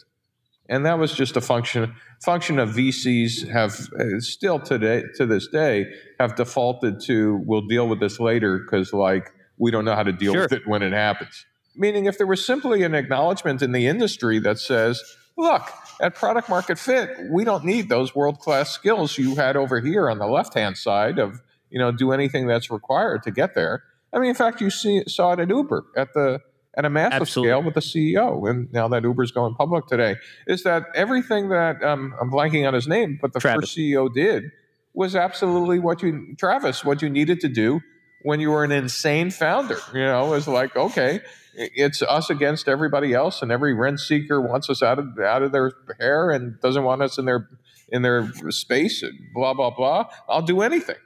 and 0.68 0.86
that 0.86 1.00
was 1.00 1.14
just 1.14 1.38
a 1.38 1.42
function 1.42 1.96
function 2.24 2.60
of 2.60 2.70
VCs 2.70 3.48
have 3.50 3.74
uh, 4.00 4.20
still 4.20 4.60
today 4.60 5.04
to 5.16 5.26
this 5.26 5.48
day 5.48 5.86
have 6.20 6.36
defaulted 6.36 7.00
to 7.02 7.42
we'll 7.46 7.68
deal 7.68 7.88
with 7.88 8.00
this 8.00 8.20
later 8.20 8.60
because 8.60 8.94
like 8.94 9.32
we 9.58 9.72
don't 9.72 9.86
know 9.86 9.96
how 9.96 10.04
to 10.04 10.12
deal 10.12 10.34
sure. 10.34 10.44
with 10.44 10.52
it 10.52 10.68
when 10.68 10.82
it 10.82 10.94
happens. 10.94 11.46
Meaning, 11.76 12.06
if 12.06 12.18
there 12.18 12.28
was 12.28 12.46
simply 12.46 12.84
an 12.84 12.96
acknowledgement 12.96 13.62
in 13.62 13.74
the 13.74 13.88
industry 13.88 14.40
that 14.40 14.60
says, 14.60 15.02
look, 15.38 15.72
at 16.02 16.16
product 16.16 16.50
market 16.50 16.78
fit, 16.78 17.10
we 17.32 17.44
don't 17.44 17.64
need 17.64 17.90
those 17.90 18.16
world 18.16 18.40
class 18.40 18.72
skills 18.72 19.18
you 19.18 19.36
had 19.36 19.56
over 19.56 19.80
here 19.80 20.10
on 20.10 20.18
the 20.18 20.28
left 20.28 20.54
hand 20.54 20.78
side 20.78 21.20
of 21.20 21.42
you 21.70 21.80
know 21.80 21.92
do 21.92 22.12
anything 22.12 22.48
that's 22.48 22.70
required 22.70 23.24
to 23.24 23.32
get 23.32 23.56
there. 23.56 23.84
I 24.14 24.20
mean, 24.20 24.30
in 24.30 24.36
fact, 24.36 24.62
you 24.62 24.70
see, 24.70 25.04
saw 25.08 25.34
it 25.34 25.40
at 25.40 25.50
Uber 25.50 25.86
at 25.96 26.14
the 26.14 26.42
at 26.78 26.86
a 26.86 26.90
massive 26.90 27.22
Absolutely. 27.22 27.52
scale 27.52 27.64
with 27.64 27.74
the 27.74 27.80
CEO, 27.80 28.50
and 28.50 28.72
now 28.74 28.88
that 28.90 29.04
Uber's 29.04 29.32
going 29.32 29.56
public 29.56 29.88
today, 29.88 30.16
is 30.48 30.64
that 30.64 30.84
everything 30.94 31.50
that 31.50 31.82
um, 31.84 32.14
I'm 32.20 32.30
blanking 32.30 32.68
on 32.68 32.74
his 32.74 32.88
name, 32.88 33.18
but 33.22 33.34
the 33.34 33.40
Travis. 33.40 33.70
first 33.70 33.78
CEO 33.78 34.14
did 34.14 34.52
was 34.94 35.16
absolutely 35.16 35.80
what 35.80 36.02
you, 36.02 36.36
Travis, 36.38 36.84
what 36.84 37.02
you 37.02 37.10
needed 37.10 37.40
to 37.42 37.50
do 37.50 37.82
when 38.24 38.40
you 38.40 38.50
were 38.50 38.64
an 38.64 38.72
insane 38.72 39.30
founder. 39.30 39.78
You 39.94 40.06
know, 40.06 40.26
was 40.26 40.48
like, 40.48 40.76
okay, 40.76 41.22
it's 41.58 42.02
us 42.02 42.30
against 42.30 42.68
everybody 42.68 43.14
else, 43.14 43.42
and 43.42 43.52
every 43.52 43.74
rent 43.74 44.00
seeker 44.00 44.42
wants 44.42 44.70
us 44.70 44.84
out 44.84 45.00
of 45.00 45.08
out 45.20 45.44
of 45.44 45.52
their 45.52 45.72
hair 46.00 46.32
and 46.32 46.60
doesn't 46.62 46.84
want 46.84 47.02
us 47.02 47.18
in 47.18 47.26
their 47.26 47.50
in 47.90 48.02
their 48.02 48.32
space. 48.50 49.04
Blah 49.34 49.54
blah 49.54 49.72
blah. 49.72 50.06
I'll 50.28 50.42
do 50.42 50.62
anything. 50.62 50.98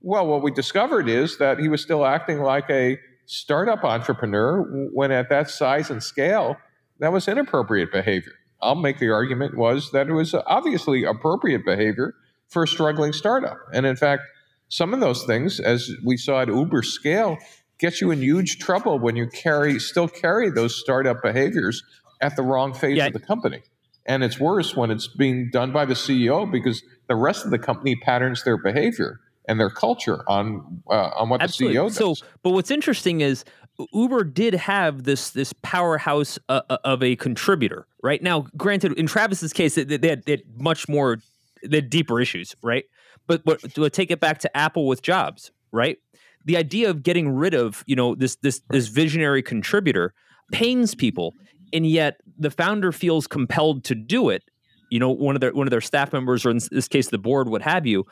Well, 0.00 0.26
what 0.26 0.42
we 0.42 0.50
discovered 0.50 1.08
is 1.08 1.38
that 1.38 1.58
he 1.58 1.68
was 1.68 1.80
still 1.80 2.04
acting 2.04 2.40
like 2.40 2.68
a 2.70 2.98
startup 3.26 3.84
entrepreneur 3.84 4.62
when 4.92 5.12
at 5.12 5.28
that 5.30 5.48
size 5.48 5.90
and 5.90 6.02
scale, 6.02 6.56
that 6.98 7.12
was 7.12 7.28
inappropriate 7.28 7.92
behavior. 7.92 8.32
I'll 8.60 8.74
make 8.74 8.98
the 8.98 9.10
argument 9.10 9.56
was 9.56 9.90
that 9.92 10.08
it 10.08 10.12
was 10.12 10.34
obviously 10.34 11.04
appropriate 11.04 11.64
behavior 11.64 12.14
for 12.48 12.64
a 12.64 12.68
struggling 12.68 13.12
startup. 13.12 13.58
And 13.72 13.86
in 13.86 13.96
fact, 13.96 14.22
some 14.68 14.94
of 14.94 15.00
those 15.00 15.24
things, 15.24 15.60
as 15.60 15.90
we 16.04 16.16
saw 16.16 16.40
at 16.42 16.48
Uber 16.48 16.82
scale, 16.82 17.38
get 17.82 18.00
you 18.00 18.12
in 18.12 18.22
huge 18.22 18.58
trouble 18.58 18.98
when 18.98 19.16
you 19.16 19.26
carry 19.26 19.78
still 19.78 20.08
carry 20.08 20.50
those 20.50 20.74
startup 20.74 21.20
behaviors 21.20 21.82
at 22.20 22.36
the 22.36 22.42
wrong 22.42 22.72
phase 22.72 22.96
yeah. 22.96 23.08
of 23.08 23.12
the 23.12 23.18
company. 23.18 23.60
And 24.06 24.22
it's 24.22 24.38
worse 24.38 24.76
when 24.76 24.90
it's 24.90 25.08
being 25.08 25.50
done 25.50 25.72
by 25.72 25.84
the 25.84 25.94
CEO 25.94 26.50
because 26.50 26.82
the 27.08 27.16
rest 27.16 27.44
of 27.44 27.50
the 27.50 27.58
company 27.58 27.96
patterns 27.96 28.44
their 28.44 28.56
behavior 28.56 29.20
and 29.48 29.58
their 29.58 29.70
culture 29.70 30.22
on 30.28 30.82
uh, 30.88 31.10
on 31.16 31.28
what 31.28 31.42
Absolutely. 31.42 31.76
the 31.76 31.82
CEO 31.82 31.88
does. 31.88 31.96
So, 31.96 32.26
but 32.42 32.50
what's 32.50 32.70
interesting 32.70 33.20
is 33.20 33.44
Uber 33.92 34.24
did 34.24 34.54
have 34.54 35.02
this 35.02 35.30
this 35.30 35.52
powerhouse 35.62 36.38
uh, 36.48 36.62
uh, 36.70 36.78
of 36.84 37.02
a 37.02 37.16
contributor, 37.16 37.86
right? 38.02 38.22
Now, 38.22 38.46
granted, 38.56 38.92
in 38.92 39.06
Travis's 39.06 39.52
case, 39.52 39.74
they, 39.74 39.84
they, 39.84 40.08
had, 40.08 40.24
they 40.24 40.32
had, 40.32 40.42
much 40.56 40.88
more, 40.88 41.18
they 41.64 41.78
had 41.78 41.90
deeper 41.90 42.20
issues, 42.20 42.54
right? 42.62 42.84
But, 43.26 43.44
but 43.44 43.60
to 43.74 43.90
take 43.90 44.10
it 44.10 44.20
back 44.20 44.38
to 44.40 44.56
Apple 44.56 44.86
with 44.86 45.02
Jobs, 45.02 45.52
right? 45.70 45.98
The 46.44 46.56
idea 46.56 46.90
of 46.90 47.02
getting 47.02 47.28
rid 47.28 47.54
of 47.54 47.84
you 47.86 47.96
know 47.96 48.14
this 48.14 48.36
this 48.36 48.60
this 48.70 48.88
visionary 48.88 49.42
contributor 49.42 50.14
pains 50.50 50.94
people, 50.94 51.34
and 51.72 51.86
yet 51.86 52.16
the 52.38 52.50
founder 52.50 52.92
feels 52.92 53.26
compelled 53.26 53.84
to 53.84 53.94
do 53.94 54.28
it. 54.28 54.42
You 54.90 54.98
know, 54.98 55.10
one 55.10 55.34
of 55.34 55.40
their 55.40 55.52
one 55.52 55.66
of 55.66 55.70
their 55.70 55.80
staff 55.80 56.12
members, 56.12 56.44
or 56.44 56.50
in 56.50 56.60
this 56.70 56.88
case, 56.88 57.08
the 57.08 57.18
board, 57.18 57.48
what 57.48 57.62
have 57.62 57.86
you 57.86 58.06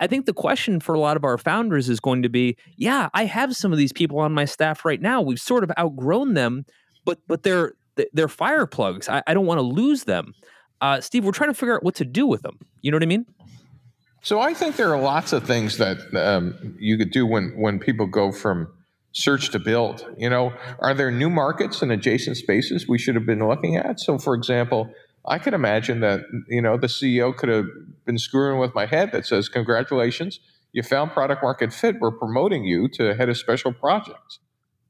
I 0.00 0.06
think 0.06 0.26
the 0.26 0.32
question 0.32 0.80
for 0.80 0.94
a 0.94 0.98
lot 0.98 1.16
of 1.16 1.24
our 1.24 1.38
founders 1.38 1.88
is 1.88 2.00
going 2.00 2.22
to 2.22 2.28
be, 2.28 2.56
yeah, 2.76 3.08
I 3.14 3.24
have 3.26 3.54
some 3.54 3.72
of 3.72 3.78
these 3.78 3.92
people 3.92 4.18
on 4.18 4.32
my 4.32 4.44
staff 4.44 4.84
right 4.84 5.00
now. 5.00 5.20
We've 5.22 5.38
sort 5.38 5.64
of 5.64 5.70
outgrown 5.78 6.34
them, 6.34 6.64
but 7.04 7.18
but 7.28 7.42
they're 7.42 7.74
they're 8.12 8.28
fire 8.28 8.66
plugs. 8.66 9.08
I, 9.08 9.22
I 9.26 9.34
don't 9.34 9.46
want 9.46 9.58
to 9.58 9.62
lose 9.62 10.04
them. 10.04 10.34
Uh, 10.80 11.00
Steve, 11.00 11.24
we're 11.24 11.32
trying 11.32 11.50
to 11.50 11.54
figure 11.54 11.76
out 11.76 11.84
what 11.84 11.94
to 11.96 12.04
do 12.04 12.26
with 12.26 12.42
them. 12.42 12.58
You 12.82 12.90
know 12.90 12.96
what 12.96 13.04
I 13.04 13.06
mean? 13.06 13.24
So 14.24 14.40
I 14.40 14.54
think 14.54 14.76
there 14.76 14.90
are 14.90 14.98
lots 14.98 15.34
of 15.34 15.44
things 15.44 15.76
that 15.76 15.98
um, 16.16 16.76
you 16.80 16.96
could 16.96 17.10
do 17.10 17.26
when 17.26 17.52
when 17.58 17.78
people 17.78 18.06
go 18.06 18.32
from 18.32 18.68
search 19.12 19.50
to 19.50 19.58
build. 19.58 20.06
You 20.16 20.30
know, 20.30 20.54
are 20.78 20.94
there 20.94 21.10
new 21.10 21.28
markets 21.28 21.82
and 21.82 21.92
adjacent 21.92 22.38
spaces 22.38 22.88
we 22.88 22.98
should 22.98 23.16
have 23.16 23.26
been 23.26 23.46
looking 23.46 23.76
at? 23.76 24.00
So, 24.00 24.16
for 24.16 24.34
example, 24.34 24.90
I 25.26 25.38
could 25.38 25.52
imagine 25.52 26.00
that 26.00 26.22
you 26.48 26.62
know 26.62 26.78
the 26.78 26.86
CEO 26.86 27.36
could 27.36 27.50
have 27.50 27.66
been 28.06 28.16
screwing 28.16 28.58
with 28.58 28.74
my 28.74 28.86
head 28.86 29.12
that 29.12 29.26
says, 29.26 29.50
"Congratulations, 29.50 30.40
you 30.72 30.82
found 30.82 31.10
product 31.10 31.42
market 31.42 31.70
fit. 31.74 31.96
We're 32.00 32.10
promoting 32.10 32.64
you 32.64 32.88
to 32.94 33.14
head 33.14 33.28
of 33.28 33.36
special 33.36 33.74
projects." 33.74 34.38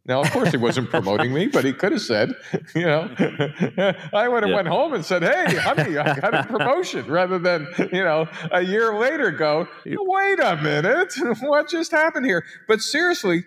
Now, 0.07 0.21
of 0.21 0.31
course, 0.33 0.51
he 0.51 0.59
wasn't 0.59 0.91
promoting 0.91 1.33
me, 1.33 1.47
but 1.47 1.65
he 1.65 1.73
could 1.73 1.93
have 1.93 2.01
said, 2.03 2.35
you 2.75 2.83
know, 2.85 3.09
I 4.13 4.29
would 4.29 4.43
have 4.43 4.51
yeah. 4.51 4.55
went 4.55 4.69
home 4.69 4.93
and 4.93 5.03
said, 5.03 5.23
"Hey, 5.23 5.57
honey, 5.57 5.97
I 5.97 6.21
got 6.21 6.35
a 6.35 6.45
promotion," 6.45 7.07
rather 7.07 7.39
than 7.39 7.67
you 7.91 8.05
know 8.05 8.29
a 8.53 8.61
year 8.61 8.95
later 8.99 9.31
go, 9.31 9.67
"Wait 9.87 10.41
a 10.41 10.57
minute, 10.57 11.15
what 11.41 11.71
just 11.71 11.91
happened 11.91 12.27
here?" 12.27 12.45
But 12.69 12.83
seriously, 12.83 13.45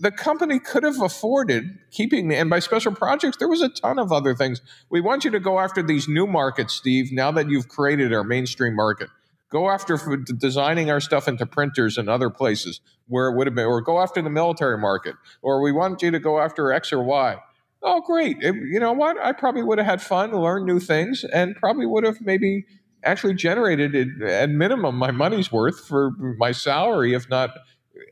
the 0.00 0.10
company 0.10 0.58
could 0.58 0.82
have 0.82 1.00
afforded 1.00 1.78
keeping 1.92 2.26
me. 2.26 2.34
And 2.34 2.50
by 2.50 2.58
special 2.58 2.92
projects, 2.92 3.36
there 3.36 3.48
was 3.48 3.62
a 3.62 3.68
ton 3.68 3.98
of 3.98 4.10
other 4.10 4.34
things. 4.34 4.62
We 4.88 5.00
want 5.00 5.24
you 5.24 5.30
to 5.30 5.40
go 5.40 5.60
after 5.60 5.82
these 5.82 6.08
new 6.08 6.26
markets, 6.26 6.74
Steve, 6.74 7.12
now 7.12 7.30
that 7.32 7.48
you've 7.48 7.68
created 7.68 8.12
our 8.12 8.24
mainstream 8.24 8.74
market. 8.74 9.10
Go 9.50 9.68
after 9.68 9.96
designing 10.38 10.90
our 10.90 11.00
stuff 11.00 11.26
into 11.26 11.44
printers 11.44 11.98
and 11.98 12.08
other 12.08 12.30
places 12.30 12.80
where 13.08 13.28
it 13.28 13.36
would 13.36 13.46
have 13.46 13.54
been, 13.54 13.66
or 13.66 13.80
go 13.80 14.00
after 14.00 14.22
the 14.22 14.30
military 14.30 14.78
market, 14.78 15.16
or 15.42 15.60
we 15.60 15.72
want 15.72 16.00
you 16.02 16.10
to 16.12 16.20
go 16.20 16.40
after 16.40 16.72
X 16.72 16.92
or 16.92 17.02
Y. 17.02 17.36
Oh, 17.82 18.00
great. 18.00 18.36
It, 18.40 18.54
you 18.54 18.78
know 18.78 18.92
what? 18.92 19.18
I 19.18 19.32
probably 19.32 19.62
would 19.62 19.78
have 19.78 19.86
had 19.86 20.02
fun, 20.02 20.32
learned 20.32 20.66
new 20.66 20.78
things, 20.78 21.24
and 21.24 21.56
probably 21.56 21.86
would 21.86 22.04
have 22.04 22.20
maybe 22.20 22.64
actually 23.02 23.34
generated 23.34 24.22
at 24.22 24.50
minimum 24.50 24.94
my 24.96 25.10
money's 25.10 25.50
worth 25.50 25.86
for 25.86 26.12
my 26.38 26.52
salary, 26.52 27.14
if 27.14 27.28
not 27.28 27.50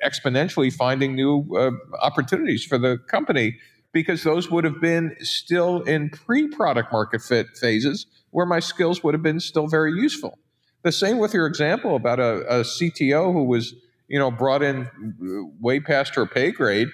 exponentially 0.04 0.72
finding 0.72 1.14
new 1.14 1.46
uh, 1.56 1.70
opportunities 2.00 2.64
for 2.64 2.78
the 2.78 2.98
company 3.08 3.58
because 3.92 4.22
those 4.22 4.50
would 4.50 4.64
have 4.64 4.80
been 4.80 5.16
still 5.20 5.82
in 5.82 6.10
pre-product 6.10 6.92
market 6.92 7.22
fit 7.22 7.46
phases 7.56 8.06
where 8.30 8.46
my 8.46 8.60
skills 8.60 9.02
would 9.02 9.14
have 9.14 9.22
been 9.22 9.40
still 9.40 9.66
very 9.66 9.92
useful. 9.92 10.38
The 10.82 10.92
same 10.92 11.18
with 11.18 11.34
your 11.34 11.46
example 11.46 11.96
about 11.96 12.20
a, 12.20 12.58
a 12.58 12.60
CTO 12.60 13.32
who 13.32 13.44
was, 13.44 13.74
you 14.06 14.18
know, 14.18 14.30
brought 14.30 14.62
in 14.62 14.88
way 15.60 15.80
past 15.80 16.14
her 16.14 16.26
pay 16.26 16.50
grade. 16.50 16.88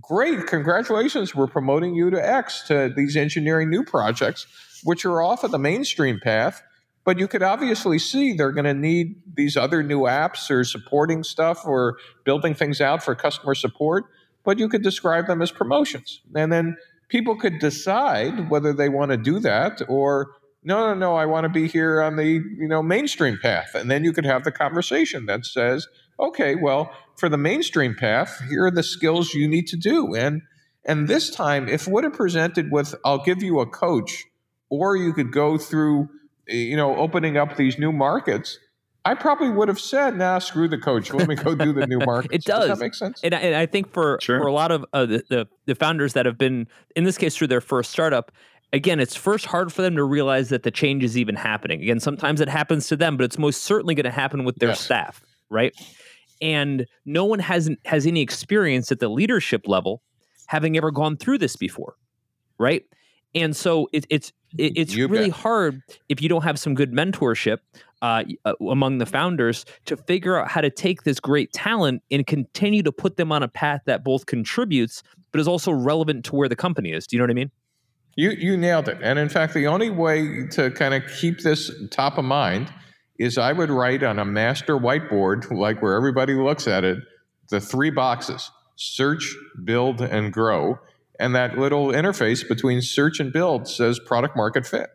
Great, 0.00 0.46
congratulations! 0.46 1.34
We're 1.34 1.46
promoting 1.46 1.94
you 1.94 2.10
to 2.10 2.28
X 2.28 2.62
to 2.68 2.92
these 2.94 3.16
engineering 3.16 3.70
new 3.70 3.82
projects, 3.82 4.46
which 4.84 5.04
are 5.04 5.22
off 5.22 5.42
of 5.42 5.50
the 5.50 5.58
mainstream 5.58 6.20
path 6.20 6.62
but 7.06 7.20
you 7.20 7.28
could 7.28 7.42
obviously 7.42 8.00
see 8.00 8.32
they're 8.32 8.50
going 8.50 8.64
to 8.64 8.74
need 8.74 9.22
these 9.32 9.56
other 9.56 9.84
new 9.84 10.00
apps 10.00 10.50
or 10.50 10.64
supporting 10.64 11.22
stuff 11.22 11.64
or 11.64 11.98
building 12.24 12.52
things 12.52 12.80
out 12.80 13.02
for 13.02 13.14
customer 13.14 13.54
support. 13.54 14.06
But 14.44 14.58
you 14.58 14.68
could 14.68 14.82
describe 14.82 15.28
them 15.28 15.40
as 15.40 15.52
promotions. 15.52 16.20
And 16.34 16.52
then 16.52 16.76
people 17.08 17.36
could 17.36 17.60
decide 17.60 18.50
whether 18.50 18.72
they 18.72 18.88
want 18.88 19.12
to 19.12 19.16
do 19.16 19.38
that 19.38 19.82
or 19.88 20.32
no, 20.66 20.88
no, 20.88 20.94
no, 20.94 21.16
I 21.16 21.24
want 21.26 21.44
to 21.44 21.48
be 21.48 21.68
here 21.68 22.02
on 22.02 22.16
the 22.16 22.24
you 22.24 22.68
know 22.68 22.82
mainstream 22.82 23.38
path. 23.40 23.74
And 23.74 23.90
then 23.90 24.04
you 24.04 24.12
could 24.12 24.26
have 24.26 24.44
the 24.44 24.52
conversation 24.52 25.26
that 25.26 25.46
says, 25.46 25.88
okay, 26.20 26.54
well, 26.54 26.92
for 27.16 27.28
the 27.28 27.38
mainstream 27.38 27.94
path, 27.94 28.42
here 28.48 28.66
are 28.66 28.70
the 28.70 28.82
skills 28.82 29.32
you 29.32 29.48
need 29.48 29.66
to 29.68 29.76
do. 29.76 30.14
And 30.14 30.42
and 30.84 31.08
this 31.08 31.30
time, 31.30 31.68
if 31.68 31.88
would 31.88 32.04
have 32.04 32.12
presented 32.12 32.70
with, 32.70 32.94
I'll 33.04 33.24
give 33.24 33.42
you 33.42 33.60
a 33.60 33.66
coach, 33.66 34.24
or 34.68 34.96
you 34.96 35.12
could 35.12 35.32
go 35.32 35.56
through 35.56 36.08
you 36.46 36.76
know, 36.76 36.96
opening 36.96 37.36
up 37.36 37.56
these 37.56 37.78
new 37.78 37.92
markets, 37.92 38.58
I 39.04 39.14
probably 39.14 39.50
would 39.50 39.68
have 39.68 39.78
said, 39.78 40.16
"Nah, 40.16 40.38
screw 40.40 40.68
the 40.68 40.78
coach. 40.78 41.12
Let 41.12 41.28
me 41.28 41.36
go 41.36 41.54
do 41.54 41.72
the 41.72 41.86
new 41.86 41.98
market." 41.98 42.30
it 42.34 42.44
does. 42.44 42.66
does. 42.66 42.78
that 42.78 42.84
make 42.84 42.94
sense? 42.94 43.20
And 43.22 43.34
I, 43.34 43.38
and 43.38 43.54
I 43.54 43.66
think 43.66 43.92
for 43.92 44.18
sure. 44.20 44.40
for 44.40 44.46
a 44.46 44.52
lot 44.52 44.72
of 44.72 44.84
uh, 44.92 45.06
the, 45.06 45.22
the, 45.28 45.48
the 45.66 45.74
founders 45.74 46.14
that 46.14 46.26
have 46.26 46.38
been 46.38 46.66
in 46.96 47.04
this 47.04 47.16
case 47.16 47.36
through 47.36 47.46
their 47.46 47.60
first 47.60 47.92
startup, 47.92 48.32
again, 48.72 49.00
it's 49.00 49.16
first 49.16 49.46
hard 49.46 49.72
for 49.72 49.82
them 49.82 49.96
to 49.96 50.04
realize 50.04 50.48
that 50.50 50.62
the 50.62 50.70
change 50.70 51.04
is 51.04 51.16
even 51.16 51.34
happening. 51.34 51.82
Again, 51.82 52.00
sometimes 52.00 52.40
it 52.40 52.48
happens 52.48 52.88
to 52.88 52.96
them, 52.96 53.16
but 53.16 53.24
it's 53.24 53.38
most 53.38 53.62
certainly 53.62 53.94
going 53.94 54.04
to 54.04 54.10
happen 54.10 54.44
with 54.44 54.56
their 54.56 54.70
yes. 54.70 54.80
staff, 54.80 55.22
right? 55.50 55.74
And 56.40 56.86
no 57.04 57.24
one 57.24 57.38
has 57.38 57.70
has 57.84 58.06
any 58.06 58.20
experience 58.20 58.92
at 58.92 59.00
the 59.00 59.08
leadership 59.08 59.62
level 59.66 60.02
having 60.46 60.76
ever 60.76 60.90
gone 60.90 61.16
through 61.16 61.38
this 61.38 61.56
before, 61.56 61.96
right? 62.58 62.84
And 63.34 63.56
so 63.56 63.88
it, 63.92 64.06
it's 64.10 64.32
it, 64.58 64.72
it's 64.76 64.94
you 64.94 65.08
really 65.08 65.30
bet. 65.30 65.38
hard 65.38 65.82
if 66.08 66.22
you 66.22 66.28
don't 66.28 66.42
have 66.42 66.58
some 66.58 66.74
good 66.74 66.92
mentorship 66.92 67.58
uh, 68.02 68.24
uh, 68.44 68.52
among 68.68 68.98
the 68.98 69.06
founders 69.06 69.64
to 69.86 69.96
figure 69.96 70.38
out 70.38 70.48
how 70.48 70.60
to 70.60 70.70
take 70.70 71.02
this 71.04 71.20
great 71.20 71.52
talent 71.52 72.02
and 72.10 72.26
continue 72.26 72.82
to 72.82 72.92
put 72.92 73.16
them 73.16 73.32
on 73.32 73.42
a 73.42 73.48
path 73.48 73.80
that 73.86 74.04
both 74.04 74.26
contributes 74.26 75.02
but 75.32 75.40
is 75.40 75.48
also 75.48 75.72
relevant 75.72 76.24
to 76.26 76.34
where 76.34 76.48
the 76.48 76.56
company 76.56 76.92
is. 76.92 77.06
Do 77.06 77.16
you 77.16 77.18
know 77.18 77.24
what 77.24 77.30
I 77.30 77.34
mean? 77.34 77.50
You 78.16 78.30
you 78.30 78.56
nailed 78.56 78.88
it. 78.88 78.98
And 79.02 79.18
in 79.18 79.28
fact, 79.28 79.54
the 79.54 79.66
only 79.68 79.90
way 79.90 80.46
to 80.48 80.70
kind 80.70 80.94
of 80.94 81.02
keep 81.18 81.40
this 81.40 81.70
top 81.90 82.18
of 82.18 82.24
mind 82.24 82.72
is 83.18 83.38
I 83.38 83.52
would 83.52 83.70
write 83.70 84.02
on 84.02 84.18
a 84.18 84.24
master 84.24 84.76
whiteboard, 84.76 85.50
like 85.50 85.80
where 85.80 85.94
everybody 85.94 86.34
looks 86.34 86.66
at 86.66 86.82
it, 86.82 86.98
the 87.50 87.60
three 87.60 87.90
boxes: 87.90 88.50
search, 88.74 89.36
build, 89.64 90.00
and 90.00 90.32
grow 90.32 90.78
and 91.18 91.34
that 91.34 91.58
little 91.58 91.88
interface 91.88 92.46
between 92.46 92.82
search 92.82 93.20
and 93.20 93.32
build 93.32 93.68
says 93.68 93.98
product 93.98 94.36
market 94.36 94.66
fit. 94.66 94.90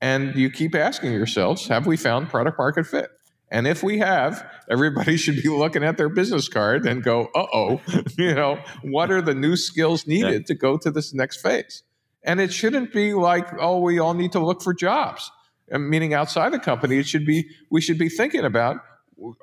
And 0.00 0.34
you 0.34 0.50
keep 0.50 0.74
asking 0.74 1.12
yourselves, 1.12 1.68
have 1.68 1.86
we 1.86 1.96
found 1.96 2.28
product 2.28 2.58
market 2.58 2.86
fit? 2.86 3.10
And 3.50 3.66
if 3.66 3.82
we 3.82 3.98
have, 3.98 4.44
everybody 4.70 5.16
should 5.18 5.42
be 5.42 5.48
looking 5.48 5.84
at 5.84 5.96
their 5.96 6.08
business 6.08 6.48
card 6.48 6.86
and 6.86 7.02
go, 7.02 7.28
uh 7.34 7.46
oh, 7.52 7.80
you 8.18 8.34
know, 8.34 8.58
what 8.82 9.10
are 9.10 9.22
the 9.22 9.34
new 9.34 9.56
skills 9.56 10.06
needed 10.06 10.32
yeah. 10.32 10.46
to 10.46 10.54
go 10.54 10.76
to 10.78 10.90
this 10.90 11.14
next 11.14 11.40
phase? 11.40 11.84
And 12.24 12.40
it 12.40 12.52
shouldn't 12.52 12.92
be 12.92 13.14
like, 13.14 13.48
oh, 13.58 13.80
we 13.80 13.98
all 13.98 14.14
need 14.14 14.32
to 14.32 14.40
look 14.40 14.62
for 14.62 14.72
jobs. 14.72 15.30
meaning 15.70 16.14
outside 16.14 16.52
the 16.52 16.58
company, 16.58 16.98
it 16.98 17.06
should 17.06 17.26
be, 17.26 17.48
we 17.70 17.80
should 17.80 17.98
be 17.98 18.08
thinking 18.08 18.44
about, 18.44 18.76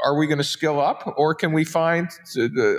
are 0.04 0.18
we 0.18 0.28
going 0.28 0.38
to 0.38 0.44
skill 0.44 0.80
up 0.80 1.14
or 1.18 1.34
can 1.34 1.52
we 1.54 1.64
find 1.64 2.10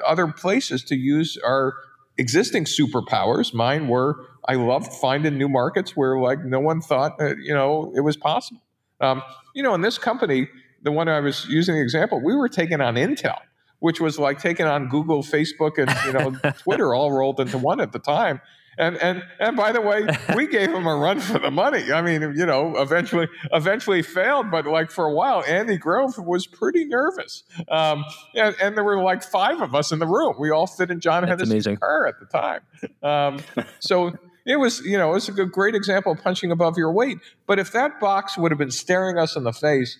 other 0.07 0.27
places 0.29 0.85
to 0.85 0.97
use 0.97 1.39
our 1.45 1.75
existing 2.21 2.65
superpowers. 2.65 3.53
Mine 3.55 3.89
were 3.89 4.27
I 4.47 4.55
loved 4.55 4.93
finding 4.93 5.39
new 5.39 5.49
markets 5.49 5.97
where 5.97 6.19
like 6.19 6.45
no 6.45 6.61
one 6.61 6.81
thought 6.81 7.21
uh, 7.21 7.35
you 7.37 7.55
know 7.55 7.93
it 7.97 8.01
was 8.01 8.17
possible. 8.17 8.61
Um, 9.01 9.23
you 9.55 9.63
know, 9.63 9.75
in 9.75 9.81
this 9.81 9.97
company, 9.97 10.49
the 10.83 10.93
one 10.93 11.09
I 11.09 11.21
was 11.21 11.47
using 11.47 11.75
the 11.75 11.81
example, 11.81 12.21
we 12.23 12.37
were 12.37 12.49
taking 12.49 12.81
on 12.83 12.95
Intel, 12.97 13.39
which 13.79 14.01
was 14.01 14.19
like 14.19 14.39
taking 14.39 14.67
on 14.67 14.89
Google, 14.89 15.23
Facebook, 15.23 15.79
and 15.79 15.91
you 16.07 16.13
know 16.13 16.53
Twitter 16.59 16.95
all 16.95 17.11
rolled 17.11 17.41
into 17.41 17.59
one 17.59 17.81
at 17.81 17.93
the 17.93 17.99
time. 17.99 18.41
And 18.79 18.97
and 18.99 19.23
and 19.39 19.57
by 19.57 19.73
the 19.73 19.81
way, 19.81 20.07
we 20.35 20.47
gave 20.47 20.71
him 20.71 20.87
a 20.87 20.97
run 20.97 21.21
for 21.21 21.39
the 21.39 21.51
money. 21.51 21.93
I 21.93 22.03
mean, 22.03 22.23
you 22.37 22.47
know, 22.47 22.77
eventually 22.77 23.29
eventually 23.53 24.03
failed, 24.03 24.51
but 24.51 24.67
like 24.67 24.91
for 24.91 25.07
a 25.07 25.13
while, 25.13 25.45
Andy 25.47 25.77
Grove 25.77 26.17
was 26.19 26.47
pretty 26.47 26.85
nervous. 26.85 27.43
Um, 27.69 28.05
and, 28.35 28.57
and 28.63 28.77
there 28.77 28.85
were 28.85 29.03
like 29.03 29.23
five 29.23 29.61
of 29.61 29.75
us 29.75 29.93
in 29.93 29.99
the 29.99 30.07
room. 30.07 30.35
We 30.39 30.51
all 30.51 30.67
fit 30.67 30.91
in 30.91 31.01
John 31.01 31.27
That's 31.27 31.43
Hennessy's 31.43 31.79
car 31.79 32.07
at 32.07 32.15
the 32.21 32.27
time. 32.27 32.61
Um, 33.03 33.41
so 33.81 34.13
it 34.47 34.57
was, 34.57 34.81
you 34.81 34.97
know, 34.97 35.11
it 35.11 35.15
was 35.15 35.29
a 35.29 35.45
great 35.45 35.75
example 35.75 36.13
of 36.13 36.23
punching 36.23 36.51
above 36.51 36.77
your 36.77 36.93
weight. 36.93 37.19
But 37.47 37.59
if 37.59 37.73
that 37.73 38.01
box 38.01 38.39
would 38.39 38.51
have 38.51 38.59
been 38.59 38.71
staring 38.71 39.19
us 39.19 39.37
in 39.37 39.45
the 39.45 39.53
face, 39.53 39.99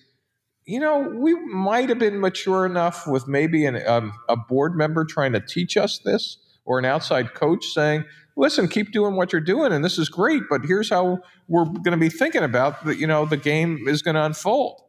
you 0.65 0.79
know, 0.79 0.99
we 0.99 1.33
might 1.33 1.89
have 1.89 1.99
been 1.99 2.19
mature 2.19 2.65
enough 2.65 3.07
with 3.07 3.27
maybe 3.27 3.65
an, 3.65 3.85
um, 3.87 4.13
a 4.29 4.35
board 4.35 4.75
member 4.75 5.05
trying 5.05 5.33
to 5.33 5.39
teach 5.39 5.77
us 5.77 5.99
this 5.99 6.37
or 6.65 6.79
an 6.79 6.85
outside 6.85 7.33
coach 7.33 7.65
saying, 7.65 8.05
listen, 8.35 8.67
keep 8.67 8.91
doing 8.91 9.15
what 9.15 9.31
you're 9.31 9.41
doing, 9.41 9.71
and 9.71 9.83
this 9.83 9.97
is 9.97 10.09
great, 10.09 10.43
but 10.49 10.61
here's 10.65 10.89
how 10.89 11.19
we're 11.47 11.65
going 11.65 11.91
to 11.91 11.97
be 11.97 12.09
thinking 12.09 12.43
about 12.43 12.85
that. 12.85 12.97
You 12.97 13.07
know, 13.07 13.25
the 13.25 13.37
game 13.37 13.87
is 13.87 14.01
going 14.01 14.15
to 14.15 14.23
unfold, 14.23 14.81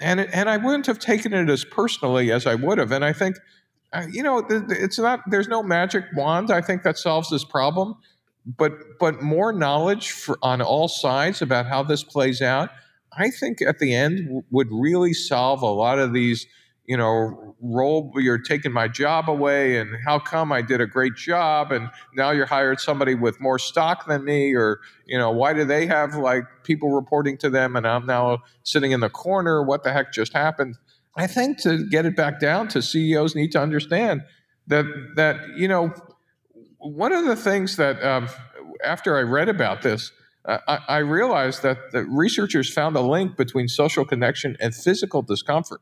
and 0.00 0.20
it, 0.20 0.30
and 0.32 0.48
I 0.48 0.56
wouldn't 0.56 0.86
have 0.86 0.98
taken 0.98 1.32
it 1.32 1.48
as 1.48 1.64
personally 1.64 2.30
as 2.32 2.46
I 2.46 2.54
would 2.54 2.78
have. 2.78 2.92
And 2.92 3.04
I 3.04 3.12
think, 3.12 3.36
uh, 3.92 4.06
you 4.10 4.22
know, 4.22 4.46
it's 4.48 4.98
not. 4.98 5.20
There's 5.28 5.48
no 5.48 5.62
magic 5.62 6.04
wand. 6.14 6.50
I 6.50 6.60
think 6.60 6.82
that 6.82 6.98
solves 6.98 7.30
this 7.30 7.44
problem, 7.44 7.94
but 8.46 8.72
but 8.98 9.22
more 9.22 9.52
knowledge 9.52 10.10
for, 10.10 10.38
on 10.42 10.62
all 10.62 10.88
sides 10.88 11.42
about 11.42 11.66
how 11.66 11.82
this 11.82 12.04
plays 12.04 12.42
out. 12.42 12.70
I 13.16 13.30
think 13.30 13.62
at 13.62 13.78
the 13.78 13.94
end 13.94 14.42
would 14.50 14.68
really 14.70 15.12
solve 15.12 15.62
a 15.62 15.66
lot 15.66 16.00
of 16.00 16.12
these 16.12 16.46
you 16.86 16.96
know, 16.96 17.43
role 17.60 18.12
you're 18.16 18.38
taking 18.38 18.72
my 18.72 18.88
job 18.88 19.28
away 19.28 19.78
and 19.78 19.96
how 20.04 20.18
come 20.18 20.52
I 20.52 20.62
did 20.62 20.80
a 20.80 20.86
great 20.86 21.14
job 21.14 21.72
and 21.72 21.88
now 22.14 22.30
you're 22.30 22.46
hired 22.46 22.80
somebody 22.80 23.14
with 23.14 23.40
more 23.40 23.58
stock 23.58 24.06
than 24.06 24.24
me 24.24 24.54
or 24.54 24.80
you 25.06 25.18
know 25.18 25.30
why 25.30 25.52
do 25.52 25.64
they 25.64 25.86
have 25.86 26.14
like 26.14 26.44
people 26.62 26.90
reporting 26.90 27.38
to 27.38 27.50
them 27.50 27.76
and 27.76 27.86
I'm 27.86 28.06
now 28.06 28.42
sitting 28.62 28.92
in 28.92 29.00
the 29.00 29.10
corner? 29.10 29.62
What 29.62 29.82
the 29.82 29.92
heck 29.92 30.12
just 30.12 30.32
happened? 30.32 30.76
I 31.16 31.26
think 31.26 31.58
to 31.62 31.86
get 31.88 32.06
it 32.06 32.16
back 32.16 32.40
down 32.40 32.68
to 32.68 32.82
CEOs 32.82 33.34
need 33.34 33.52
to 33.52 33.60
understand 33.60 34.22
that 34.66 34.84
that 35.16 35.56
you 35.56 35.68
know 35.68 35.94
one 36.78 37.12
of 37.12 37.24
the 37.24 37.36
things 37.36 37.76
that 37.76 38.02
um, 38.02 38.28
after 38.84 39.16
I 39.16 39.22
read 39.22 39.48
about 39.48 39.82
this 39.82 40.12
I, 40.46 40.78
I 40.88 40.98
realized 40.98 41.62
that 41.62 41.92
the 41.92 42.04
researchers 42.04 42.72
found 42.72 42.96
a 42.96 43.00
link 43.00 43.36
between 43.36 43.68
social 43.68 44.04
connection 44.04 44.56
and 44.60 44.74
physical 44.74 45.22
discomfort. 45.22 45.80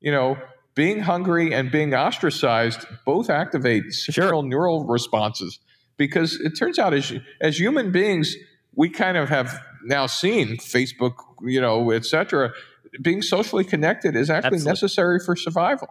You 0.00 0.12
know, 0.12 0.38
being 0.74 1.00
hungry 1.00 1.54
and 1.54 1.70
being 1.70 1.94
ostracized 1.94 2.84
both 3.04 3.30
activate 3.30 3.92
sure. 3.92 4.42
neural 4.42 4.84
responses 4.84 5.60
because 5.96 6.40
it 6.40 6.50
turns 6.58 6.78
out 6.78 6.92
as 6.92 7.12
as 7.40 7.58
human 7.58 7.92
beings 7.92 8.36
we 8.74 8.88
kind 8.88 9.16
of 9.16 9.28
have 9.28 9.60
now 9.84 10.06
seen 10.06 10.56
Facebook, 10.56 11.14
you 11.42 11.60
know, 11.60 11.90
et 11.90 12.04
cetera, 12.04 12.52
being 13.00 13.22
socially 13.22 13.64
connected 13.64 14.16
is 14.16 14.30
actually 14.30 14.56
Absolutely. 14.56 14.70
necessary 14.70 15.20
for 15.24 15.36
survival. 15.36 15.88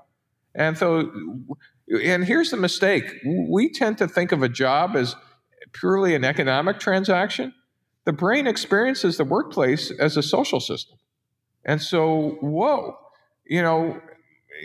And 0.55 0.77
so, 0.77 1.11
and 2.03 2.23
here's 2.23 2.51
the 2.51 2.57
mistake: 2.57 3.05
we 3.47 3.71
tend 3.71 3.97
to 3.99 4.07
think 4.07 4.31
of 4.31 4.43
a 4.43 4.49
job 4.49 4.95
as 4.95 5.15
purely 5.71 6.15
an 6.15 6.23
economic 6.23 6.79
transaction. 6.79 7.53
The 8.05 8.13
brain 8.13 8.47
experiences 8.47 9.17
the 9.17 9.23
workplace 9.23 9.91
as 9.91 10.17
a 10.17 10.23
social 10.23 10.59
system, 10.59 10.97
and 11.65 11.81
so, 11.81 12.37
whoa, 12.41 12.97
you 13.45 13.61
know, 13.61 13.99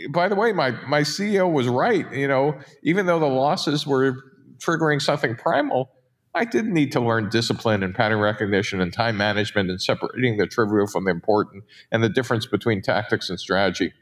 by 0.09 0.27
the 0.27 0.35
way, 0.35 0.51
my 0.53 0.71
my 0.87 1.01
CEO 1.01 1.51
was 1.51 1.67
right. 1.67 2.11
You 2.13 2.27
know, 2.27 2.59
even 2.83 3.05
though 3.05 3.19
the 3.19 3.27
losses 3.27 3.85
were 3.85 4.15
triggering 4.57 5.01
something 5.01 5.35
primal, 5.35 5.89
I 6.33 6.45
did 6.45 6.65
need 6.65 6.91
to 6.93 6.99
learn 6.99 7.29
discipline 7.29 7.83
and 7.83 7.95
pattern 7.95 8.19
recognition 8.19 8.81
and 8.81 8.93
time 8.93 9.17
management 9.17 9.69
and 9.69 9.81
separating 9.81 10.37
the 10.37 10.47
trivial 10.47 10.87
from 10.87 11.05
the 11.05 11.11
important 11.11 11.63
and 11.91 12.03
the 12.03 12.09
difference 12.09 12.45
between 12.45 12.81
tactics 12.81 13.29
and 13.29 13.39
strategy. 13.39 13.93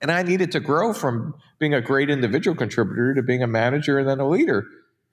And 0.00 0.10
I 0.10 0.22
needed 0.22 0.52
to 0.52 0.60
grow 0.60 0.92
from 0.92 1.34
being 1.58 1.74
a 1.74 1.80
great 1.80 2.10
individual 2.10 2.56
contributor 2.56 3.14
to 3.14 3.22
being 3.22 3.42
a 3.42 3.46
manager 3.46 3.98
and 3.98 4.08
then 4.08 4.20
a 4.20 4.28
leader. 4.28 4.66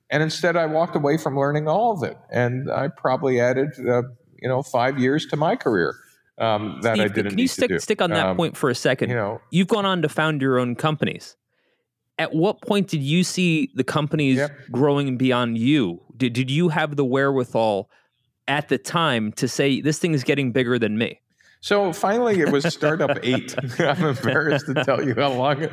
And 0.09 0.21
instead, 0.21 0.57
I 0.57 0.65
walked 0.65 0.95
away 0.95 1.17
from 1.17 1.37
learning 1.37 1.67
all 1.67 1.93
of 1.93 2.03
it. 2.03 2.17
And 2.29 2.69
I 2.69 2.89
probably 2.89 3.39
added, 3.39 3.69
uh, 3.79 4.03
you 4.41 4.49
know, 4.49 4.61
five 4.61 4.99
years 4.99 5.25
to 5.27 5.37
my 5.37 5.55
career 5.55 5.95
um, 6.41 6.79
that 6.81 6.95
Steve, 6.95 7.05
I 7.05 7.13
didn't. 7.13 7.29
Can 7.31 7.39
you 7.39 7.47
stick 7.47 7.79
stick 7.79 8.01
on 8.01 8.09
that 8.11 8.25
um, 8.27 8.37
point 8.37 8.57
for 8.57 8.69
a 8.69 8.75
second? 8.75 9.09
You 9.09 9.15
know, 9.15 9.41
you've 9.51 9.67
gone 9.67 9.85
on 9.85 10.01
to 10.01 10.09
found 10.09 10.41
your 10.41 10.59
own 10.59 10.75
companies. 10.75 11.37
At 12.17 12.33
what 12.33 12.61
point 12.61 12.87
did 12.87 13.01
you 13.01 13.23
see 13.23 13.71
the 13.75 13.83
companies 13.83 14.41
growing 14.71 15.17
beyond 15.17 15.57
you? 15.57 16.01
Did 16.17 16.33
did 16.33 16.49
you 16.49 16.69
have 16.69 16.95
the 16.95 17.05
wherewithal 17.05 17.89
at 18.47 18.69
the 18.69 18.77
time 18.77 19.31
to 19.33 19.47
say 19.47 19.81
this 19.81 19.99
thing 19.99 20.13
is 20.13 20.23
getting 20.23 20.51
bigger 20.51 20.79
than 20.79 20.97
me? 20.97 21.21
So 21.63 21.93
finally, 21.93 22.39
it 22.39 22.51
was 22.51 22.65
startup 22.73 23.19
eight. 23.21 23.55
I'm 23.79 24.03
embarrassed 24.03 24.65
to 24.65 24.83
tell 24.83 25.07
you 25.07 25.13
how 25.13 25.31
long, 25.31 25.59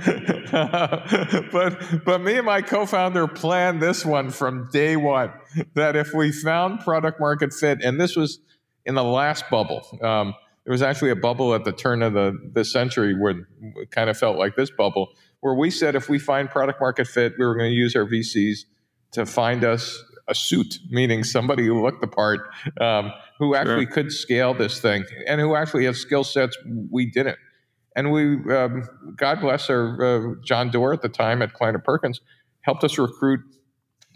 but 1.51 2.05
but 2.05 2.21
me 2.21 2.37
and 2.37 2.45
my 2.45 2.61
co-founder 2.61 3.27
planned 3.27 3.81
this 3.81 4.05
one 4.05 4.29
from 4.29 4.69
day 4.71 4.97
one. 4.97 5.33
That 5.75 5.97
if 5.97 6.13
we 6.13 6.31
found 6.31 6.81
product 6.81 7.19
market 7.19 7.55
fit, 7.55 7.83
and 7.83 7.99
this 7.99 8.17
was 8.17 8.39
in 8.85 8.95
the 8.95 9.05
last 9.05 9.49
bubble. 9.51 9.83
Um, 10.03 10.35
there 10.69 10.75
was 10.75 10.83
actually 10.83 11.09
a 11.09 11.17
bubble 11.17 11.55
at 11.55 11.65
the 11.65 11.73
turn 11.73 12.03
of 12.03 12.13
the, 12.13 12.39
the 12.53 12.63
century 12.63 13.19
where 13.19 13.47
it 13.77 13.91
kind 13.91 14.11
of 14.11 14.19
felt 14.19 14.37
like 14.37 14.55
this 14.55 14.71
bubble, 14.71 15.09
where 15.41 15.55
we 15.55 15.71
said 15.71 15.95
if 15.95 16.11
we 16.11 16.19
find 16.19 16.51
product 16.51 16.79
market 16.79 17.07
fit, 17.07 17.33
we 17.39 17.47
were 17.47 17.57
going 17.57 17.71
to 17.71 17.75
use 17.75 17.97
our 17.97 18.05
VCs 18.05 18.67
to 19.13 19.25
find 19.25 19.65
us 19.65 19.99
a 20.29 20.35
suit, 20.35 20.79
meaning 20.91 21.25
somebody 21.25 21.65
who 21.65 21.83
looked 21.83 22.03
the 22.03 22.07
part, 22.07 22.41
um, 22.83 23.11
who 23.39 23.55
actually 23.55 23.87
sure. 23.87 23.95
could 23.95 24.13
scale 24.13 24.53
this 24.53 24.79
thing, 24.79 25.07
and 25.27 25.41
who 25.41 25.57
actually 25.57 25.87
has 25.87 25.97
skill 25.97 26.23
sets 26.23 26.55
we 26.91 27.07
didn't. 27.11 27.39
And 27.97 28.13
we, 28.13 28.35
um, 28.55 28.87
God 29.17 29.41
bless 29.41 29.71
our 29.71 30.05
uh, 30.05 30.35
John 30.45 30.71
Doerr 30.71 30.93
at 30.93 31.01
the 31.01 31.09
time 31.09 31.41
at 31.41 31.55
Kleiner 31.55 31.79
Perkins, 31.79 32.21
helped 32.61 32.85
us 32.85 32.99
recruit 32.99 33.41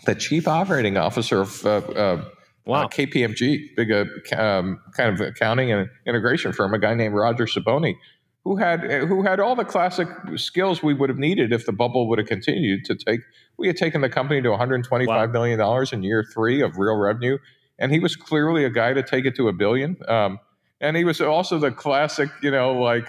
the 0.05 0.15
chief 0.15 0.47
operating 0.47 0.99
officer 0.99 1.41
of 1.41 1.65
uh, 1.65 1.77
uh, 1.79 2.25
Wow. 2.65 2.85
Uh, 2.85 2.89
KPMG, 2.89 3.75
big 3.77 3.91
uh, 3.91 4.05
um, 4.41 4.81
kind 4.97 5.13
of 5.13 5.21
accounting 5.21 5.73
and 5.73 5.89
integration 6.07 6.53
firm, 6.53 6.73
a 6.75 6.79
guy 6.79 6.95
named 6.95 7.15
Roger 7.15 7.47
Siboni, 7.47 7.97
who 8.45 8.57
had 8.57 8.85
who 8.85 9.23
had 9.23 9.41
all 9.41 9.57
the 9.57 9.65
classic 9.65 10.09
skills 10.37 10.83
we 10.83 10.95
would 10.95 11.09
have 11.09 11.19
needed 11.19 11.53
if 11.53 11.67
the 11.67 11.73
bubble 11.73 12.09
would 12.09 12.19
have 12.19 12.29
continued 12.29 12.85
to 12.85 12.95
take. 12.95 13.21
We 13.59 13.67
had 13.67 13.77
taken 13.77 14.01
the 14.01 14.09
company 14.09 14.41
to 14.43 14.51
125 14.51 15.09
wow. 15.09 15.27
million 15.33 15.59
dollars 15.59 15.93
in 15.93 16.03
year 16.03 16.25
three 16.33 16.63
of 16.63 16.79
real 16.79 16.97
revenue, 16.97 17.39
and 17.79 17.93
he 17.93 17.99
was 17.99 18.15
clearly 18.15 18.65
a 18.65 18.71
guy 18.71 18.93
to 18.93 19.03
take 19.03 19.25
it 19.25 19.35
to 19.37 19.49
a 19.49 19.53
billion. 19.53 19.97
Um, 20.07 20.39
and 20.81 20.97
he 20.97 21.05
was 21.05 21.21
also 21.21 21.59
the 21.59 21.71
classic, 21.71 22.29
you 22.43 22.51
know, 22.51 22.75
like 22.75 23.09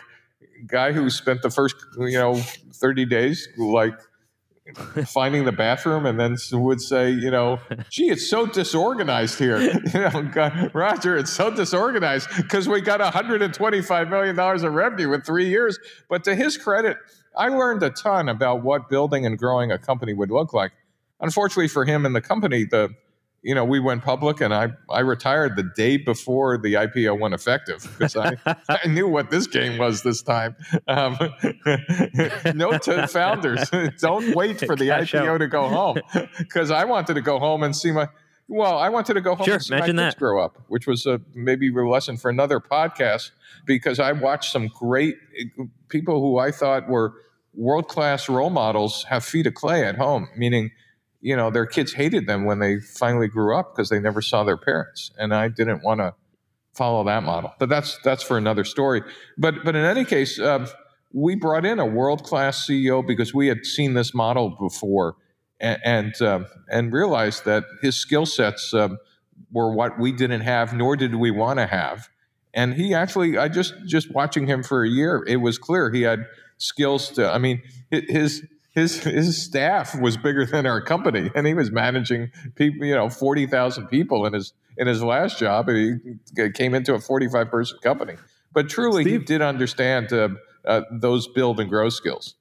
guy 0.68 0.91
who 0.91 1.10
spent 1.10 1.41
the 1.41 1.49
first, 1.49 1.76
you 1.97 2.18
know, 2.18 2.36
30 2.36 3.06
days 3.06 3.47
like 3.58 3.95
finding 5.07 5.43
the 5.43 5.51
bathroom 5.51 6.05
and 6.05 6.20
then 6.20 6.38
would 6.53 6.82
say, 6.82 7.11
you 7.11 7.30
know, 7.30 7.59
gee, 7.89 8.09
it's 8.09 8.30
so 8.30 8.45
disorganized 8.45 9.38
here. 9.39 9.59
You 9.93 9.99
know, 9.99 10.24
God, 10.34 10.72
Roger, 10.74 11.18
it's 11.18 11.32
so 11.32 11.51
disorganized 11.51 12.28
because 12.38 12.68
we 12.68 12.82
got 12.82 12.99
$125 12.99 14.09
million 14.09 14.39
of 14.39 14.74
revenue 14.74 15.14
in 15.14 15.22
three 15.22 15.47
years. 15.47 15.78
But 16.09 16.24
to 16.24 16.36
his 16.36 16.57
credit, 16.57 16.97
I 17.38 17.49
learned 17.49 17.84
a 17.84 17.89
ton 17.89 18.30
about 18.30 18.64
what 18.64 18.89
building 18.89 19.26
and 19.26 19.38
growing 19.38 19.72
a 19.72 19.78
company 19.78 20.14
would 20.14 20.32
look 20.32 20.53
like. 20.53 20.72
Unfortunately 21.20 21.68
for 21.68 21.86
him 21.86 22.05
and 22.05 22.16
the 22.16 22.22
company, 22.22 22.64
the 22.64 22.89
you 23.44 23.54
know, 23.54 23.66
we 23.66 23.80
went 23.80 24.04
public 24.04 24.39
and 24.39 24.54
I, 24.54 24.70
I 24.89 25.02
retired 25.02 25.58
the 25.58 25.64
day 25.64 25.98
before 25.98 26.58
the 26.58 26.76
IPO 26.76 27.20
went 27.20 27.34
effective 27.34 27.84
because 27.84 28.16
I, 28.16 28.38
I 28.70 28.88
knew 28.88 29.08
what 29.08 29.30
this 29.30 29.48
game 29.48 29.78
was 29.78 30.02
this 30.02 30.22
time. 30.22 30.56
Um, 30.88 31.18
note 32.56 32.84
to 32.84 33.08
founders 33.08 33.70
don't 34.00 34.34
wait 34.34 34.60
for 34.60 34.78
the 34.78 34.88
Cash 34.88 35.12
IPO 35.12 35.28
out. 35.28 35.38
to 35.39 35.48
go 35.48 35.68
home 35.68 35.98
because 36.38 36.72
I 36.72 36.86
wanted 36.86 37.16
to 37.16 37.22
go 37.22 37.38
home 37.38 37.64
and 37.64 37.76
see 37.76 37.91
my, 37.91 38.08
well, 38.48 38.78
I 38.78 38.88
wanted 38.88 39.16
to 39.16 39.22
go 39.22 39.36
home 39.36 39.46
sure, 39.46 39.56
and 39.56 39.64
see 39.64 39.76
my 39.76 39.86
kids 39.86 39.98
that. 39.98 40.18
grow 40.18 40.41
up, 40.41 40.62
which 40.70 40.88
was 40.88 41.06
a, 41.06 41.20
maybe 41.34 41.68
a 41.70 41.88
lesson 41.88 42.16
for 42.16 42.30
another 42.30 42.62
podcast 42.62 43.32
because 43.66 44.00
I 44.00 44.14
watched 44.14 44.54
some 44.54 44.68
great 44.68 45.16
people 45.89 46.22
who 46.22 46.38
I 46.38 46.52
thought 46.52 46.88
were 46.88 47.14
world 47.54 47.88
class 47.89 48.30
role 48.30 48.50
models 48.50 49.04
have 49.10 49.24
feet 49.26 49.48
of 49.48 49.54
clay 49.54 49.86
at 49.86 49.96
home, 49.98 50.30
meaning 50.36 50.72
you 51.24 51.38
know, 51.38 51.49
their 51.49 51.65
kids 51.65 51.93
hated 51.93 52.28
them 52.28 52.43
when 52.43 52.59
they 52.59 52.82
finally 52.82 53.30
grew 53.30 53.57
up 53.57 53.74
because 53.74 53.88
they 53.88 53.99
never 53.99 54.21
saw 54.21 54.43
their 54.43 54.57
parents. 54.57 55.09
And 55.17 55.34
I 55.34 55.47
didn't 55.47 55.82
want 55.82 56.01
to 56.01 56.13
follow 56.74 57.01
that 57.05 57.24
model. 57.24 57.53
But 57.59 57.69
that's 57.69 57.97
that's 58.03 58.21
for 58.21 58.38
another 58.38 58.65
story. 58.65 59.01
But 59.38 59.63
but 59.63 59.74
in 59.74 59.86
any 59.86 60.03
case, 60.03 60.38
uh, 60.38 60.67
we 61.13 61.36
brought 61.36 61.65
in 61.65 61.80
a 61.80 61.86
world 61.86 62.24
class 62.24 62.67
CEO 62.67 63.07
because 63.07 63.34
we 63.34 63.47
had 63.47 63.65
seen 63.65 63.93
this 63.93 64.13
model 64.13 64.49
before, 64.59 65.15
and 65.61 65.80
and, 65.86 66.21
uh, 66.21 66.43
and 66.69 66.91
realized 66.91 67.45
that 67.45 67.63
his 67.82 67.95
skill 67.95 68.26
sets 68.26 68.74
um, 68.74 68.97
were 69.49 69.74
what 69.74 69.97
we 69.97 70.11
didn't 70.11 70.41
have, 70.41 70.74
nor 70.74 70.97
did 70.97 71.15
we 71.15 71.32
want 71.32 71.57
to 71.57 71.67
have. 71.67 72.09
And 72.53 72.74
he 72.74 72.93
actually, 72.93 73.38
I 73.38 73.47
just 73.47 73.76
just 73.86 74.11
watching 74.11 74.45
him 74.45 74.61
for 74.61 74.84
a 74.84 74.89
year, 74.89 75.24
it 75.26 75.38
was 75.38 75.57
clear 75.57 75.89
he 75.89 76.01
had 76.01 76.26
skills 76.57 77.11
to. 77.11 77.32
I 77.32 77.38
mean, 77.38 77.61
his 77.89 78.45
his 78.74 79.03
his 79.03 79.41
staff 79.41 79.99
was 79.99 80.17
bigger 80.17 80.45
than 80.45 80.65
our 80.65 80.82
company, 80.82 81.30
and 81.36 81.45
he 81.45 81.53
was 81.53 81.71
managing 81.71 82.32
people, 82.55 82.86
you 82.86 82.95
know, 82.95 83.09
forty 83.09 83.45
thousand 83.45 83.88
people 83.88 84.26
in 84.26 84.34
his 84.34 84.53
in 84.78 84.88
his 84.88 85.03
last 85.03 85.38
job. 85.38 85.69
And 85.69 86.01
he 86.36 86.49
came 86.51 86.74
into 86.74 86.93
a 86.95 86.99
forty 86.99 87.28
five 87.28 87.49
person 87.49 87.78
company, 87.84 88.15
but 88.51 88.69
truly, 88.69 89.03
Steve, 89.03 89.21
he 89.21 89.26
did 89.26 89.41
understand 89.41 90.11
uh, 90.11 90.30
uh, 90.65 90.82
those 90.91 91.28
build 91.28 91.59
and 91.59 91.69
grow 91.69 91.89
skills. 91.89 92.36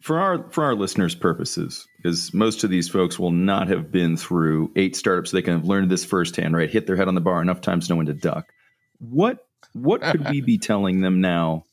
For 0.00 0.18
our 0.18 0.50
for 0.50 0.64
our 0.64 0.74
listeners' 0.74 1.14
purposes, 1.14 1.86
because 1.98 2.32
most 2.32 2.64
of 2.64 2.70
these 2.70 2.88
folks 2.88 3.18
will 3.18 3.30
not 3.30 3.68
have 3.68 3.92
been 3.92 4.16
through 4.16 4.72
eight 4.74 4.96
startups, 4.96 5.30
so 5.30 5.36
they 5.36 5.42
can 5.42 5.52
have 5.52 5.66
learned 5.66 5.90
this 5.90 6.04
firsthand, 6.04 6.56
right? 6.56 6.70
Hit 6.70 6.86
their 6.86 6.96
head 6.96 7.08
on 7.08 7.14
the 7.14 7.20
bar 7.20 7.42
enough 7.42 7.60
times 7.60 7.86
to 7.86 7.92
know 7.92 7.98
when 7.98 8.06
to 8.06 8.14
duck. 8.14 8.52
What 8.98 9.46
what 9.74 10.00
could 10.00 10.28
we 10.30 10.40
be 10.40 10.58
telling 10.58 11.02
them 11.02 11.20
now 11.20 11.64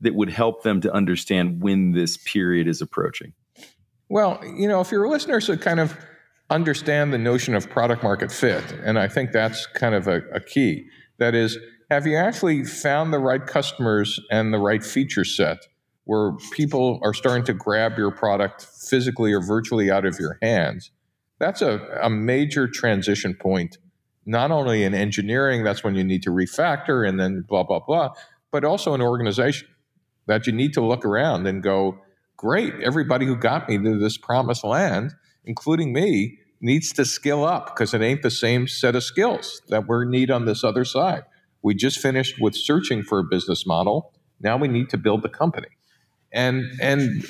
that 0.00 0.14
would 0.14 0.30
help 0.30 0.62
them 0.62 0.80
to 0.80 0.92
understand 0.92 1.62
when 1.62 1.92
this 1.92 2.16
period 2.16 2.66
is 2.66 2.80
approaching? 2.80 3.32
Well, 4.08 4.40
you 4.44 4.68
know, 4.68 4.80
if 4.80 4.90
your 4.90 5.08
listeners 5.08 5.48
would 5.48 5.60
kind 5.60 5.80
of 5.80 5.96
understand 6.48 7.12
the 7.12 7.18
notion 7.18 7.54
of 7.54 7.70
product 7.70 8.02
market 8.02 8.32
fit, 8.32 8.64
and 8.82 8.98
I 8.98 9.08
think 9.08 9.32
that's 9.32 9.66
kind 9.66 9.94
of 9.94 10.08
a, 10.08 10.22
a 10.32 10.40
key. 10.40 10.86
That 11.18 11.34
is, 11.34 11.58
have 11.90 12.06
you 12.06 12.16
actually 12.16 12.64
found 12.64 13.12
the 13.12 13.18
right 13.18 13.46
customers 13.46 14.18
and 14.30 14.52
the 14.52 14.58
right 14.58 14.84
feature 14.84 15.24
set 15.24 15.58
where 16.04 16.32
people 16.52 16.98
are 17.02 17.14
starting 17.14 17.44
to 17.44 17.52
grab 17.52 17.98
your 17.98 18.10
product 18.10 18.66
physically 18.88 19.32
or 19.32 19.40
virtually 19.40 19.90
out 19.90 20.04
of 20.04 20.18
your 20.18 20.38
hands? 20.42 20.90
That's 21.38 21.62
a, 21.62 22.00
a 22.02 22.10
major 22.10 22.66
transition 22.66 23.34
point 23.34 23.78
not 24.26 24.50
only 24.50 24.84
in 24.84 24.94
engineering, 24.94 25.64
that's 25.64 25.82
when 25.82 25.94
you 25.94 26.04
need 26.04 26.22
to 26.22 26.30
refactor 26.30 27.08
and 27.08 27.18
then 27.18 27.44
blah, 27.48 27.62
blah, 27.62 27.80
blah, 27.80 28.10
but 28.52 28.64
also 28.64 28.94
in 28.94 29.00
organization 29.00 29.66
that 30.26 30.46
you 30.46 30.52
need 30.52 30.72
to 30.74 30.80
look 30.80 31.04
around 31.04 31.46
and 31.46 31.62
go, 31.62 31.98
great, 32.36 32.74
everybody 32.82 33.26
who 33.26 33.36
got 33.36 33.68
me 33.68 33.78
to 33.78 33.98
this 33.98 34.16
promised 34.16 34.64
land, 34.64 35.14
including 35.44 35.92
me, 35.92 36.38
needs 36.60 36.92
to 36.92 37.04
skill 37.04 37.44
up 37.44 37.66
because 37.66 37.94
it 37.94 38.02
ain't 38.02 38.22
the 38.22 38.30
same 38.30 38.68
set 38.68 38.94
of 38.94 39.02
skills 39.02 39.62
that 39.68 39.88
we 39.88 40.06
need 40.06 40.30
on 40.30 40.44
this 40.44 40.62
other 40.62 40.84
side. 40.84 41.22
We 41.62 41.74
just 41.74 41.98
finished 41.98 42.40
with 42.40 42.54
searching 42.54 43.02
for 43.02 43.18
a 43.18 43.24
business 43.24 43.66
model. 43.66 44.12
Now 44.40 44.56
we 44.56 44.68
need 44.68 44.88
to 44.90 44.96
build 44.96 45.22
the 45.22 45.28
company. 45.28 45.68
And 46.32 46.64
and 46.80 47.24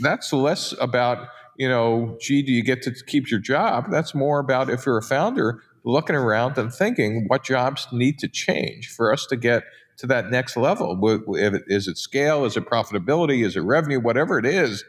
that's 0.00 0.32
less 0.32 0.74
about, 0.80 1.28
you 1.56 1.68
know, 1.68 2.16
gee, 2.20 2.42
do 2.42 2.52
you 2.52 2.62
get 2.62 2.82
to 2.82 2.92
keep 3.06 3.30
your 3.30 3.40
job? 3.40 3.90
That's 3.90 4.14
more 4.14 4.38
about 4.38 4.70
if 4.70 4.86
you're 4.86 4.98
a 4.98 5.02
founder, 5.02 5.62
looking 5.84 6.16
around 6.16 6.58
and 6.58 6.72
thinking 6.72 7.26
what 7.28 7.44
jobs 7.44 7.86
need 7.92 8.18
to 8.20 8.28
change 8.28 8.88
for 8.88 9.12
us 9.12 9.26
to 9.26 9.36
get 9.36 9.64
to 9.98 10.06
that 10.06 10.30
next 10.30 10.56
level. 10.56 10.98
Is 11.36 11.88
it 11.88 11.98
scale? 11.98 12.44
Is 12.44 12.56
it 12.56 12.66
profitability? 12.66 13.44
Is 13.44 13.56
it 13.56 13.60
revenue? 13.60 14.00
Whatever 14.00 14.38
it 14.38 14.46
is, 14.46 14.84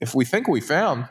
if 0.00 0.14
we 0.14 0.24
think 0.24 0.48
we 0.48 0.60
found 0.60 1.08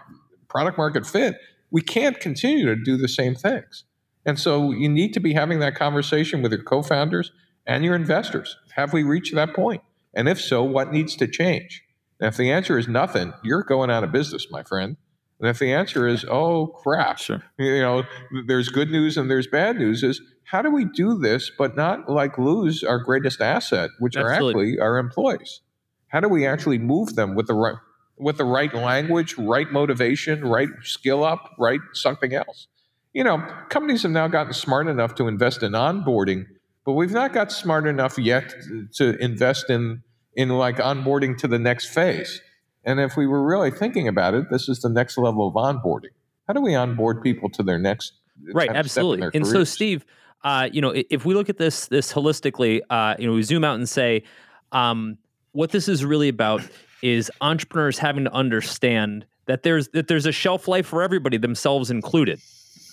product 0.48 0.78
market 0.78 1.06
fit, 1.06 1.36
we 1.72 1.82
can't 1.82 2.20
continue 2.20 2.66
to 2.66 2.76
do 2.76 2.98
the 2.98 3.08
same 3.08 3.36
things. 3.36 3.86
And 4.26 4.38
so 4.38 4.72
you 4.72 4.90
need 4.90 5.14
to 5.14 5.20
be 5.20 5.34
having 5.34 5.60
that 5.60 5.76
conversation 5.76 6.42
with 6.42 6.52
your 6.52 6.64
co 6.64 6.82
founders 6.82 7.32
and 7.66 7.84
your 7.84 7.96
investors. 7.96 8.58
Have 8.76 8.94
we 8.94 9.04
reached 9.04 9.34
that 9.36 9.54
point? 9.54 9.82
And 10.14 10.28
if 10.28 10.40
so, 10.40 10.64
what 10.64 10.92
needs 10.92 11.16
to 11.18 11.28
change? 11.28 11.84
And 12.20 12.28
if 12.28 12.38
the 12.38 12.52
answer 12.52 12.78
is 12.78 12.88
nothing, 12.88 13.34
you're 13.44 13.64
going 13.64 13.90
out 13.90 14.04
of 14.04 14.12
business, 14.12 14.48
my 14.52 14.64
friend. 14.64 14.98
And 15.40 15.50
if 15.50 15.58
the 15.58 15.74
answer 15.74 16.08
is, 16.08 16.24
oh 16.30 16.68
crap, 16.68 17.18
sure. 17.18 17.42
you 17.58 17.82
know, 17.82 18.04
there's 18.46 18.70
good 18.70 18.92
news 18.92 19.18
and 19.18 19.30
there's 19.30 19.48
bad 19.48 19.78
news, 19.78 20.04
is 20.04 20.22
how 20.44 20.62
do 20.62 20.70
we 20.70 20.86
do 20.86 21.18
this 21.18 21.52
but 21.58 21.76
not 21.76 22.10
like 22.10 22.38
lose 22.38 22.84
our 22.84 23.00
greatest 23.00 23.42
asset, 23.42 23.90
which 24.00 24.16
Absolutely. 24.16 24.64
are 24.64 24.66
actually 24.66 24.80
our 24.80 24.98
employees? 24.98 25.62
How 26.08 26.20
do 26.20 26.28
we 26.28 26.46
actually 26.46 26.78
move 26.78 27.16
them 27.16 27.36
with 27.36 27.48
the 27.48 27.54
right 27.54 27.76
with 28.18 28.38
the 28.38 28.46
right 28.46 28.74
language, 28.74 29.38
right 29.38 29.72
motivation, 29.72 30.44
right 30.46 30.70
skill 30.84 31.24
up, 31.24 31.52
right 31.58 31.80
something 31.94 32.34
else? 32.34 32.68
You 33.14 33.24
know, 33.24 33.46
companies 33.70 34.04
have 34.04 34.12
now 34.12 34.28
gotten 34.28 34.54
smart 34.54 34.88
enough 34.88 35.16
to 35.16 35.28
invest 35.28 35.64
in 35.64 35.72
onboarding, 35.72 36.46
but 36.86 36.94
we've 36.94 37.12
not 37.12 37.34
got 37.34 37.52
smart 37.52 37.88
enough 37.88 38.18
yet 38.18 38.54
to 38.96 39.18
invest 39.24 39.70
in 39.70 40.04
in 40.36 40.50
like 40.50 40.78
onboarding 40.78 41.38
to 41.38 41.48
the 41.48 41.60
next 41.60 41.88
phase. 41.94 42.42
And 42.84 43.00
if 43.00 43.16
we 43.16 43.28
were 43.28 43.46
really 43.46 43.72
thinking 43.72 44.08
about 44.08 44.34
it, 44.34 44.50
this 44.50 44.68
is 44.68 44.82
the 44.82 44.90
next 44.90 45.18
level 45.18 45.48
of 45.48 45.54
onboarding. 45.54 46.14
How 46.48 46.54
do 46.54 46.62
we 46.62 46.74
onboard 46.76 47.22
people 47.22 47.50
to 47.52 47.64
their 47.64 47.78
next 47.78 48.14
right? 48.54 48.70
Absolutely. 48.70 49.30
And 49.34 49.46
so, 49.46 49.64
Steve, 49.64 50.06
uh, 50.44 50.70
you 50.72 50.82
know, 50.82 50.94
if 50.96 51.26
we 51.26 51.34
look 51.34 51.50
at 51.50 51.58
this 51.58 51.88
this 51.88 52.12
holistically, 52.12 52.82
uh, 52.90 53.16
you 53.20 53.28
know, 53.28 53.34
we 53.34 53.44
zoom 53.44 53.64
out 53.64 53.76
and 53.76 53.88
say, 53.88 54.24
um, 54.72 55.18
what 55.52 55.72
this 55.72 55.88
is 55.88 56.04
really 56.04 56.30
about 56.30 56.62
is 57.02 57.32
entrepreneurs 57.42 57.98
having 57.98 58.24
to 58.24 58.34
understand 58.34 59.26
that 59.46 59.64
there's 59.64 59.90
that 59.90 60.08
there's 60.08 60.26
a 60.26 60.32
shelf 60.32 60.68
life 60.68 60.86
for 60.86 61.04
everybody, 61.04 61.38
themselves 61.38 61.92
included 61.92 62.40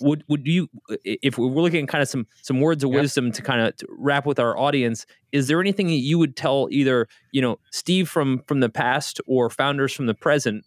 would 0.01 0.23
would 0.27 0.45
you 0.47 0.69
if 1.03 1.37
we're 1.37 1.47
looking 1.47 1.83
at 1.83 1.89
kind 1.89 2.01
of 2.01 2.07
some 2.07 2.27
some 2.41 2.59
words 2.59 2.83
of 2.83 2.91
yep. 2.91 3.01
wisdom 3.01 3.31
to 3.31 3.41
kind 3.41 3.61
of 3.61 3.73
wrap 3.89 4.25
with 4.25 4.39
our 4.39 4.57
audience 4.57 5.05
is 5.31 5.47
there 5.47 5.59
anything 5.59 5.87
that 5.87 5.93
you 5.93 6.17
would 6.17 6.35
tell 6.35 6.67
either 6.71 7.07
you 7.31 7.41
know 7.41 7.59
steve 7.71 8.07
from 8.09 8.41
from 8.47 8.59
the 8.59 8.69
past 8.69 9.19
or 9.27 9.49
founders 9.49 9.93
from 9.93 10.05
the 10.05 10.13
present 10.13 10.63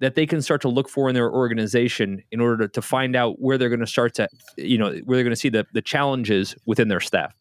that 0.00 0.14
they 0.14 0.26
can 0.26 0.40
start 0.42 0.60
to 0.62 0.68
look 0.68 0.88
for 0.88 1.08
in 1.08 1.14
their 1.14 1.30
organization 1.30 2.22
in 2.30 2.40
order 2.40 2.66
to, 2.66 2.72
to 2.72 2.82
find 2.82 3.16
out 3.16 3.40
where 3.40 3.58
they're 3.58 3.68
going 3.68 3.80
to 3.80 3.86
start 3.86 4.14
to 4.14 4.28
you 4.56 4.78
know 4.78 4.92
where 5.04 5.16
they're 5.16 5.24
going 5.24 5.30
to 5.30 5.36
see 5.36 5.48
the 5.48 5.66
the 5.72 5.82
challenges 5.82 6.54
within 6.66 6.88
their 6.88 7.00
staff? 7.00 7.34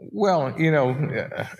Well, 0.00 0.54
you 0.58 0.70
know, 0.70 0.96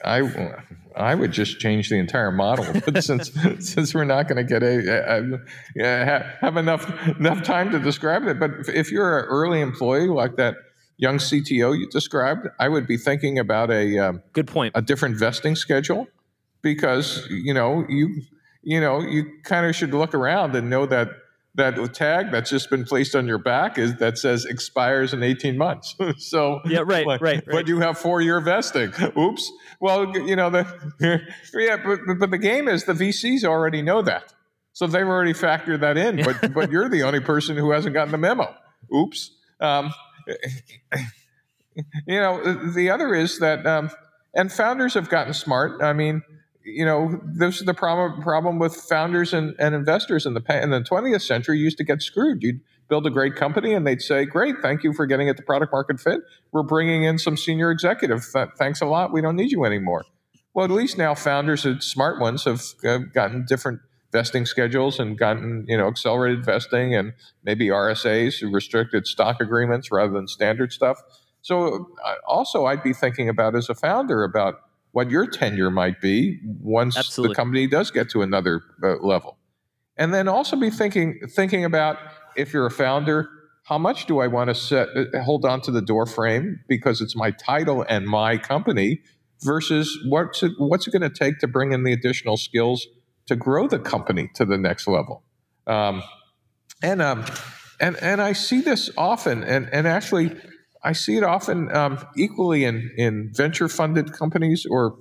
I 0.04 0.54
I 0.94 1.14
would 1.14 1.32
just 1.32 1.58
change 1.58 1.88
the 1.88 1.96
entire 1.96 2.30
model, 2.30 2.66
but 2.84 3.02
since 3.02 3.32
since 3.58 3.94
we're 3.94 4.04
not 4.04 4.28
going 4.28 4.36
to 4.36 4.44
get 4.44 4.62
a, 4.62 5.16
a, 5.16 5.84
a, 5.84 6.36
have 6.40 6.56
enough 6.56 7.08
enough 7.18 7.42
time 7.42 7.70
to 7.72 7.78
describe 7.78 8.26
it, 8.26 8.38
but 8.38 8.50
if 8.68 8.92
you're 8.92 9.20
an 9.20 9.24
early 9.26 9.60
employee 9.60 10.08
like 10.08 10.36
that 10.36 10.54
young 10.98 11.18
CTO 11.18 11.78
you 11.78 11.88
described, 11.88 12.48
I 12.58 12.68
would 12.68 12.86
be 12.86 12.96
thinking 12.96 13.38
about 13.38 13.70
a 13.70 13.98
um, 13.98 14.22
good 14.32 14.46
point, 14.46 14.72
a 14.76 14.82
different 14.82 15.16
vesting 15.16 15.56
schedule, 15.56 16.06
because 16.62 17.26
you 17.30 17.54
know 17.54 17.84
you 17.88 18.22
you 18.62 18.80
know 18.80 19.00
you 19.00 19.24
kind 19.44 19.66
of 19.66 19.74
should 19.74 19.94
look 19.94 20.14
around 20.14 20.54
and 20.54 20.68
know 20.70 20.86
that 20.86 21.08
that 21.58 21.92
tag 21.92 22.30
that's 22.30 22.50
just 22.50 22.70
been 22.70 22.84
placed 22.84 23.16
on 23.16 23.26
your 23.26 23.38
back 23.38 23.78
is 23.78 23.96
that 23.96 24.16
says 24.16 24.44
expires 24.44 25.12
in 25.12 25.22
18 25.24 25.58
months. 25.58 25.96
so 26.18 26.60
yeah, 26.64 26.80
right, 26.86 27.06
like, 27.06 27.20
right, 27.20 27.36
right. 27.36 27.44
But 27.46 27.68
you 27.68 27.80
have 27.80 27.98
four 27.98 28.20
year 28.20 28.40
vesting. 28.40 28.92
Oops. 29.18 29.52
Well, 29.80 30.16
you 30.16 30.36
know 30.36 30.50
the 30.50 30.66
yeah, 31.54 31.76
but, 31.84 32.18
but 32.18 32.30
the 32.30 32.38
game 32.38 32.68
is 32.68 32.84
the 32.84 32.92
VCs 32.92 33.44
already 33.44 33.82
know 33.82 34.02
that, 34.02 34.32
so 34.72 34.86
they've 34.86 35.06
already 35.06 35.32
factored 35.32 35.80
that 35.80 35.96
in. 35.96 36.22
But 36.22 36.52
but 36.54 36.70
you're 36.70 36.88
the 36.88 37.02
only 37.02 37.20
person 37.20 37.56
who 37.56 37.72
hasn't 37.72 37.92
gotten 37.92 38.12
the 38.12 38.18
memo. 38.18 38.54
Oops. 38.94 39.32
Um, 39.60 39.92
you 42.06 42.20
know 42.20 42.70
the 42.72 42.90
other 42.90 43.14
is 43.14 43.40
that 43.40 43.66
um, 43.66 43.90
and 44.32 44.52
founders 44.52 44.94
have 44.94 45.08
gotten 45.08 45.34
smart. 45.34 45.82
I 45.82 45.92
mean 45.92 46.22
you 46.64 46.84
know, 46.84 47.20
this 47.24 47.60
is 47.60 47.66
the 47.66 47.74
problem 47.74 48.22
problem 48.22 48.58
with 48.58 48.74
founders 48.74 49.32
and, 49.32 49.54
and 49.58 49.74
investors 49.74 50.26
in 50.26 50.34
the 50.34 50.62
in 50.62 50.70
the 50.70 50.80
20th 50.80 51.22
century. 51.22 51.58
Used 51.58 51.78
to 51.78 51.84
get 51.84 52.02
screwed. 52.02 52.42
You'd 52.42 52.60
build 52.88 53.06
a 53.06 53.10
great 53.10 53.36
company, 53.36 53.74
and 53.74 53.86
they'd 53.86 54.02
say, 54.02 54.24
"Great, 54.24 54.56
thank 54.60 54.82
you 54.82 54.92
for 54.92 55.06
getting 55.06 55.28
it 55.28 55.36
to 55.36 55.42
product 55.42 55.72
market 55.72 56.00
fit. 56.00 56.20
We're 56.52 56.62
bringing 56.62 57.04
in 57.04 57.18
some 57.18 57.36
senior 57.36 57.70
executive. 57.70 58.24
Thanks 58.58 58.80
a 58.80 58.86
lot. 58.86 59.12
We 59.12 59.20
don't 59.20 59.36
need 59.36 59.50
you 59.50 59.64
anymore." 59.64 60.04
Well, 60.54 60.64
at 60.64 60.70
least 60.70 60.98
now 60.98 61.14
founders 61.14 61.64
and 61.64 61.82
smart 61.82 62.20
ones 62.20 62.44
have 62.44 62.62
gotten 63.12 63.44
different 63.46 63.80
vesting 64.10 64.46
schedules 64.46 64.98
and 64.98 65.18
gotten 65.18 65.64
you 65.68 65.76
know 65.76 65.86
accelerated 65.86 66.44
vesting 66.44 66.94
and 66.94 67.12
maybe 67.44 67.68
RSAs, 67.68 68.42
restricted 68.52 69.06
stock 69.06 69.40
agreements 69.40 69.90
rather 69.90 70.12
than 70.12 70.28
standard 70.28 70.72
stuff. 70.72 71.00
So 71.42 71.88
uh, 72.04 72.14
also, 72.26 72.66
I'd 72.66 72.82
be 72.82 72.92
thinking 72.92 73.28
about 73.28 73.54
as 73.54 73.68
a 73.68 73.74
founder 73.74 74.24
about 74.24 74.60
what 74.92 75.10
your 75.10 75.26
tenure 75.26 75.70
might 75.70 76.00
be 76.00 76.40
once 76.44 76.96
Absolutely. 76.96 77.32
the 77.32 77.36
company 77.36 77.66
does 77.66 77.90
get 77.90 78.08
to 78.10 78.22
another 78.22 78.62
uh, 78.82 78.96
level. 78.96 79.38
And 79.96 80.14
then 80.14 80.28
also 80.28 80.56
be 80.56 80.70
thinking 80.70 81.20
thinking 81.28 81.64
about 81.64 81.98
if 82.36 82.52
you're 82.52 82.66
a 82.66 82.70
founder, 82.70 83.28
how 83.64 83.78
much 83.78 84.06
do 84.06 84.20
I 84.20 84.28
want 84.28 84.48
to 84.48 84.54
set 84.54 84.88
uh, 84.96 85.22
hold 85.22 85.44
on 85.44 85.60
to 85.62 85.70
the 85.70 85.82
door 85.82 86.06
frame 86.06 86.60
because 86.68 87.00
it's 87.00 87.16
my 87.16 87.32
title 87.32 87.84
and 87.88 88.06
my 88.06 88.38
company 88.38 89.00
versus 89.42 89.98
what's 90.06 90.42
it, 90.42 90.52
what's 90.58 90.86
it 90.86 90.92
going 90.92 91.02
to 91.02 91.10
take 91.10 91.38
to 91.40 91.48
bring 91.48 91.72
in 91.72 91.84
the 91.84 91.92
additional 91.92 92.36
skills 92.36 92.86
to 93.26 93.36
grow 93.36 93.68
the 93.68 93.78
company 93.78 94.30
to 94.34 94.44
the 94.44 94.56
next 94.56 94.88
level. 94.88 95.22
Um, 95.66 96.02
and 96.82 97.02
um, 97.02 97.24
and 97.80 97.96
and 97.96 98.20
I 98.20 98.32
see 98.32 98.60
this 98.60 98.90
often, 98.96 99.44
and 99.44 99.68
and 99.72 99.86
actually 99.86 100.34
I 100.82 100.92
see 100.92 101.16
it 101.16 101.24
often 101.24 101.74
um, 101.74 102.04
equally 102.16 102.64
in, 102.64 102.90
in 102.96 103.30
venture 103.32 103.68
funded 103.68 104.12
companies 104.12 104.66
or 104.68 104.96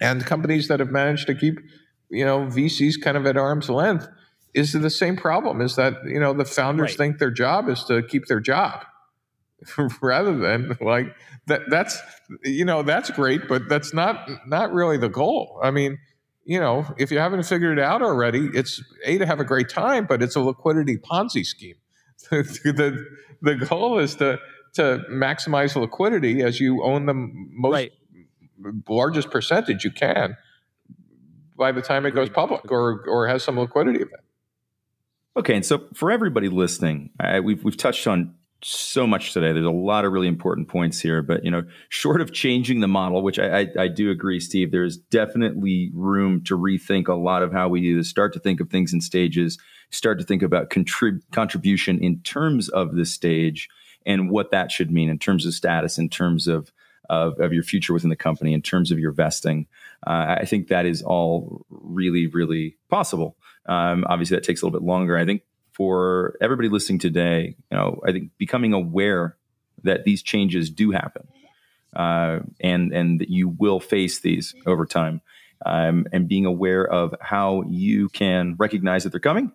and 0.00 0.24
companies 0.24 0.68
that 0.68 0.80
have 0.80 0.90
managed 0.90 1.26
to 1.28 1.34
keep 1.34 1.58
you 2.10 2.24
know 2.24 2.40
VCs 2.40 3.00
kind 3.00 3.16
of 3.16 3.26
at 3.26 3.36
arm's 3.36 3.68
length. 3.68 4.08
Is 4.54 4.72
the 4.72 4.90
same 4.90 5.16
problem? 5.16 5.60
Is 5.60 5.76
that 5.76 5.94
you 6.04 6.20
know 6.20 6.34
the 6.34 6.44
founders 6.44 6.90
right. 6.90 6.96
think 6.96 7.18
their 7.18 7.30
job 7.30 7.68
is 7.68 7.84
to 7.84 8.02
keep 8.02 8.26
their 8.26 8.40
job 8.40 8.84
rather 10.02 10.36
than 10.36 10.76
like 10.80 11.14
that? 11.46 11.62
That's 11.68 11.98
you 12.44 12.64
know 12.64 12.82
that's 12.82 13.10
great, 13.10 13.48
but 13.48 13.68
that's 13.68 13.94
not 13.94 14.28
not 14.46 14.72
really 14.72 14.98
the 14.98 15.08
goal. 15.08 15.58
I 15.62 15.70
mean, 15.70 15.98
you 16.44 16.60
know, 16.60 16.84
if 16.98 17.10
you 17.10 17.18
haven't 17.18 17.44
figured 17.44 17.78
it 17.78 17.84
out 17.84 18.02
already, 18.02 18.50
it's 18.52 18.82
a 19.04 19.18
to 19.18 19.26
have 19.26 19.40
a 19.40 19.44
great 19.44 19.68
time, 19.68 20.06
but 20.06 20.22
it's 20.22 20.36
a 20.36 20.40
liquidity 20.40 20.98
Ponzi 20.98 21.46
scheme. 21.46 21.76
the 22.30 23.06
the 23.40 23.54
goal 23.54 23.98
is 23.98 24.16
to 24.16 24.38
to 24.74 25.04
maximize 25.10 25.76
liquidity 25.76 26.42
as 26.42 26.60
you 26.60 26.82
own 26.82 27.06
the 27.06 27.14
most 27.14 27.72
right. 27.72 27.92
largest 28.88 29.30
percentage 29.30 29.84
you 29.84 29.90
can 29.90 30.36
by 31.56 31.72
the 31.72 31.82
time 31.82 32.06
it 32.06 32.12
goes 32.12 32.28
public 32.28 32.70
or 32.70 33.04
or 33.06 33.26
has 33.28 33.42
some 33.42 33.58
liquidity 33.58 34.00
event. 34.00 34.22
Okay, 35.36 35.54
and 35.54 35.64
so 35.64 35.86
for 35.94 36.10
everybody 36.10 36.48
listening, 36.48 37.10
I, 37.20 37.40
we've 37.40 37.62
we've 37.64 37.76
touched 37.76 38.06
on 38.06 38.34
so 38.64 39.06
much 39.06 39.32
today. 39.32 39.52
There's 39.52 39.66
a 39.66 39.70
lot 39.70 40.04
of 40.04 40.12
really 40.12 40.28
important 40.28 40.68
points 40.68 41.00
here, 41.00 41.22
but 41.22 41.44
you 41.44 41.50
know, 41.50 41.64
short 41.88 42.20
of 42.20 42.32
changing 42.32 42.80
the 42.80 42.88
model, 42.88 43.22
which 43.22 43.38
I, 43.38 43.60
I, 43.60 43.66
I, 43.78 43.88
do 43.88 44.10
agree, 44.10 44.38
Steve, 44.38 44.70
there's 44.70 44.96
definitely 44.96 45.90
room 45.94 46.44
to 46.44 46.56
rethink 46.56 47.08
a 47.08 47.14
lot 47.14 47.42
of 47.42 47.52
how 47.52 47.68
we 47.68 47.80
do 47.80 47.96
this. 47.96 48.08
Start 48.08 48.32
to 48.34 48.38
think 48.38 48.60
of 48.60 48.70
things 48.70 48.92
in 48.92 49.00
stages. 49.00 49.58
Start 49.90 50.18
to 50.20 50.24
think 50.24 50.42
about 50.42 50.70
contrib- 50.70 51.22
contribution 51.32 51.98
in 51.98 52.20
terms 52.20 52.68
of 52.68 52.94
the 52.94 53.04
stage 53.04 53.68
and 54.06 54.30
what 54.30 54.50
that 54.50 54.70
should 54.70 54.90
mean 54.90 55.08
in 55.08 55.18
terms 55.18 55.46
of 55.46 55.54
status, 55.54 55.98
in 55.98 56.08
terms 56.08 56.46
of 56.46 56.72
of, 57.10 57.38
of 57.40 57.52
your 57.52 57.62
future 57.62 57.92
within 57.92 58.10
the 58.10 58.16
company, 58.16 58.54
in 58.54 58.62
terms 58.62 58.90
of 58.90 58.98
your 58.98 59.12
vesting. 59.12 59.66
Uh, 60.06 60.36
I 60.40 60.44
think 60.44 60.68
that 60.68 60.86
is 60.86 61.02
all 61.02 61.66
really, 61.68 62.26
really 62.26 62.76
possible. 62.88 63.36
Um, 63.66 64.04
obviously, 64.08 64.36
that 64.36 64.44
takes 64.44 64.62
a 64.62 64.66
little 64.66 64.78
bit 64.78 64.86
longer. 64.86 65.16
I 65.16 65.26
think 65.26 65.42
for 65.72 66.36
everybody 66.40 66.68
listening 66.68 66.98
today, 66.98 67.56
you 67.70 67.76
know, 67.76 68.00
I 68.06 68.12
think 68.12 68.30
becoming 68.38 68.72
aware 68.72 69.36
that 69.84 70.04
these 70.04 70.22
changes 70.22 70.70
do 70.70 70.90
happen, 70.90 71.26
uh, 71.94 72.40
and 72.60 72.92
and 72.92 73.20
that 73.20 73.30
you 73.30 73.48
will 73.48 73.80
face 73.80 74.20
these 74.20 74.54
over 74.66 74.86
time, 74.86 75.20
um, 75.66 76.06
and 76.12 76.28
being 76.28 76.46
aware 76.46 76.86
of 76.86 77.14
how 77.20 77.62
you 77.68 78.08
can 78.08 78.54
recognize 78.58 79.04
that 79.04 79.10
they're 79.10 79.20
coming 79.20 79.52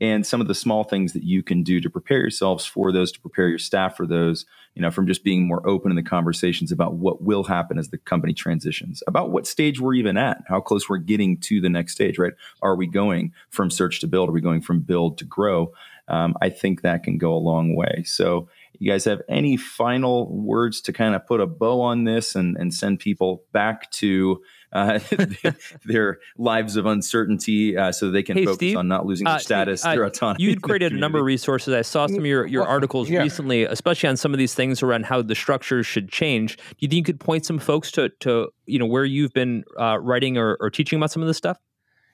and 0.00 0.26
some 0.26 0.40
of 0.40 0.48
the 0.48 0.54
small 0.54 0.84
things 0.84 1.12
that 1.14 1.22
you 1.22 1.42
can 1.42 1.62
do 1.62 1.80
to 1.80 1.88
prepare 1.88 2.18
yourselves 2.18 2.66
for 2.66 2.92
those, 2.92 3.10
to 3.12 3.20
prepare 3.20 3.48
your 3.48 3.58
staff 3.58 3.96
for 3.96 4.06
those, 4.06 4.44
you 4.74 4.82
know, 4.82 4.90
from 4.90 5.06
just 5.06 5.24
being 5.24 5.46
more 5.46 5.66
open 5.66 5.90
in 5.90 5.96
the 5.96 6.02
conversations 6.02 6.70
about 6.70 6.94
what 6.94 7.22
will 7.22 7.44
happen 7.44 7.78
as 7.78 7.88
the 7.88 7.98
company 7.98 8.34
transitions, 8.34 9.02
about 9.06 9.30
what 9.30 9.46
stage 9.46 9.80
we're 9.80 9.94
even 9.94 10.16
at, 10.18 10.42
how 10.48 10.60
close 10.60 10.88
we're 10.88 10.98
getting 10.98 11.38
to 11.38 11.60
the 11.60 11.70
next 11.70 11.92
stage, 11.92 12.18
right? 12.18 12.34
Are 12.60 12.76
we 12.76 12.86
going 12.86 13.32
from 13.48 13.70
search 13.70 14.00
to 14.00 14.06
build? 14.06 14.28
Are 14.28 14.32
we 14.32 14.42
going 14.42 14.60
from 14.60 14.80
build 14.80 15.16
to 15.18 15.24
grow? 15.24 15.72
Um, 16.08 16.36
I 16.40 16.50
think 16.50 16.82
that 16.82 17.02
can 17.02 17.18
go 17.18 17.32
a 17.32 17.38
long 17.38 17.74
way. 17.74 18.04
So, 18.04 18.48
you 18.78 18.90
guys 18.90 19.04
have 19.04 19.22
any 19.28 19.56
final 19.56 20.28
words 20.30 20.80
to 20.82 20.92
kind 20.92 21.14
of 21.14 21.26
put 21.26 21.40
a 21.40 21.46
bow 21.46 21.80
on 21.80 22.04
this 22.04 22.34
and, 22.34 22.56
and 22.56 22.72
send 22.72 22.98
people 22.98 23.44
back 23.52 23.90
to 23.92 24.42
uh, 24.76 24.98
their 25.84 26.18
lives 26.36 26.76
of 26.76 26.84
uncertainty 26.84 27.76
uh, 27.76 27.90
so 27.92 28.10
they 28.10 28.22
can 28.22 28.36
hey, 28.36 28.44
focus 28.44 28.56
Steve, 28.56 28.76
on 28.76 28.88
not 28.88 29.06
losing 29.06 29.24
their 29.24 29.34
uh, 29.34 29.38
status, 29.38 29.82
their 29.82 30.04
autonomy. 30.04 30.44
You'd 30.44 30.62
created 30.62 30.92
a 30.92 30.96
number 30.96 31.18
of 31.18 31.24
resources. 31.24 31.72
I 31.72 31.82
saw 31.82 32.06
some 32.06 32.18
of 32.18 32.26
your, 32.26 32.46
your 32.46 32.62
well, 32.62 32.70
articles 32.70 33.08
yeah. 33.08 33.22
recently, 33.22 33.64
especially 33.64 34.08
on 34.10 34.16
some 34.16 34.34
of 34.34 34.38
these 34.38 34.54
things 34.54 34.82
around 34.82 35.06
how 35.06 35.22
the 35.22 35.34
structures 35.34 35.86
should 35.86 36.10
change. 36.10 36.56
Do 36.56 36.62
you 36.80 36.88
think 36.88 36.98
you 36.98 37.04
could 37.04 37.20
point 37.20 37.46
some 37.46 37.58
folks 37.58 37.90
to, 37.92 38.10
to 38.20 38.48
you 38.66 38.78
know, 38.78 38.86
where 38.86 39.04
you've 39.04 39.32
been 39.32 39.64
uh, 39.78 39.98
writing 39.98 40.36
or, 40.36 40.56
or, 40.60 40.70
teaching 40.70 40.98
about 40.98 41.10
some 41.10 41.22
of 41.22 41.28
this 41.28 41.38
stuff? 41.38 41.58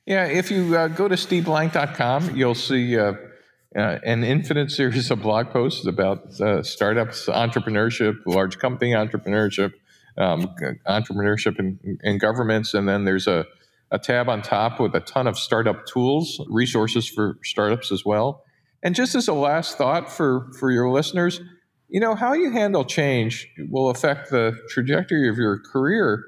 Yeah, 0.06 0.26
if 0.26 0.50
you 0.50 0.76
uh, 0.76 0.88
go 0.88 1.08
to 1.08 1.16
steveblank.com, 1.16 2.36
you'll 2.36 2.54
see 2.54 2.96
uh, 2.98 3.14
an 3.74 4.22
infinite 4.22 4.70
series 4.70 5.10
of 5.10 5.22
blog 5.22 5.50
posts 5.50 5.86
about 5.86 6.40
uh, 6.40 6.62
startups, 6.62 7.26
entrepreneurship, 7.26 8.16
large 8.26 8.58
company 8.58 8.92
entrepreneurship, 8.92 9.72
um, 10.18 10.54
entrepreneurship 10.86 11.58
in, 11.58 11.98
in, 12.02 12.18
governments, 12.18 12.74
and 12.74 12.88
then 12.88 13.04
there's 13.04 13.26
a, 13.26 13.46
a 13.90 13.98
tab 13.98 14.28
on 14.28 14.42
top 14.42 14.78
with 14.80 14.94
a 14.94 15.00
ton 15.00 15.26
of 15.26 15.38
startup 15.38 15.86
tools, 15.86 16.40
resources 16.48 17.08
for 17.08 17.38
startups 17.42 17.90
as 17.90 18.04
well. 18.04 18.44
And 18.82 18.94
just 18.94 19.14
as 19.14 19.28
a 19.28 19.32
last 19.32 19.78
thought 19.78 20.10
for 20.10 20.50
for 20.58 20.70
your 20.70 20.90
listeners, 20.90 21.40
you 21.88 22.00
know 22.00 22.14
how 22.14 22.32
you 22.32 22.50
handle 22.50 22.84
change 22.84 23.48
will 23.70 23.90
affect 23.90 24.30
the 24.30 24.58
trajectory 24.68 25.28
of 25.28 25.36
your 25.36 25.58
career, 25.58 26.24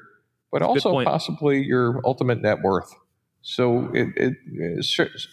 but 0.53 0.63
also 0.63 1.03
possibly 1.05 1.63
your 1.63 2.01
ultimate 2.05 2.41
net 2.41 2.63
worth. 2.63 2.95
So 3.43 3.91
it, 3.93 4.09
it, 4.17 4.35
it 4.53 4.85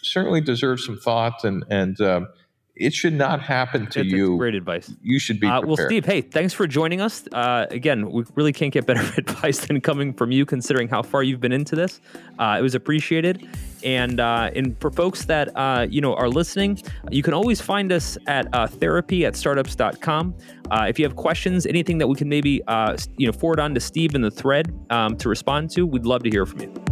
certainly 0.02 0.40
deserves 0.40 0.84
some 0.84 0.98
thought 0.98 1.44
and 1.44 1.64
and 1.70 2.00
um, 2.00 2.28
it 2.74 2.94
should 2.94 3.12
not 3.12 3.40
happen 3.42 3.86
to 3.88 4.04
you. 4.04 4.38
Great 4.38 4.54
advice. 4.54 4.92
You 5.02 5.18
should 5.18 5.38
be. 5.38 5.46
Uh, 5.46 5.60
well, 5.60 5.76
Steve, 5.76 6.06
hey, 6.06 6.22
thanks 6.22 6.54
for 6.54 6.66
joining 6.66 7.02
us. 7.02 7.24
Uh, 7.30 7.66
again, 7.70 8.10
we 8.10 8.24
really 8.34 8.52
can't 8.52 8.72
get 8.72 8.86
better 8.86 9.00
advice 9.18 9.66
than 9.66 9.80
coming 9.80 10.14
from 10.14 10.30
you, 10.30 10.46
considering 10.46 10.88
how 10.88 11.02
far 11.02 11.22
you've 11.22 11.40
been 11.40 11.52
into 11.52 11.76
this. 11.76 12.00
Uh, 12.38 12.56
it 12.58 12.62
was 12.62 12.74
appreciated. 12.74 13.46
And 13.84 14.20
uh, 14.20 14.50
and 14.54 14.80
for 14.80 14.90
folks 14.90 15.24
that 15.26 15.54
uh, 15.56 15.86
you 15.90 16.00
know 16.00 16.14
are 16.14 16.28
listening, 16.28 16.80
you 17.10 17.22
can 17.22 17.34
always 17.34 17.60
find 17.60 17.92
us 17.92 18.16
at 18.26 18.48
uh, 18.54 18.66
therapy 18.66 19.26
at 19.26 19.36
startups.com. 19.36 20.34
Uh, 20.70 20.86
if 20.88 20.98
you 20.98 21.04
have 21.04 21.16
questions, 21.16 21.66
anything 21.66 21.98
that 21.98 22.06
we 22.06 22.14
can 22.14 22.28
maybe 22.28 22.62
uh, 22.68 22.96
you 23.18 23.26
know 23.26 23.32
forward 23.32 23.60
on 23.60 23.74
to 23.74 23.80
Steve 23.80 24.14
in 24.14 24.22
the 24.22 24.30
thread 24.30 24.72
um, 24.90 25.16
to 25.16 25.28
respond 25.28 25.70
to, 25.70 25.84
we'd 25.86 26.06
love 26.06 26.22
to 26.22 26.30
hear 26.30 26.46
from 26.46 26.60
you. 26.60 26.91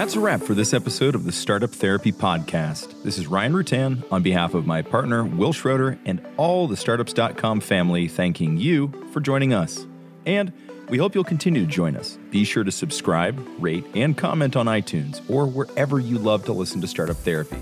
That's 0.00 0.16
a 0.16 0.20
wrap 0.20 0.40
for 0.40 0.54
this 0.54 0.72
episode 0.72 1.14
of 1.14 1.24
the 1.24 1.30
Startup 1.30 1.68
Therapy 1.68 2.10
Podcast. 2.10 3.02
This 3.02 3.18
is 3.18 3.26
Ryan 3.26 3.52
Rutan 3.52 4.02
on 4.10 4.22
behalf 4.22 4.54
of 4.54 4.66
my 4.66 4.80
partner, 4.80 5.26
Will 5.26 5.52
Schroeder, 5.52 5.98
and 6.06 6.26
all 6.38 6.66
the 6.66 6.74
Startups.com 6.74 7.60
family, 7.60 8.08
thanking 8.08 8.56
you 8.56 8.90
for 9.12 9.20
joining 9.20 9.52
us. 9.52 9.86
And 10.24 10.54
we 10.88 10.96
hope 10.96 11.14
you'll 11.14 11.22
continue 11.22 11.66
to 11.66 11.70
join 11.70 11.96
us. 11.96 12.16
Be 12.30 12.44
sure 12.44 12.64
to 12.64 12.72
subscribe, 12.72 13.46
rate, 13.58 13.84
and 13.94 14.16
comment 14.16 14.56
on 14.56 14.64
iTunes 14.64 15.20
or 15.28 15.44
wherever 15.44 16.00
you 16.00 16.16
love 16.16 16.46
to 16.46 16.54
listen 16.54 16.80
to 16.80 16.88
Startup 16.88 17.14
Therapy. 17.14 17.58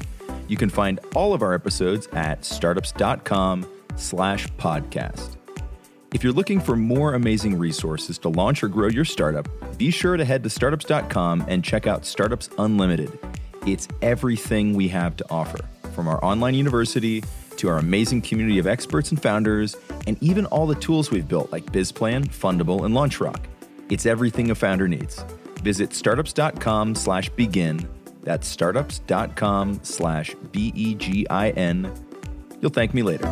You 0.47 0.57
can 0.57 0.70
find 0.70 1.01
all 1.16 1.34
of 1.34 1.43
our 1.43 1.55
episodes 1.55 2.07
at 2.12 2.45
startups.com 2.45 3.66
slash 3.97 4.47
podcast. 4.51 5.38
If 6.14 6.24
you're 6.24 6.32
looking 6.32 6.59
for 6.59 6.74
more 6.74 7.12
amazing 7.12 7.59
resources 7.59 8.16
to 8.18 8.30
launch 8.30 8.62
or 8.62 8.68
grow 8.68 8.88
your 8.88 9.04
startup, 9.04 9.46
be 9.76 9.90
sure 9.90 10.16
to 10.16 10.24
head 10.24 10.42
to 10.44 10.48
startups.com 10.48 11.44
and 11.48 11.62
check 11.62 11.86
out 11.86 12.06
Startups 12.06 12.48
Unlimited. 12.56 13.18
It's 13.66 13.86
everything 14.00 14.72
we 14.72 14.88
have 14.88 15.16
to 15.18 15.26
offer, 15.28 15.59
from 15.92 16.09
our 16.09 16.24
online 16.24 16.54
university 16.54 17.22
to 17.59 17.68
our 17.68 17.76
amazing 17.76 18.22
community 18.22 18.59
of 18.59 18.66
experts 18.66 19.11
and 19.11 19.20
founders, 19.20 19.76
and 20.06 20.16
even 20.22 20.46
all 20.46 20.66
the 20.66 20.76
tools 20.76 21.11
we've 21.11 21.28
built 21.28 21.52
like 21.52 21.66
BizPlan, 21.66 22.28
Fundable, 22.28 22.86
and 22.86 22.94
LaunchRock. 22.94 23.44
It's 23.90 24.06
everything 24.06 24.50
a 24.50 24.54
founder 24.54 24.88
needs. 24.88 25.22
Visit 25.62 25.92
startups.com 25.92 26.94
slash 26.94 27.28
begin. 27.30 27.86
That's 28.22 28.48
startups.com 28.48 29.80
slash 29.82 30.34
B 30.52 30.72
E 30.74 30.94
G 30.94 31.26
I 31.28 31.50
N. 31.50 31.92
You'll 32.62 32.70
thank 32.70 32.94
me 32.94 33.02
later. 33.02 33.30